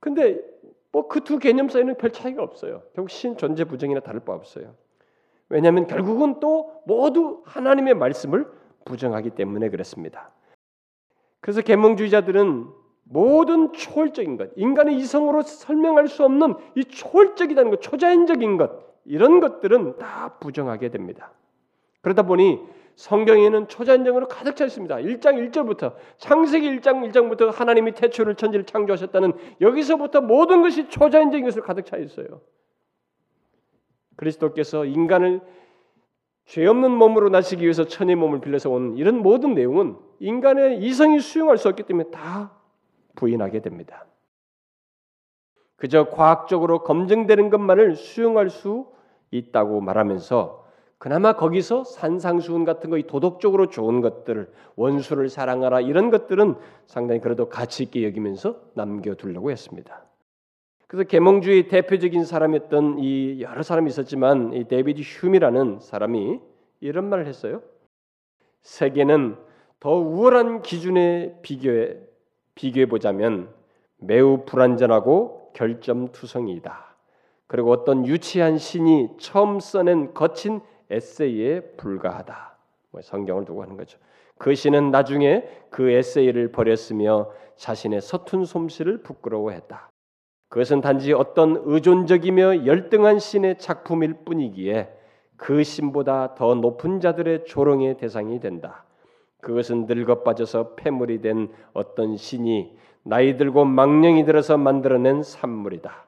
근데 0.00 0.40
뭐 0.90 1.06
그 1.06 1.20
두 1.20 1.38
개념 1.38 1.68
사이는 1.68 1.96
별 1.96 2.10
차이가 2.10 2.42
없어요. 2.42 2.82
결국 2.92 3.08
신 3.08 3.36
존재 3.36 3.62
부정이나 3.62 4.00
다를 4.00 4.18
바 4.18 4.32
없어요. 4.32 4.74
왜냐하면 5.52 5.86
결국은 5.86 6.40
또 6.40 6.72
모두 6.86 7.42
하나님의 7.44 7.92
말씀을 7.92 8.50
부정하기 8.86 9.30
때문에 9.30 9.68
그렇습니다. 9.68 10.30
그래서 11.40 11.60
계몽주의자들은 11.60 12.68
모든 13.04 13.74
초월적인 13.74 14.38
것, 14.38 14.50
인간의 14.56 14.96
이성으로 14.96 15.42
설명할 15.42 16.08
수 16.08 16.24
없는 16.24 16.54
이 16.74 16.84
초월적이라는 16.84 17.70
것, 17.70 17.82
초자연적인 17.82 18.56
것 18.56 18.70
이런 19.04 19.40
것들은 19.40 19.98
다 19.98 20.38
부정하게 20.40 20.88
됩니다. 20.88 21.32
그러다 22.00 22.22
보니 22.22 22.58
성경에는 22.96 23.68
초자연적으로 23.68 24.28
가득 24.28 24.56
차 24.56 24.64
있습니다. 24.64 24.96
1장 24.96 25.50
1절부터 25.50 25.94
창세기 26.16 26.66
1장 26.78 27.06
1장부터 27.10 27.52
하나님이 27.52 27.92
태초를 27.92 28.36
천지를 28.36 28.64
창조하셨다는 28.64 29.34
여기서부터 29.60 30.22
모든 30.22 30.62
것이 30.62 30.88
초자연적인 30.88 31.44
것으로 31.44 31.62
가득 31.62 31.84
차 31.84 31.98
있어요. 31.98 32.40
그리스도께서 34.22 34.84
인간을 34.84 35.40
죄 36.44 36.66
없는 36.66 36.90
몸으로 36.90 37.28
나시기 37.28 37.62
위해서 37.62 37.84
천의 37.84 38.16
몸을 38.16 38.40
빌려서 38.40 38.70
온 38.70 38.96
이런 38.96 39.18
모든 39.18 39.54
내용은 39.54 39.96
인간의 40.20 40.82
이성이 40.82 41.20
수용할 41.20 41.58
수 41.58 41.68
없기 41.68 41.84
때문에 41.84 42.10
다 42.10 42.52
부인하게 43.16 43.60
됩니다. 43.60 44.06
그저 45.76 46.08
과학적으로 46.10 46.84
검증되는 46.84 47.50
것만을 47.50 47.96
수용할 47.96 48.50
수 48.50 48.86
있다고 49.32 49.80
말하면서 49.80 50.62
그나마 50.98 51.32
거기서 51.32 51.82
산상수훈 51.82 52.64
같은 52.64 52.90
거, 52.90 53.00
도덕적으로 53.00 53.66
좋은 53.70 54.00
것들을 54.00 54.52
원수를 54.76 55.28
사랑하라 55.28 55.80
이런 55.80 56.10
것들은 56.10 56.54
상당히 56.86 57.20
그래도 57.20 57.48
가치 57.48 57.82
있게 57.82 58.04
여기면서 58.04 58.60
남겨두려고 58.74 59.50
했습니다. 59.50 60.04
그래서 60.92 61.08
계몽주의 61.08 61.68
대표적인 61.68 62.22
사람이었던 62.22 62.98
이 62.98 63.40
여러 63.40 63.62
사람이 63.62 63.88
있었지만 63.88 64.52
이 64.52 64.68
데이비드 64.68 65.00
흄이라는 65.00 65.78
사람이 65.80 66.38
이런 66.80 67.08
말을 67.08 67.26
했어요. 67.26 67.62
세계는 68.60 69.36
더 69.80 69.94
우월한 69.94 70.60
기준에 70.60 71.38
비교해 71.40 71.96
비교해 72.54 72.84
보자면 72.84 73.48
매우 73.96 74.44
불완전하고 74.44 75.52
결점투성이다. 75.54 76.94
그리고 77.46 77.70
어떤 77.70 78.06
유치한 78.06 78.58
신이 78.58 79.16
처음 79.18 79.60
써낸 79.60 80.12
거친 80.12 80.60
에세이에 80.90 81.72
불과하다. 81.78 82.58
뭐 82.90 83.00
성경을 83.00 83.46
두고 83.46 83.62
하는 83.62 83.78
거죠. 83.78 83.98
그 84.36 84.54
신은 84.54 84.90
나중에 84.90 85.48
그 85.70 85.90
에세이를 85.90 86.52
버렸으며 86.52 87.30
자신의 87.56 88.02
서툰 88.02 88.44
솜씨를 88.44 89.02
부끄러워했다. 89.02 89.91
그것은 90.52 90.82
단지 90.82 91.14
어떤 91.14 91.62
의존적이며 91.64 92.66
열등한 92.66 93.18
신의 93.20 93.56
작품일 93.56 94.16
뿐이기에 94.26 94.92
그 95.38 95.64
신보다 95.64 96.34
더 96.34 96.54
높은 96.54 97.00
자들의 97.00 97.46
조롱의 97.46 97.96
대상이 97.96 98.38
된다. 98.38 98.84
그것은 99.40 99.86
늙어 99.86 100.22
빠져서 100.22 100.74
폐물이 100.74 101.22
된 101.22 101.50
어떤 101.72 102.18
신이 102.18 102.76
나이 103.02 103.38
들고 103.38 103.64
망령이 103.64 104.26
들어서 104.26 104.58
만들어낸 104.58 105.22
산물이다. 105.22 106.04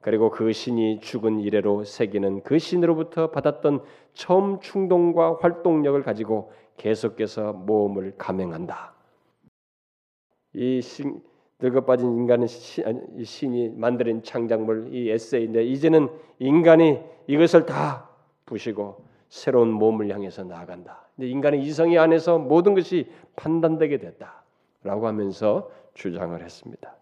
그리고 0.00 0.30
그 0.30 0.52
신이 0.52 1.00
죽은 1.00 1.40
이래로 1.40 1.82
세계는 1.82 2.44
그 2.44 2.60
신으로부터 2.60 3.32
받았던 3.32 3.82
처음 4.14 4.60
충동과 4.60 5.38
활동력을 5.40 6.00
가지고 6.04 6.52
계속해서 6.76 7.54
모험을 7.54 8.14
감행한다. 8.16 8.94
이 10.54 10.80
신, 10.80 11.20
늙어 11.60 11.82
빠진 11.82 12.16
인간은 12.16 12.46
신, 12.46 12.84
신이 13.22 13.70
만들어낸 13.76 14.22
창작물 14.22 14.88
이 14.92 15.10
에세이인데 15.10 15.64
이제는 15.64 16.08
인간이 16.38 17.00
이것을 17.26 17.66
다 17.66 18.08
부시고 18.46 19.04
새로운 19.28 19.70
몸을 19.70 20.10
향해서 20.10 20.44
나아간다. 20.44 21.06
인간의 21.18 21.62
이성이 21.62 21.98
안에서 21.98 22.38
모든 22.38 22.74
것이 22.74 23.10
판단되게 23.36 23.98
됐다라고 23.98 25.06
하면서 25.06 25.70
주장을 25.94 26.40
했습니다. 26.40 26.96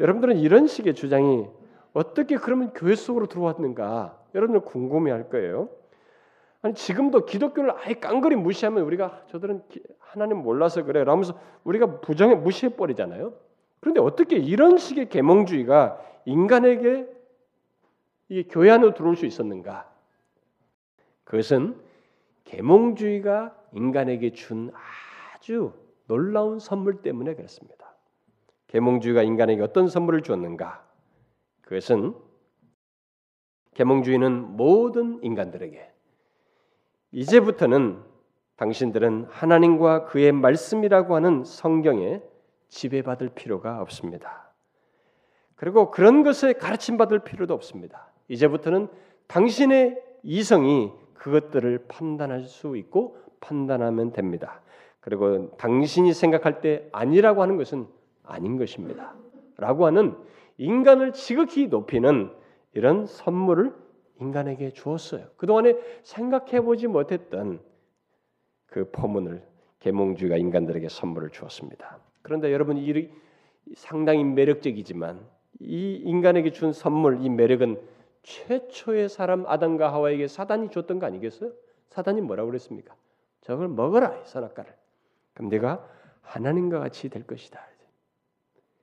여러분들은 0.00 0.38
이런 0.38 0.66
식의 0.66 0.94
주장이 0.94 1.46
어떻게 1.92 2.36
그러면 2.36 2.72
교회 2.74 2.94
속으로 2.94 3.26
들어왔는가? 3.26 4.18
여러분들 4.34 4.64
궁금해할 4.64 5.28
거예요. 5.30 5.68
아니 6.62 6.74
지금도 6.74 7.26
기독교를 7.26 7.72
아예 7.72 7.94
깡그리 7.94 8.36
무시하면 8.36 8.84
우리가 8.84 9.24
저들은 9.30 9.62
하나님 9.98 10.38
몰라서 10.38 10.84
그래 10.84 11.02
라면서 11.04 11.34
우리가 11.64 12.00
부정해 12.00 12.34
무시해 12.34 12.76
버리잖아요. 12.76 13.32
그런데 13.82 14.00
어떻게 14.00 14.36
이런 14.36 14.78
식의 14.78 15.08
계몽주의가 15.08 16.00
인간에게 16.24 17.08
이 18.28 18.44
교회 18.44 18.70
안으로 18.70 18.94
들어올 18.94 19.16
수 19.16 19.26
있었는가? 19.26 19.92
그것은 21.24 21.76
계몽주의가 22.44 23.56
인간에게 23.72 24.30
준 24.34 24.70
아주 25.34 25.72
놀라운 26.06 26.60
선물 26.60 27.02
때문에 27.02 27.34
그렇습니다. 27.34 27.96
계몽주의가 28.68 29.24
인간에게 29.24 29.60
어떤 29.62 29.88
선물을 29.88 30.22
주었는가? 30.22 30.86
그것은 31.62 32.14
계몽주의는 33.74 34.56
모든 34.56 35.18
인간들에게 35.24 35.90
이제부터는 37.10 38.00
당신들은 38.54 39.26
하나님과 39.28 40.04
그의 40.04 40.30
말씀이라고 40.30 41.16
하는 41.16 41.42
성경에 41.42 42.22
지배받을 42.72 43.28
필요가 43.34 43.80
없습니다. 43.82 44.50
그리고 45.54 45.90
그런 45.90 46.22
것에 46.22 46.54
가르침 46.54 46.96
받을 46.96 47.18
필요도 47.20 47.52
없습니다. 47.54 48.10
이제부터는 48.28 48.88
당신의 49.26 50.02
이성이 50.22 50.90
그것들을 51.14 51.84
판단할 51.86 52.44
수 52.44 52.76
있고 52.78 53.18
판단하면 53.40 54.12
됩니다. 54.12 54.62
그리고 55.00 55.54
당신이 55.58 56.14
생각할 56.14 56.60
때 56.60 56.88
아니라고 56.92 57.42
하는 57.42 57.56
것은 57.58 57.86
아닌 58.24 58.56
것입니다. 58.56 59.14
라고 59.58 59.86
하는 59.86 60.16
인간을 60.56 61.12
지극히 61.12 61.66
높이는 61.66 62.32
이런 62.72 63.06
선물을 63.06 63.74
인간에게 64.20 64.70
주었어요. 64.70 65.26
그동안에 65.36 65.76
생각해 66.04 66.62
보지 66.62 66.86
못했던 66.86 67.60
그 68.66 68.90
포문을 68.90 69.46
계몽주의가 69.80 70.36
인간들에게 70.38 70.88
선물을 70.88 71.30
주었습니다. 71.30 72.00
그런데 72.22 72.52
여러분 72.52 72.76
이 72.78 73.08
상당히 73.76 74.24
매력적이지만 74.24 75.20
이 75.60 75.94
인간에게 76.04 76.50
준 76.52 76.72
선물 76.72 77.24
이 77.24 77.28
매력은 77.28 77.80
최초의 78.22 79.08
사람 79.08 79.44
아담과 79.46 79.92
하와에게 79.92 80.28
사단이 80.28 80.70
줬던 80.70 80.98
거 80.98 81.06
아니겠어요? 81.06 81.52
사단이 81.90 82.20
뭐라고 82.20 82.48
그랬습니까? 82.48 82.94
저걸 83.42 83.68
먹어라 83.68 84.24
선악과를. 84.24 84.74
그럼 85.34 85.50
내가 85.50 85.86
하나님과 86.22 86.78
같이 86.78 87.08
될 87.08 87.26
것이다. 87.26 87.60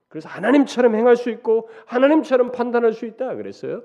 그래서 0.08 0.28
하나님처럼 0.28 0.96
행할 0.96 1.16
수 1.16 1.30
있고 1.30 1.68
하나님처럼 1.86 2.50
판단할 2.52 2.92
수 2.92 3.06
있다 3.06 3.36
그랬어요. 3.36 3.82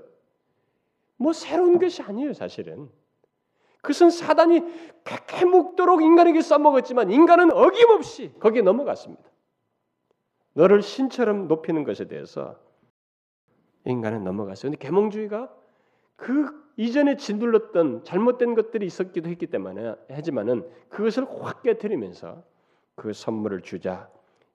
뭐 1.18 1.34
새로운 1.34 1.80
것이 1.80 2.02
아니에요, 2.02 2.34
사실은. 2.34 2.90
그것은 3.82 4.10
사단이 4.10 4.62
캐묵도록 5.28 6.02
인간에게 6.02 6.42
써먹었지만 6.42 7.12
인간은 7.12 7.52
어김없이 7.54 8.34
거기에 8.40 8.64
넘어갔습니다. 8.64 9.24
너를 10.56 10.82
신처럼 10.82 11.48
높이는 11.48 11.84
것에 11.84 12.06
대해서 12.06 12.56
인간은 13.86 14.24
넘어갔어요. 14.24 14.72
근데 14.72 14.86
계몽주의가 14.86 15.54
그 16.16 16.66
이전에 16.78 17.18
진둘렀던 17.18 18.04
잘못된 18.04 18.56
것들이 18.56 18.86
있었기도 18.86 19.30
했기 19.30 19.48
때문에 19.48 19.96
하지만은 20.10 20.68
그것을 20.90 21.26
확 21.42 21.62
깨뜨리면서 21.62 22.44
그 22.96 23.14
선물을 23.14 23.62
주자 23.62 24.10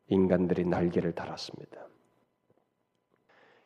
인간들이 0.09 0.65
날개를 0.65 1.13
달았습니다. 1.13 1.87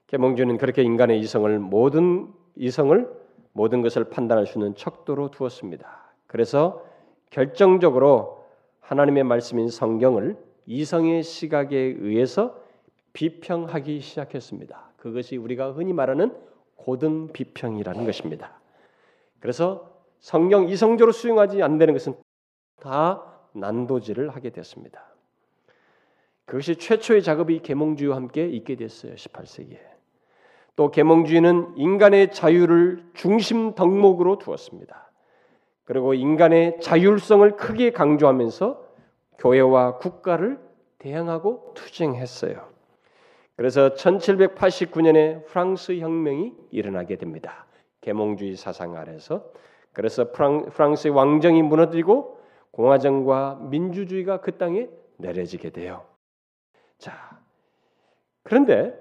계몽주는 0.09 0.59
그렇게 0.59 0.83
인간의 0.83 1.19
이성을 1.21 1.59
모든 1.59 2.33
이성을 2.57 3.25
모든 3.53 3.83
것을 3.83 4.05
판단할 4.11 4.47
수 4.47 4.59
있는 4.59 4.75
척도로 4.75 5.31
두었습니다. 5.31 6.13
그래서 6.27 6.85
결정적으로 7.31 8.45
하나님의 8.81 9.25
말씀인 9.25 9.69
성경을 9.69 10.37
이성의 10.67 11.23
시각에 11.23 11.77
의해서 11.77 12.61
비평하기 13.13 14.01
시작했습니다. 14.01 14.93
그것이 14.97 15.37
우리가 15.37 15.73
흔히 15.73 15.93
말하는 15.93 16.35
고등 16.77 17.29
비평이라는 17.33 18.05
것입니다. 18.05 18.61
그래서 19.41 19.93
성경 20.21 20.69
이성적으로 20.69 21.13
수용하지 21.13 21.63
않는 21.63 21.93
것은 21.93 22.15
다 22.81 23.23
난도질을 23.53 24.31
하게 24.31 24.51
됐습니다. 24.51 25.05
그것이 26.47 26.77
최초의 26.77 27.23
작업이 27.23 27.61
계몽주의와 27.61 28.17
함께 28.17 28.47
있게 28.47 28.77
됐어요. 28.77 29.15
18세기에. 29.15 29.79
또 30.77 30.91
계몽주의는 30.91 31.75
인간의 31.77 32.33
자유를 32.33 33.05
중심 33.15 33.75
덕목으로 33.75 34.39
두었습니다. 34.39 35.11
그리고 35.85 36.15
인간의 36.15 36.81
자율성을 36.81 37.57
크게 37.57 37.93
강조하면서 37.93 38.84
교회와 39.39 39.99
국가를 39.99 40.59
대항하고 40.99 41.73
투쟁했어요. 41.75 42.69
그래서 43.57 43.95
1789년에 43.95 45.45
프랑스 45.47 45.99
혁명이 45.99 46.55
일어나게 46.71 47.17
됩니다. 47.17 47.67
계몽주의 48.01 48.57
사상 48.57 48.97
아래서 48.97 49.45
그래서 49.93 50.33
프랑스의 50.33 51.15
왕정이 51.15 51.63
무너지고 51.63 52.41
공화정과 52.73 53.61
민주주의가 53.71 54.41
그 54.41 54.59
땅에 54.59 54.89
내려지게 55.19 55.71
돼요. 55.71 56.05
자, 56.99 57.41
그런데 58.43 58.93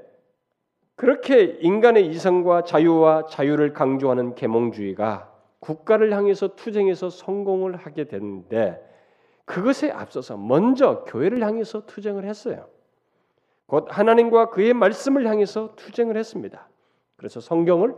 그렇게 0.95 1.57
인간의 1.59 2.05
이성과 2.07 2.63
자유와 2.65 3.25
자유를 3.25 3.73
강조하는 3.73 4.35
계몽주의가 4.35 5.31
국가를 5.59 6.13
향해서 6.13 6.55
투쟁해서 6.55 7.09
성공을 7.09 7.75
하게 7.77 8.03
되는데 8.03 8.79
그것에 9.45 9.91
앞서서 9.91 10.37
먼저 10.37 11.03
교회를 11.05 11.43
향해서 11.43 11.85
투쟁을 11.85 12.25
했어요. 12.25 12.67
곧 13.65 13.87
하나님과 13.89 14.49
그의 14.49 14.73
말씀을 14.73 15.27
향해서 15.27 15.75
투쟁을 15.75 16.17
했습니다. 16.17 16.69
그래서 17.17 17.39
성경을 17.39 17.95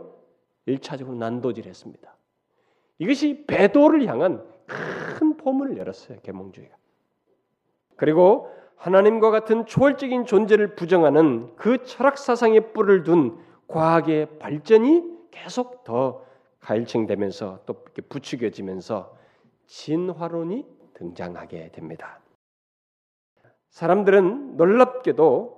일차적으로 0.66 1.16
난도질했습니다. 1.16 2.16
이것이 2.98 3.44
배도를 3.46 4.06
향한 4.06 4.44
큰 4.66 5.36
포문을 5.36 5.76
열었어요. 5.78 6.18
계몽주의가. 6.22 6.74
그리고 7.96 8.50
하나님과 8.76 9.30
같은 9.30 9.66
초월적인 9.66 10.26
존재를 10.26 10.74
부정하는 10.74 11.54
그 11.56 11.82
철학 11.84 12.18
사상의 12.18 12.72
뿔을 12.72 13.04
둔 13.04 13.38
과학의 13.68 14.38
발전이 14.38 15.16
계속 15.30 15.84
더 15.84 16.24
가일층되면서 16.60 17.60
또 17.66 17.82
이렇게 17.84 18.02
부추겨지면서 18.02 19.16
진화론이 19.66 20.75
등장하게 20.96 21.70
됩니다. 21.72 22.20
사람들은 23.70 24.56
놀랍게도 24.56 25.56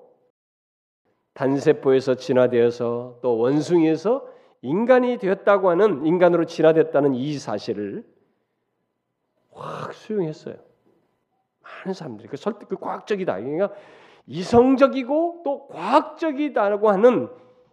단세포에서 1.34 2.16
진화되어서 2.16 3.20
또 3.22 3.39
원숭이에서 3.39 4.26
인간이 4.61 5.18
되었다고 5.18 5.70
하는 5.70 6.05
인간으로 6.05 6.47
진화됐다는 6.47 7.14
이 7.14 7.39
사실을 7.39 8.05
확 9.53 9.95
수용했어요. 9.95 10.57
많은 11.62 11.95
사람들이 11.95 12.28
그 12.28 12.36
설득 12.36 12.68
그 12.68 12.76
과학적이다. 12.76 13.39
그러니까 13.39 13.72
이성적이고 14.26 15.43
또 15.45 15.68
과학적이다라고 15.68 16.91
하는 16.91 17.28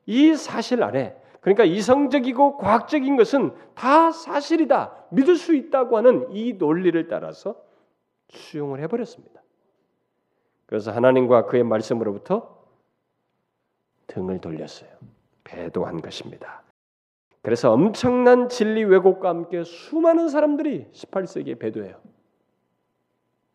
이 0.06 0.36
사실 0.36 0.84
아래 0.84 1.20
그러니까 1.46 1.64
이성적이고 1.64 2.58
과학적인 2.58 3.18
것은 3.18 3.54
다 3.76 4.12
사실이다. 4.12 5.06
믿을 5.12 5.36
수 5.36 5.54
있다고 5.54 5.96
하는 5.96 6.28
이 6.32 6.54
논리를 6.54 7.08
따라서 7.08 7.56
수용을 8.30 8.82
해 8.82 8.88
버렸습니다. 8.88 9.44
그래서 10.66 10.92
하나님과 10.92 11.46
그의 11.46 11.64
말씀으로부터 11.64 12.66
등을 14.08 14.42
돌렸어요. 14.42 14.90
배도한 15.44 16.02
것입니다. 16.02 16.64
그래서 17.44 17.72
엄청난 17.72 18.50
진리 18.50 18.84
왜곡과 18.84 19.30
함께 19.30 19.64
수많은 19.64 20.30
사람들이 20.30 20.88
18세기에 20.94 21.60
배도해요. 21.60 22.02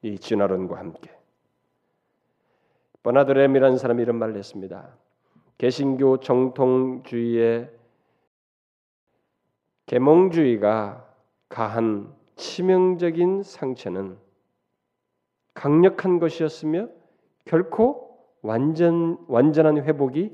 이 0.02 0.16
진화론과 0.16 0.78
함께. 0.78 1.10
버나드렘이라는 3.02 3.78
사람이 3.78 4.00
이런 4.00 4.16
말을 4.20 4.36
했습니다. 4.36 4.96
개신교 5.58 6.20
정통주의의 6.20 7.79
계몽주의가 9.90 11.04
가한 11.48 12.14
치명적인 12.36 13.42
상처는 13.42 14.16
강력한 15.52 16.20
것이었으며 16.20 16.86
결코 17.44 18.24
완전 18.40 19.18
완전한 19.26 19.78
회복이 19.78 20.32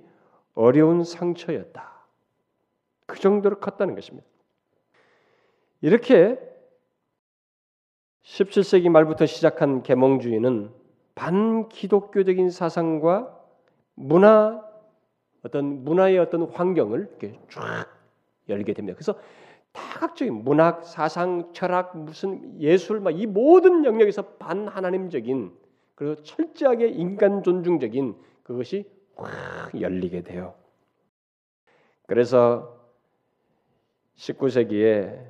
어려운 0.53 1.05
상처였다. 1.05 1.91
그 3.07 3.19
정도로 3.19 3.59
컸다는 3.59 3.95
것입니다. 3.95 4.29
이렇게 5.81 6.39
17세기 8.25 8.91
말부터 8.91 9.25
시작한 9.25 9.83
계몽주의는 9.83 10.71
반기독교적인 11.15 12.51
사상과 12.51 13.35
문화 13.95 14.63
어떤 15.43 15.83
문화의 15.83 16.19
어떤 16.19 16.43
환경을 16.43 17.09
이렇게 17.09 17.41
쫙 17.49 17.87
열게 18.51 18.75
됩니다. 18.75 18.95
그래서 18.95 19.19
다각적인 19.77 20.45
문학, 20.45 20.85
사상, 20.85 21.53
철학, 21.53 21.97
무슨 21.97 22.61
예술 22.61 23.01
막 23.01 23.15
이 23.15 23.27
모든 23.27 23.85
영역에서 23.85 24.23
반하나님적인 24.39 25.53
그리고 25.95 26.23
철저하게 26.23 26.89
인간 26.89 27.43
존중적인 27.43 28.17
그것이 28.43 28.85
확 29.17 29.81
열리게 29.81 30.23
돼요. 30.23 30.55
그래서 32.07 32.77
19세기에 34.17 35.21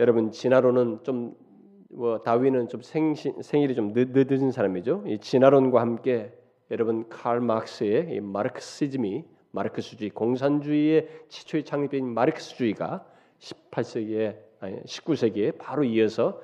여러분 0.00 0.30
진화론은 0.30 1.04
좀 1.04 1.48
뭐 1.90 2.20
다윈은 2.20 2.68
좀 2.68 2.82
생신, 2.82 3.40
생일이 3.42 3.74
좀 3.74 3.92
늦, 3.92 4.10
늦은 4.12 4.50
사람이죠. 4.50 5.04
이 5.06 5.18
진화론과 5.18 5.80
함께 5.80 6.32
여러분 6.70 7.08
칼 7.08 7.40
마크스의 7.40 8.14
이 8.14 8.20
마르크시즘이 8.20 9.24
마르크스주의 9.52 10.10
공산주의의 10.10 11.08
최초의 11.28 11.64
창립인 11.64 12.06
마르크스주의가 12.12 13.06
18세기에 13.40 14.36
아니 14.60 14.80
19세기에 14.82 15.58
바로 15.58 15.84
이어서 15.84 16.40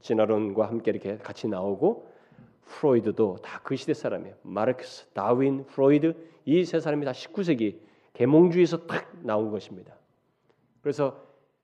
진화론과 0.00 0.66
함께 0.68 0.90
이렇게 0.92 1.18
같이 1.18 1.48
나오고 1.48 2.08
프로이드도 2.66 3.38
다 3.42 3.60
그 3.62 3.74
시대 3.76 3.94
사람이에요. 3.94 4.36
마르크스, 4.42 5.06
다윈, 5.12 5.66
프로이드 5.66 6.14
이 6.44 6.64
세 6.64 6.78
사람이 6.80 7.04
다 7.04 7.12
19세기 7.12 7.78
계몽주의에서 8.14 8.86
딱 8.86 9.10
나온 9.22 9.50
것입니다. 9.50 9.94
그래서 10.82 11.20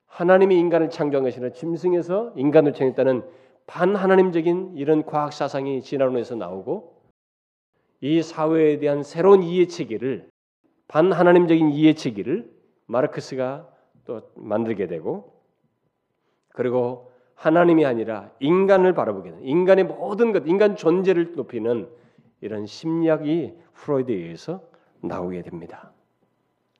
하나님이 0.07 0.59
인간을 0.59 0.91
창조한 0.91 1.23
것이 1.25 1.39
아니라 1.39 1.53
짐승에서 1.55 2.35
인간을 2.37 2.73
창했다는 2.75 3.23
반하나님적인 3.67 4.75
이런 4.77 5.05
과학 5.07 5.33
사상이 5.33 5.81
진화론에서 5.83 6.35
나오고 6.35 7.01
이 8.01 8.21
사회에 8.21 8.79
대한 8.79 9.03
새로운 9.05 9.43
이해 9.45 9.67
체계를 9.67 10.29
반하나님적인 10.89 11.71
이해 11.71 11.95
체계를 11.95 12.51
마르크스가 12.87 13.72
또 14.05 14.23
만들게 14.35 14.87
되고 14.87 15.33
그리고 16.49 17.13
하나님이 17.35 17.85
아니라 17.87 18.31
인간을 18.41 18.95
바라보게 18.95 19.31
되는 19.31 19.45
인간의 19.45 19.85
모든 19.85 20.33
것, 20.33 20.47
인간 20.47 20.77
존재를 20.77 21.35
높이는 21.35 21.89
이런 22.41 22.67
심리학이 22.67 23.55
프로이드에 23.75 24.15
의해서 24.15 24.63
나오게 25.01 25.43
됩니다. 25.43 25.93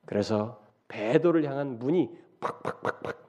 그래서 0.05 0.63
배도를 0.89 1.45
향한 1.45 1.79
문이 1.79 2.11
팍팍팍팍 2.41 3.23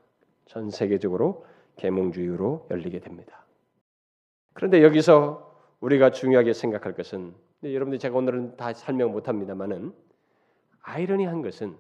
전 0.46 0.70
세계적으로 0.70 1.46
계몽주의로 1.78 2.68
열리게 2.70 3.00
됩니다. 3.00 3.46
그런데 4.54 4.84
여기서 4.84 5.52
우리가 5.80 6.12
중요하게 6.12 6.54
생각할 6.54 6.94
것은 6.94 7.34
여러분들 7.64 8.00
제가 8.00 8.18
오늘은 8.18 8.58
다 8.58 8.74
설명 8.74 9.12
못합니다만은 9.12 9.94
아이러니한 10.82 11.42
것은 11.42 11.76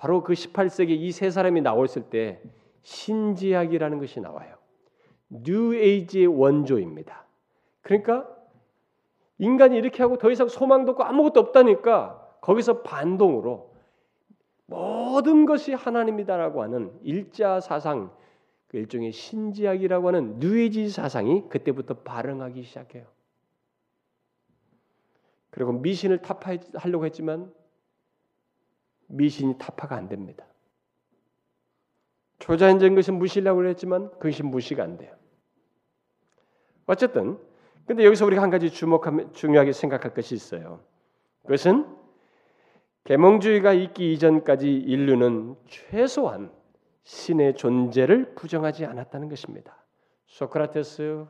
바로 0.00 0.22
그 0.22 0.32
18세기 0.32 0.92
이 0.92 1.12
세 1.12 1.30
사람이 1.30 1.60
나왔을 1.60 2.04
때 2.04 2.40
신지학이라는 2.80 3.98
것이 3.98 4.18
나와요. 4.18 4.56
뉴 5.28 5.74
에이지의 5.74 6.26
원조입니다. 6.26 7.26
그러니까 7.82 8.26
인간이 9.36 9.76
이렇게 9.76 10.02
하고 10.02 10.16
더 10.16 10.30
이상 10.30 10.48
소망도 10.48 10.92
없고 10.92 11.04
아무것도 11.04 11.40
없다니까 11.40 12.38
거기서 12.40 12.80
반동으로 12.80 13.74
모든 14.64 15.44
것이 15.44 15.74
하나님이다라고 15.74 16.62
하는 16.62 16.98
일자 17.02 17.60
사상, 17.60 18.10
그 18.68 18.78
일종의 18.78 19.12
신지학이라고 19.12 20.08
하는 20.08 20.38
뉴에이지 20.38 20.88
사상이 20.88 21.46
그때부터 21.50 21.94
발흥하기 21.96 22.62
시작해요. 22.62 23.04
그리고 25.50 25.72
미신을 25.72 26.22
타파하려고 26.22 27.04
했지만 27.04 27.52
미신이 29.10 29.58
타파가 29.58 29.96
안 29.96 30.08
됩니다. 30.08 30.44
초자연적인 32.38 32.94
것은 32.94 33.18
무시하려고 33.18 33.66
했지만 33.66 34.10
그것이 34.12 34.42
무시가 34.42 34.82
안 34.82 34.96
돼요. 34.96 35.14
어쨌든 36.86 37.38
근데 37.86 38.04
여기서 38.04 38.24
우리가 38.26 38.42
한 38.42 38.50
가지 38.50 38.70
주목하면 38.70 39.32
중요하게 39.32 39.72
생각할 39.72 40.14
것이 40.14 40.34
있어요. 40.34 40.80
그것은 41.42 41.86
계몽주의가 43.04 43.72
있기 43.72 44.12
이전까지 44.12 44.70
인류는 44.72 45.56
최소한 45.66 46.52
신의 47.02 47.56
존재를 47.56 48.34
부정하지 48.34 48.84
않았다는 48.84 49.28
것입니다. 49.28 49.76
소크라테스, 50.26 51.26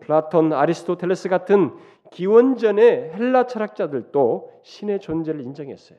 플라톤, 0.00 0.52
아리스토텔레스 0.52 1.28
같은 1.28 1.76
기원전의 2.12 3.14
헬라 3.14 3.46
철학자들도 3.46 4.60
신의 4.62 5.00
존재를 5.00 5.40
인정했어요. 5.40 5.98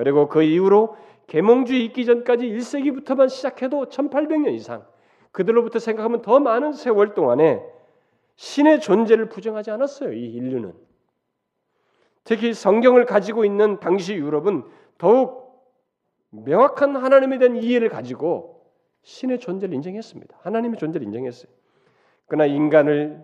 그리고 0.00 0.28
그 0.28 0.42
이후로 0.42 0.96
계몽주의 1.26 1.84
있기 1.84 2.06
전까지 2.06 2.46
1세기부터만 2.46 3.28
시작해도 3.28 3.90
1800년 3.90 4.54
이상 4.54 4.86
그들로부터 5.30 5.78
생각하면 5.78 6.22
더 6.22 6.40
많은 6.40 6.72
세월 6.72 7.12
동안에 7.12 7.62
신의 8.36 8.80
존재를 8.80 9.28
부정하지 9.28 9.70
않았어요. 9.70 10.14
이 10.14 10.24
인류는. 10.24 10.72
특히 12.24 12.54
성경을 12.54 13.04
가지고 13.04 13.44
있는 13.44 13.78
당시 13.78 14.14
유럽은 14.14 14.64
더욱 14.96 15.68
명확한 16.30 16.96
하나님에 16.96 17.36
대한 17.36 17.58
이해를 17.58 17.90
가지고 17.90 18.64
신의 19.02 19.38
존재를 19.38 19.74
인정했습니다. 19.74 20.38
하나님의 20.40 20.78
존재를 20.78 21.06
인정했어요. 21.08 21.52
그러나 22.26 22.46
인간을 22.46 23.22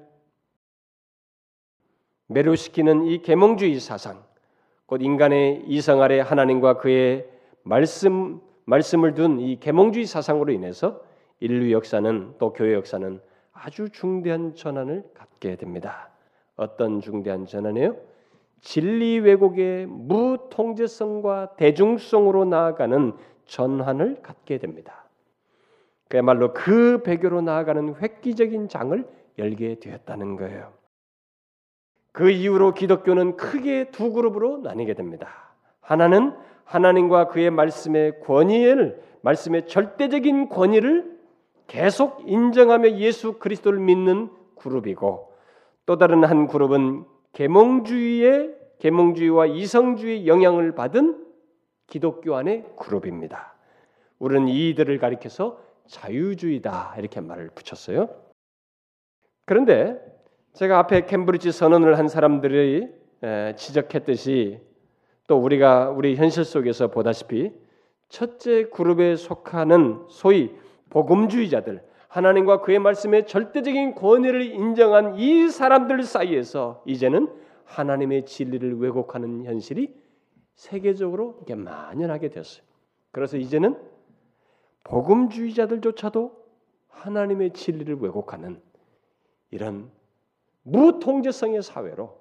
매료시키는 2.27 3.07
이 3.07 3.23
계몽주의 3.23 3.81
사상, 3.81 4.27
곧 4.87 5.03
인간의 5.03 5.65
이성 5.67 6.01
아래 6.01 6.21
하나님과 6.21 6.79
그의 6.79 7.29
말씀 7.63 8.41
말씀을 8.67 9.15
둔 9.15 9.41
이 9.41 9.59
계몽주의 9.59 10.07
사상으로 10.07 10.53
인해서 10.53 11.01
인류 11.41 11.73
역사는 11.73 12.35
또 12.39 12.53
교회 12.53 12.75
역사는 12.75 13.21
아주 13.53 13.91
중대한 13.91 14.55
전환을 14.55 15.05
갖게 15.15 15.57
됩니다. 15.57 16.11
어떤 16.57 17.01
중대한 17.01 17.47
전환이요? 17.47 17.97
진리 18.61 19.19
왜곡의 19.21 19.87
무통제성과 19.87 21.57
대중성으로 21.57 22.45
나아가는 22.45 23.13
전환을 23.45 24.23
갖게 24.23 24.59
됩니다. 24.59 25.05
그야말로 26.09 26.53
그 26.53 27.03
배교로 27.03 27.41
나아가는 27.43 27.97
획기적인 28.01 28.69
장을 28.69 29.05
열게 29.39 29.79
되었다는 29.81 30.37
거예요. 30.37 30.73
그 32.17 32.31
이후로 32.31 32.73
기독교는 32.73 33.37
크게 33.37 33.91
두 33.91 34.11
그룹으로 34.11 34.57
나뉘게 34.63 34.95
됩니다. 34.95 35.53
하나는 35.83 36.35
하나님과 36.65 37.29
그의 37.29 37.51
말씀의 37.51 38.21
권위를 38.21 39.03
말씀의 39.21 39.67
절대적인 39.67 40.49
권위를 40.49 41.15
계속 41.67 42.23
인정하며 42.27 42.93
예수 42.93 43.35
그리스도를 43.35 43.81
믿는 43.81 44.31
그룹이고 44.55 45.31
또 45.85 45.99
다른 45.99 46.25
한 46.25 46.47
그룹은 46.47 47.05
계몽주의의 47.35 48.55
계몽주의와 48.79 49.45
이성주의 49.45 50.27
영향을 50.27 50.75
받은 50.75 51.23
기독교 51.87 52.35
안의 52.35 52.65
그룹입니다. 52.79 53.53
우리는 54.19 54.49
이들을 54.49 54.99
가리켜서 55.01 55.61
자유주의다 55.87 56.95
이렇게 56.97 57.21
말을 57.21 57.51
붙였어요. 57.51 58.09
그런데 59.45 60.16
제가 60.57 60.79
앞에 60.79 61.05
캠브리지 61.05 61.53
선언을 61.53 61.99
한 61.99 62.09
사람들이 62.09 62.89
지적했듯이 63.57 64.59
또 65.27 65.37
우리가 65.37 65.91
우리 65.91 66.17
현실 66.17 66.47
속에서 66.47 66.89
보다시피 66.89 67.53
첫째 68.09 68.65
그룹에 68.71 69.17
속하는 69.17 70.07
소위 70.09 70.51
복음주의자들, 70.89 71.85
하나님과 72.09 72.63
그의 72.63 72.79
말씀의 72.79 73.27
절대적인 73.27 73.97
권위를 73.97 74.41
인정한 74.41 75.17
이 75.17 75.51
사람들 75.51 76.03
사이에서 76.05 76.83
이제는 76.87 77.29
하나님의 77.65 78.25
진리를 78.25 78.79
왜곡하는 78.81 79.45
현실이 79.45 79.95
세계적으로 80.55 81.39
이게 81.43 81.55
만연하게 81.55 82.31
됐어요. 82.31 82.65
그래서 83.13 83.37
이제는 83.37 83.77
복음주의자들조차도 84.85 86.33
하나님의 86.89 87.53
진리를 87.53 87.97
왜곡하는 88.01 88.63
이런 89.51 89.95
무통제성의 90.67 91.63
사회로 91.63 92.19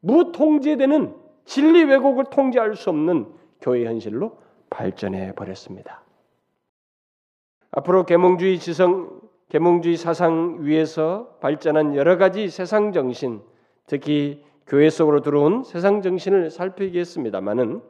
무통제되는 0.00 1.14
진리 1.44 1.84
왜곡을 1.84 2.24
통제할 2.30 2.74
수 2.74 2.90
없는 2.90 3.26
교회 3.60 3.84
현실로 3.84 4.38
발전해 4.70 5.32
버렸습니다. 5.34 6.02
앞으로 7.70 8.04
계몽주의 8.04 8.58
지성, 8.58 9.20
계몽주의 9.48 9.96
사상 9.96 10.58
위에서 10.60 11.36
발전한 11.40 11.94
여러 11.94 12.16
가지 12.16 12.48
세상 12.48 12.92
정신, 12.92 13.42
특히 13.86 14.44
교회 14.66 14.90
속으로 14.90 15.20
들어온 15.20 15.62
세상 15.62 16.02
정신을 16.02 16.50
살피겠습니다만은 16.50 17.82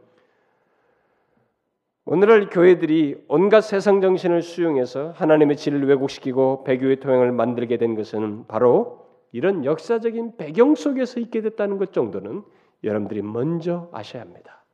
오늘날 2.05 2.51
교회들이 2.51 3.25
온갖 3.29 3.63
세상 3.63 4.01
정신을 4.01 4.43
수용해서 4.43 5.13
하나님의 5.17 5.57
진리를 5.57 5.89
왜곡시키고 5.89 6.65
배교의 6.65 7.01
토양을 7.01 7.33
만들게 7.33 7.79
된 7.79 7.95
것은 7.95 8.47
바로 8.47 9.06
이런 9.33 9.65
역사적인 9.65 10.37
배경 10.37 10.75
속에서 10.75 11.21
있게 11.21 11.41
됐다는 11.43 11.79
것 11.79 11.93
정도는 11.93 12.43
여러분들이 12.85 13.23
먼저 13.23 13.89
아셔야 13.93 14.23
합니다. 14.23 14.65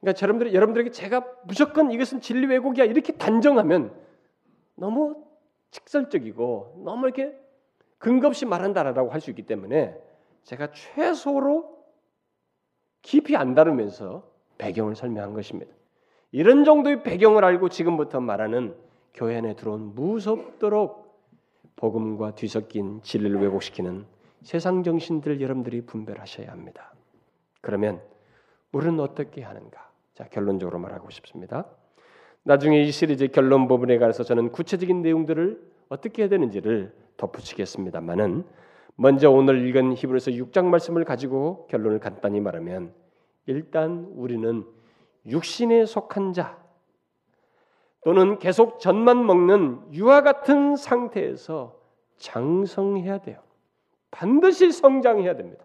그러니까 0.00 0.22
여러분들 0.22 0.54
여러분들에게 0.54 0.90
제가 0.90 1.24
무조건 1.44 1.90
이것은 1.90 2.20
진리 2.20 2.46
왜곡이야 2.46 2.84
이렇게 2.84 3.12
단정하면 3.12 3.94
너무 4.74 5.22
직설적이고 5.70 6.82
너무 6.84 7.06
이렇게 7.06 7.38
근거 7.98 8.28
없이 8.28 8.46
말한다라고 8.46 9.10
할 9.10 9.20
수 9.20 9.30
있기 9.30 9.42
때문에 9.42 9.94
제가 10.44 10.72
최소로 10.72 11.78
깊이 13.02 13.36
안 13.36 13.54
다루면서 13.54 14.28
배경을 14.58 14.94
설명한 14.94 15.34
것입니다. 15.34 15.72
이런 16.32 16.64
정도의 16.64 17.02
배경을 17.02 17.44
알고 17.44 17.68
지금부터 17.68 18.20
말하는 18.20 18.74
교회 19.12 19.36
안에 19.36 19.54
들어온 19.56 19.94
무섭도록 19.94 20.99
복음과 21.80 22.34
뒤섞인 22.34 23.00
진리를 23.02 23.40
왜곡시키는 23.40 24.04
세상 24.42 24.82
정신들 24.82 25.40
여러분들이 25.40 25.80
분별하셔야 25.80 26.50
합니다. 26.52 26.92
그러면 27.62 28.00
우리는 28.70 29.00
어떻게 29.00 29.42
하는가? 29.42 29.90
자, 30.14 30.24
결론적으로 30.24 30.78
말하고 30.78 31.10
싶습니다. 31.10 31.66
나중에 32.42 32.82
이 32.82 32.90
시리즈 32.90 33.28
결론 33.28 33.66
부분에 33.66 33.98
관해서 33.98 34.22
저는 34.22 34.52
구체적인 34.52 35.02
내용들을 35.02 35.70
어떻게 35.88 36.22
해야 36.22 36.28
되는지를 36.28 36.94
덧붙이겠습니다만은 37.16 38.44
먼저 38.96 39.30
오늘 39.30 39.66
읽은 39.66 39.94
히브리서 39.94 40.32
6장 40.32 40.66
말씀을 40.66 41.04
가지고 41.04 41.66
결론을 41.70 41.98
간단히 41.98 42.40
말하면 42.40 42.92
일단 43.46 44.12
우리는 44.14 44.64
육신에 45.26 45.86
속한 45.86 46.34
자 46.34 46.59
또는 48.02 48.38
계속 48.38 48.80
젖만 48.80 49.26
먹는 49.26 49.92
유아 49.92 50.22
같은 50.22 50.76
상태에서 50.76 51.76
장성해야 52.16 53.18
돼요. 53.18 53.38
반드시 54.10 54.72
성장해야 54.72 55.36
됩니다. 55.36 55.64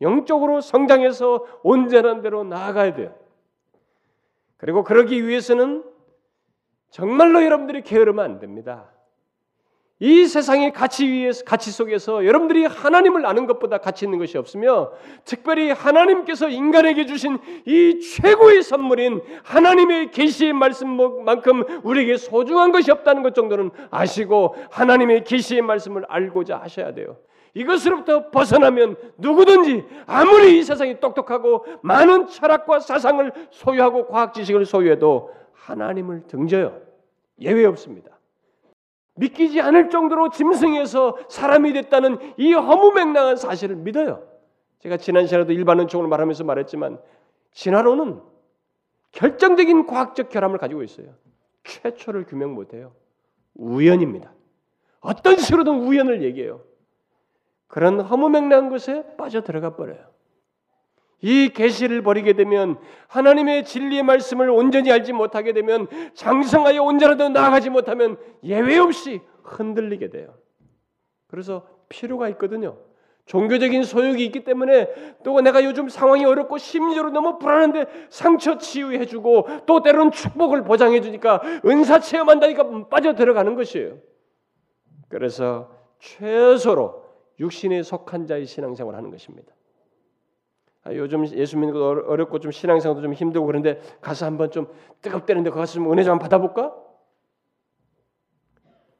영적으로 0.00 0.60
성장해서 0.60 1.44
온전한 1.62 2.22
대로 2.22 2.44
나아가야 2.44 2.94
돼요. 2.94 3.14
그리고 4.56 4.82
그러기 4.84 5.26
위해서는 5.26 5.84
정말로 6.90 7.44
여러분들이 7.44 7.82
게으르면 7.82 8.24
안 8.24 8.38
됩니다. 8.38 8.93
이 10.04 10.26
세상의 10.26 10.74
가치 10.74 11.08
위에서 11.08 11.44
가치 11.46 11.70
속에서 11.70 12.26
여러분들이 12.26 12.66
하나님을 12.66 13.24
아는 13.24 13.46
것보다 13.46 13.78
가치 13.78 14.04
있는 14.04 14.18
것이 14.18 14.36
없으며 14.36 14.92
특별히 15.24 15.70
하나님께서 15.70 16.50
인간에게 16.50 17.06
주신 17.06 17.38
이 17.64 18.00
최고의 18.00 18.62
선물인 18.62 19.22
하나님의 19.44 20.10
계시의 20.10 20.52
말씀만큼 20.52 21.80
우리에게 21.84 22.18
소중한 22.18 22.70
것이 22.70 22.90
없다는 22.90 23.22
것 23.22 23.34
정도는 23.34 23.70
아시고 23.90 24.56
하나님의 24.70 25.24
계시의 25.24 25.62
말씀을 25.62 26.04
알고자 26.06 26.58
하셔야 26.58 26.92
돼요. 26.92 27.16
이것으로부터 27.54 28.30
벗어나면 28.30 28.96
누구든지 29.16 29.86
아무리 30.06 30.58
이 30.58 30.62
세상이 30.62 31.00
똑똑하고 31.00 31.64
많은 31.80 32.26
철학과 32.26 32.78
사상을 32.78 33.32
소유하고 33.50 34.08
과학 34.08 34.34
지식을 34.34 34.66
소유해도 34.66 35.30
하나님을 35.54 36.24
등져요. 36.26 36.78
예외 37.40 37.64
없습니다. 37.64 38.13
믿기지 39.16 39.60
않을 39.60 39.90
정도로 39.90 40.30
짐승에서 40.30 41.16
사람이 41.28 41.72
됐다는 41.72 42.18
이 42.36 42.52
허무맹랑한 42.52 43.36
사실을 43.36 43.76
믿어요. 43.76 44.26
제가 44.80 44.96
지난 44.96 45.26
시간에도 45.26 45.52
일반 45.52 45.80
은총을 45.80 46.08
말하면서 46.08 46.44
말했지만 46.44 47.00
진화론은 47.52 48.20
결정적인 49.12 49.86
과학적 49.86 50.28
결함을 50.28 50.58
가지고 50.58 50.82
있어요. 50.82 51.14
최초를 51.62 52.26
규명 52.26 52.54
못해요. 52.54 52.92
우연입니다. 53.54 54.32
어떤 55.00 55.36
식으로든 55.36 55.86
우연을 55.86 56.22
얘기해요. 56.22 56.62
그런 57.68 58.00
허무맹랑한 58.00 58.70
것에 58.70 59.16
빠져 59.16 59.42
들어가 59.42 59.76
버려요. 59.76 60.13
이 61.24 61.48
계시를 61.48 62.02
버리게 62.02 62.34
되면 62.34 62.76
하나님의 63.08 63.64
진리의 63.64 64.02
말씀을 64.02 64.50
온전히 64.50 64.92
알지 64.92 65.14
못하게 65.14 65.54
되면 65.54 65.88
장성하여 66.12 66.82
온전하도 66.82 67.30
나아가지 67.30 67.70
못하면 67.70 68.18
예외 68.42 68.76
없이 68.76 69.22
흔들리게 69.42 70.10
돼요. 70.10 70.34
그래서 71.26 71.66
필요가 71.88 72.28
있거든요. 72.30 72.76
종교적인 73.24 73.84
소욕이 73.84 74.22
있기 74.26 74.44
때문에 74.44 75.16
또 75.24 75.40
내가 75.40 75.64
요즘 75.64 75.88
상황이 75.88 76.26
어렵고 76.26 76.58
심리적으로 76.58 77.10
너무 77.10 77.38
불안한데 77.38 77.86
상처 78.10 78.58
치유해주고 78.58 79.64
또 79.64 79.82
때로는 79.82 80.12
축복을 80.12 80.64
보장해주니까 80.64 81.40
은사 81.64 82.00
체험한다니까 82.00 82.88
빠져 82.90 83.14
들어가는 83.14 83.54
것이에요. 83.54 83.96
그래서 85.08 85.70
최소로 86.00 87.02
육신에 87.40 87.82
속한 87.82 88.26
자의 88.26 88.44
신앙생활을 88.44 88.98
하는 88.98 89.10
것입니다. 89.10 89.53
아, 90.84 90.92
요즘 90.92 91.26
예수 91.26 91.56
믿는 91.56 91.72
거 91.72 91.80
어렵고 92.06 92.40
좀 92.40 92.52
신앙생활도 92.52 93.00
좀 93.00 93.14
힘들고 93.14 93.46
그런데 93.46 93.80
가서 94.00 94.26
한번 94.26 94.50
좀 94.50 94.72
뜨겁다는데 95.00 95.50
거기 95.50 95.60
가서 95.60 95.74
좀 95.74 95.90
은혜 95.90 96.04
좀 96.04 96.18
받아볼까? 96.18 96.74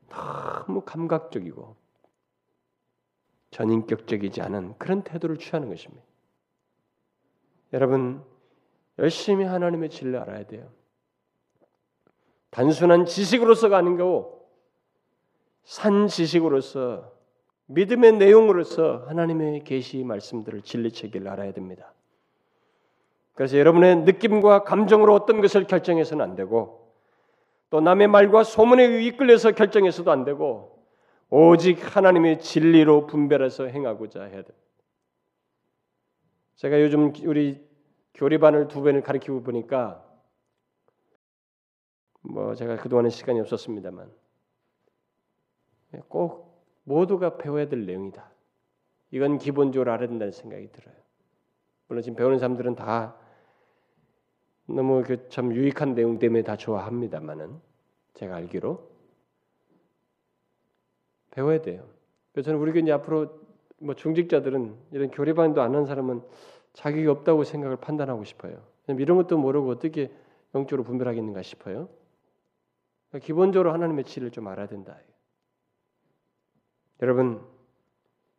너무 0.09 0.81
감각적이고 0.83 1.77
전인격적이지 3.51 4.41
않은 4.41 4.75
그런 4.79 5.03
태도를 5.03 5.37
취하는 5.37 5.69
것입니다. 5.69 6.03
여러분 7.73 8.25
열심히 8.99 9.45
하나님의 9.45 9.91
진리를 9.91 10.19
알아야 10.19 10.47
돼요. 10.47 10.71
단순한 12.51 13.05
지식으로서가 13.05 13.77
아닌 13.77 13.97
거고 13.97 14.49
산 15.65 16.07
지식으로서 16.07 17.13
믿음의 17.67 18.13
내용으로서 18.15 19.05
하나님의 19.09 19.65
계시 19.65 20.05
말씀들을 20.05 20.63
진리 20.63 20.93
체계를 20.93 21.29
알아야 21.29 21.53
됩니다. 21.53 21.93
그래서 23.35 23.59
여러분의 23.59 24.03
느낌과 24.03 24.65
감정으로 24.65 25.15
어떤 25.15 25.41
것을 25.41 25.67
결정해서는 25.67 26.25
안 26.25 26.37
되고 26.37 26.93
또 27.71 27.81
남의 27.81 28.09
말과 28.09 28.45
소문에 28.45 29.03
이끌려서 29.05 29.53
결정해서도 29.53 30.11
안 30.11 30.25
되고 30.25 30.85
오직 31.31 31.97
하나님의 31.97 32.41
진리로 32.41 33.07
분별해서 33.07 33.65
행하고자 33.65 34.23
해야 34.23 34.43
됩니다. 34.43 34.55
제가 36.57 36.81
요즘 36.81 37.13
우리 37.25 37.67
교리반을 38.15 38.69
두 38.69 38.83
번을 38.83 39.03
가르치고 39.03 39.43
보니까 39.43 40.05
뭐 42.21 42.55
제가 42.55 42.77
그동안은 42.77 43.11
시간이 43.11 43.41
없었습니다만 43.41 44.13
꼭 46.09 46.54
모두가 46.85 47.37
배워야 47.37 47.69
될 47.69 47.85
내용이다. 47.87 48.31
이건 49.11 49.39
기본적으로 49.39 49.93
알아야 49.93 50.09
된다는 50.09 50.33
생각이 50.33 50.71
들어요. 50.73 50.95
물론 51.89 52.03
지금 52.03 52.17
배우는 52.17 52.39
사람들은 52.39 52.75
다 52.75 53.17
너무 54.67 55.03
그 55.03 55.29
참 55.29 55.55
유익한 55.55 55.95
내용 55.95 56.19
때문에 56.19 56.43
다 56.43 56.57
좋아합니다만은 56.57 57.61
제가 58.15 58.37
알기로 58.37 58.91
배워야 61.31 61.61
돼요. 61.61 61.87
그래서 62.33 62.47
저는 62.47 62.61
우리 62.61 62.73
교회 62.73 62.91
앞으로 62.93 63.41
뭐 63.81 63.95
중직자들은 63.95 64.77
이런 64.93 65.11
교리반도 65.11 65.61
안 65.63 65.75
한 65.75 65.85
사람은 65.87 66.23
자격이 66.73 67.07
없다고 67.07 67.45
생각을 67.45 67.77
판단하고 67.77 68.25
싶어요. 68.25 68.63
이런 68.89 69.17
것도 69.17 69.39
모르고 69.39 69.69
어떻게 69.71 70.13
영적으로 70.55 70.85
분별하겠는가 70.85 71.43
싶어요. 71.43 71.89
그러니까 73.11 73.27
기본적으로 73.27 73.73
하나님의 73.73 74.05
진리를 74.05 74.31
좀 74.33 74.47
알아야 74.49 74.67
된다. 74.67 74.99
여러분 77.03 77.41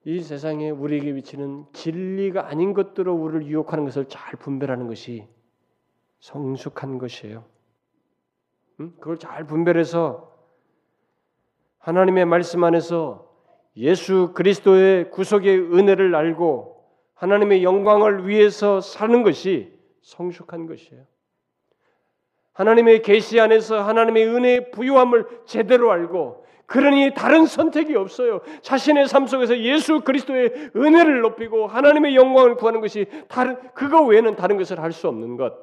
이 0.06 0.22
세상에 0.22 0.70
우리에게 0.70 1.14
비치는 1.14 1.66
진리가 1.74 2.48
아닌 2.48 2.74
것들로 2.74 3.14
우리를 3.16 3.48
유혹하는 3.48 3.86
것을 3.86 4.06
잘 4.08 4.38
분별하는 4.38 4.88
것이 4.88 5.28
성숙한 6.20 7.00
것이에요. 7.00 7.44
음? 8.80 8.94
그걸 9.00 9.18
잘 9.18 9.46
분별해서 9.46 10.32
하나님의 11.80 12.26
말씀 12.26 12.64
안에서 12.64 13.32
예수 13.78 14.32
그리스도의 14.34 15.12
구속의 15.12 15.74
은혜를 15.74 16.16
알고 16.16 16.84
하나님의 17.16 17.64
영광을 17.64 18.28
위해서 18.28 18.82
사는 18.82 19.24
것이 19.24 19.74
성숙한 20.02 20.68
것이에요. 20.68 21.04
하나님의 22.54 23.02
계시 23.02 23.40
안에서 23.40 23.82
하나님의 23.82 24.28
은혜의 24.28 24.72
부유함을 24.72 25.44
제대로 25.46 25.92
알고 25.92 26.45
그러니 26.66 27.14
다른 27.14 27.46
선택이 27.46 27.96
없어요. 27.96 28.42
자신의 28.62 29.08
삶 29.08 29.28
속에서 29.28 29.60
예수 29.60 30.02
그리스도의 30.02 30.72
은혜를 30.76 31.22
높이고 31.22 31.68
하나님의 31.68 32.16
영광을 32.16 32.56
구하는 32.56 32.82
것이 32.82 33.06
다른 33.28 33.58
그거 33.74 34.04
외에는 34.04 34.36
다른 34.36 34.58
것을 34.58 34.80
할 34.80 34.92
수 34.92 35.08
없는 35.08 35.38
것. 35.38 35.54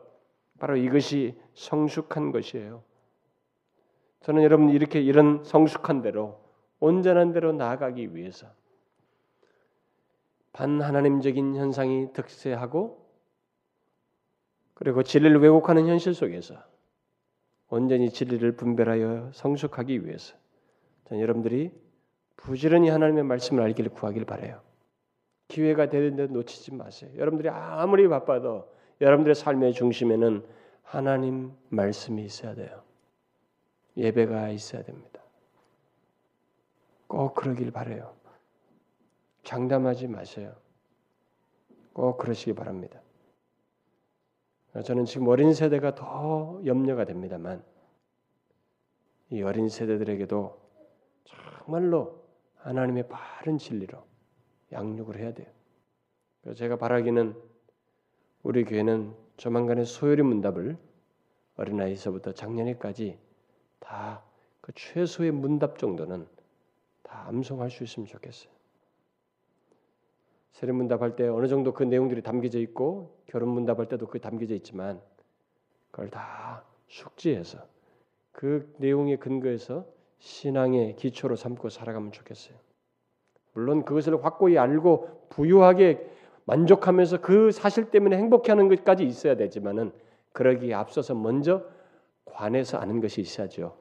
바로 0.59 0.77
이것이 0.77 1.35
성숙한 1.55 2.31
것이에요. 2.31 2.85
저는 4.21 4.45
여러분 4.45 4.71
이렇게 4.71 5.01
이런 5.01 5.43
성숙한 5.43 6.03
대로 6.03 6.41
온전한 6.79 7.33
대로 7.33 7.53
나아가기 7.53 8.15
위해서 8.15 8.47
반하나님적인 10.53 11.57
현상이 11.57 12.13
득세하고 12.13 13.05
그리고 14.75 15.03
진리를 15.03 15.41
왜곡하는 15.41 15.89
현실 15.89 16.15
속에서 16.15 16.55
온전히 17.69 18.11
진리를 18.11 18.53
분별하여 18.57 19.31
성숙하기 19.33 20.07
위해서 20.07 20.37
여러분들이 21.11 21.73
부지런히 22.37 22.89
하나님의 22.89 23.25
말씀을 23.25 23.63
알기를 23.63 23.93
구하길 23.93 24.25
바래요. 24.25 24.61
기회가 25.49 25.89
되는데 25.89 26.27
놓치지 26.27 26.75
마세요. 26.75 27.11
여러분들이 27.17 27.49
아무리 27.51 28.09
바빠도 28.09 28.73
여러분들의 29.01 29.35
삶의 29.35 29.75
중심에는 29.75 30.47
하나님 30.83 31.53
말씀이 31.69 32.25
있어야 32.25 32.55
돼요. 32.55 32.83
예배가 33.97 34.49
있어야 34.51 34.83
됩니다. 34.83 35.21
꼭 37.07 37.35
그러길 37.35 37.71
바래요. 37.71 38.15
장담하지 39.45 40.09
마세요. 40.09 40.55
꼭 41.93 42.17
그러시기 42.17 42.55
바랍니다. 42.55 43.01
저는 44.85 45.05
지금 45.05 45.29
어린 45.29 45.53
세대가 45.53 45.95
더 45.95 46.63
염려가 46.65 47.05
됩니다만 47.05 47.63
이 49.29 49.43
어린 49.43 49.69
세대들에게도 49.69 50.62
정말로 51.65 52.23
하나님의 52.57 53.09
바른 53.09 53.59
진리로 53.59 54.05
양육을 54.73 55.19
해야 55.19 55.33
돼요. 55.33 55.49
제가 56.57 56.77
바라기는 56.77 57.35
우리 58.43 58.65
교회는 58.65 59.15
조만간에 59.37 59.85
소요리 59.85 60.23
문답을 60.23 60.77
어린아이서부터 61.57 62.33
작년에까지 62.33 63.19
다 63.79 64.23
그 64.63 64.73
최소의 64.75 65.33
문답 65.33 65.77
정도는 65.77 66.27
다 67.03 67.27
암송할 67.27 67.71
수 67.71 67.85
있으면 67.85 68.07
좋겠어요. 68.07 68.51
세례 70.53 70.73
문답할 70.73 71.17
때 71.17 71.27
어느 71.27 71.49
정도 71.49 71.75
그 71.75 71.83
내용들이 71.83 72.23
담겨져 72.23 72.61
있고 72.61 73.21
결혼 73.27 73.51
문답할 73.51 73.89
때도 73.89 74.07
그 74.07 74.21
담겨져 74.21 74.55
있지만 74.55 75.03
그걸 75.91 76.11
다 76.11 76.65
숙지해서 76.87 77.67
그 78.31 78.73
내용에 78.79 79.17
근거해서 79.17 79.85
신앙의 80.23 80.95
기초로 80.95 81.35
삼고 81.35 81.69
살아가면 81.69 82.13
좋겠어요. 82.13 82.55
물론 83.55 83.85
그것을 83.85 84.25
확고히 84.25 84.57
알고 84.57 85.27
부유하게 85.31 86.09
만족하면서 86.45 87.21
그 87.21 87.51
사실 87.51 87.91
때문에 87.91 88.17
행복해하는 88.17 88.69
것까지 88.69 89.05
있어야 89.05 89.35
되지만은 89.37 89.93
그러기에 90.33 90.75
앞서서 90.75 91.15
먼저 91.15 91.65
관해서 92.25 92.79
아는 92.79 93.01
것이 93.01 93.21
있어야죠. 93.21 93.77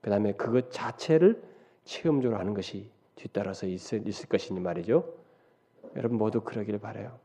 그 0.00 0.10
다음에 0.10 0.32
그것 0.32 0.72
자체를 0.72 1.40
체험적으로 1.84 2.38
하는 2.38 2.52
것이 2.52 2.90
뒤따라서 3.14 3.66
있을, 3.66 4.06
있을 4.06 4.28
것이니 4.28 4.58
말이죠. 4.58 5.14
여러분 5.94 6.18
모두 6.18 6.40
그러길 6.40 6.80
바래요. 6.80 7.16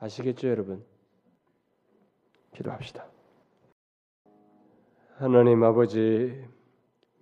아시겠죠, 0.00 0.48
여러분? 0.48 0.84
기도합시다. 2.52 3.06
하나님 5.16 5.64
아버지, 5.64 6.44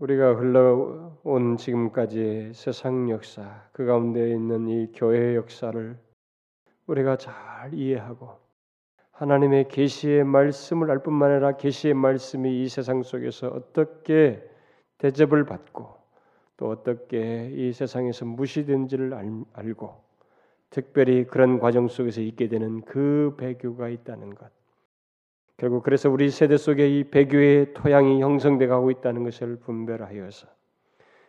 우리가 0.00 0.34
흘러온 0.34 1.56
지금까지의 1.56 2.52
세상 2.52 3.08
역사, 3.10 3.68
그 3.72 3.86
가운데 3.86 4.30
있는 4.30 4.66
이 4.68 4.90
교회의 4.92 5.36
역사를 5.36 5.96
우리가 6.86 7.16
잘 7.16 7.72
이해하고 7.72 8.30
하나님의 9.12 9.68
계시의 9.68 10.24
말씀을 10.24 10.90
알 10.90 10.98
뿐만 10.98 11.30
아니라 11.30 11.56
계시의 11.56 11.94
말씀이 11.94 12.62
이 12.62 12.68
세상 12.68 13.04
속에서 13.04 13.48
어떻게 13.48 14.42
대접을 14.98 15.46
받고 15.46 15.94
또 16.56 16.70
어떻게 16.70 17.50
이 17.52 17.72
세상에서 17.72 18.24
무시된지를 18.24 19.14
알고 19.52 20.02
특별히 20.70 21.24
그런 21.24 21.60
과정 21.60 21.86
속에서 21.86 22.20
있게 22.20 22.48
되는 22.48 22.80
그 22.82 23.34
배교가 23.38 23.88
있다는 23.88 24.34
것. 24.34 24.50
결국 25.56 25.82
그래서 25.84 26.10
우리 26.10 26.30
세대 26.30 26.56
속에 26.56 26.88
이 26.88 27.04
배교의 27.04 27.74
토양이 27.74 28.20
형성돼 28.20 28.66
가고 28.66 28.90
있다는 28.90 29.24
것을 29.24 29.56
분별하여서 29.56 30.48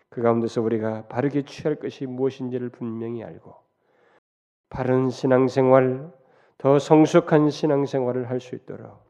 그 0.10 0.22
가운데서 0.22 0.62
우리가 0.62 1.08
바르게 1.08 1.44
취할 1.44 1.76
것이 1.76 2.06
무엇인지를 2.06 2.70
분명히 2.70 3.24
알고 3.24 3.54
바른 4.70 5.10
신앙생활, 5.10 6.12
더 6.58 6.80
성숙한 6.80 7.50
신앙생활을 7.50 8.30
할 8.30 8.40
수 8.40 8.56
있도록 8.56 9.06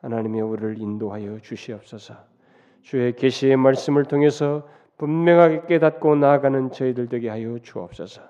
하나님이 0.00 0.40
우리를 0.40 0.78
인도하여 0.78 1.40
주시옵소서. 1.40 2.14
주의 2.82 3.14
계시의 3.14 3.56
말씀을 3.56 4.04
통해서 4.04 4.66
분명하게 4.96 5.66
깨닫고 5.66 6.16
나아가는 6.16 6.70
저희들 6.72 7.08
되게 7.08 7.28
하여 7.28 7.58
주옵소서. 7.58 8.22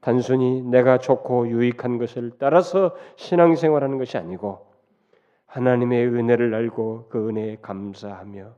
단순히 0.00 0.62
내가 0.62 0.98
좋고 0.98 1.48
유익한 1.48 1.98
것을 1.98 2.32
따라서 2.38 2.94
신앙생활하는 3.16 3.98
것이 3.98 4.18
아니고 4.18 4.73
하나님의 5.54 6.08
은혜를 6.08 6.52
알고 6.52 7.06
그 7.08 7.28
은혜에 7.28 7.58
감사하며 7.62 8.52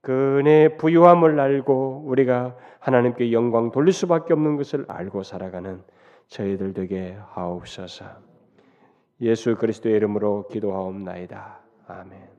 그 0.00 0.38
은혜의 0.38 0.76
부유함을 0.76 1.40
알고 1.40 2.04
우리가 2.06 2.56
하나님께 2.78 3.32
영광 3.32 3.72
돌릴 3.72 3.92
수밖에 3.92 4.32
없는 4.32 4.56
것을 4.56 4.84
알고 4.86 5.24
살아가는 5.24 5.82
저희들 6.28 6.72
되게 6.72 7.16
하옵소서. 7.30 8.04
예수 9.22 9.56
그리스도의 9.56 9.96
이름으로 9.96 10.46
기도하옵나이다. 10.48 11.58
아멘. 11.88 12.33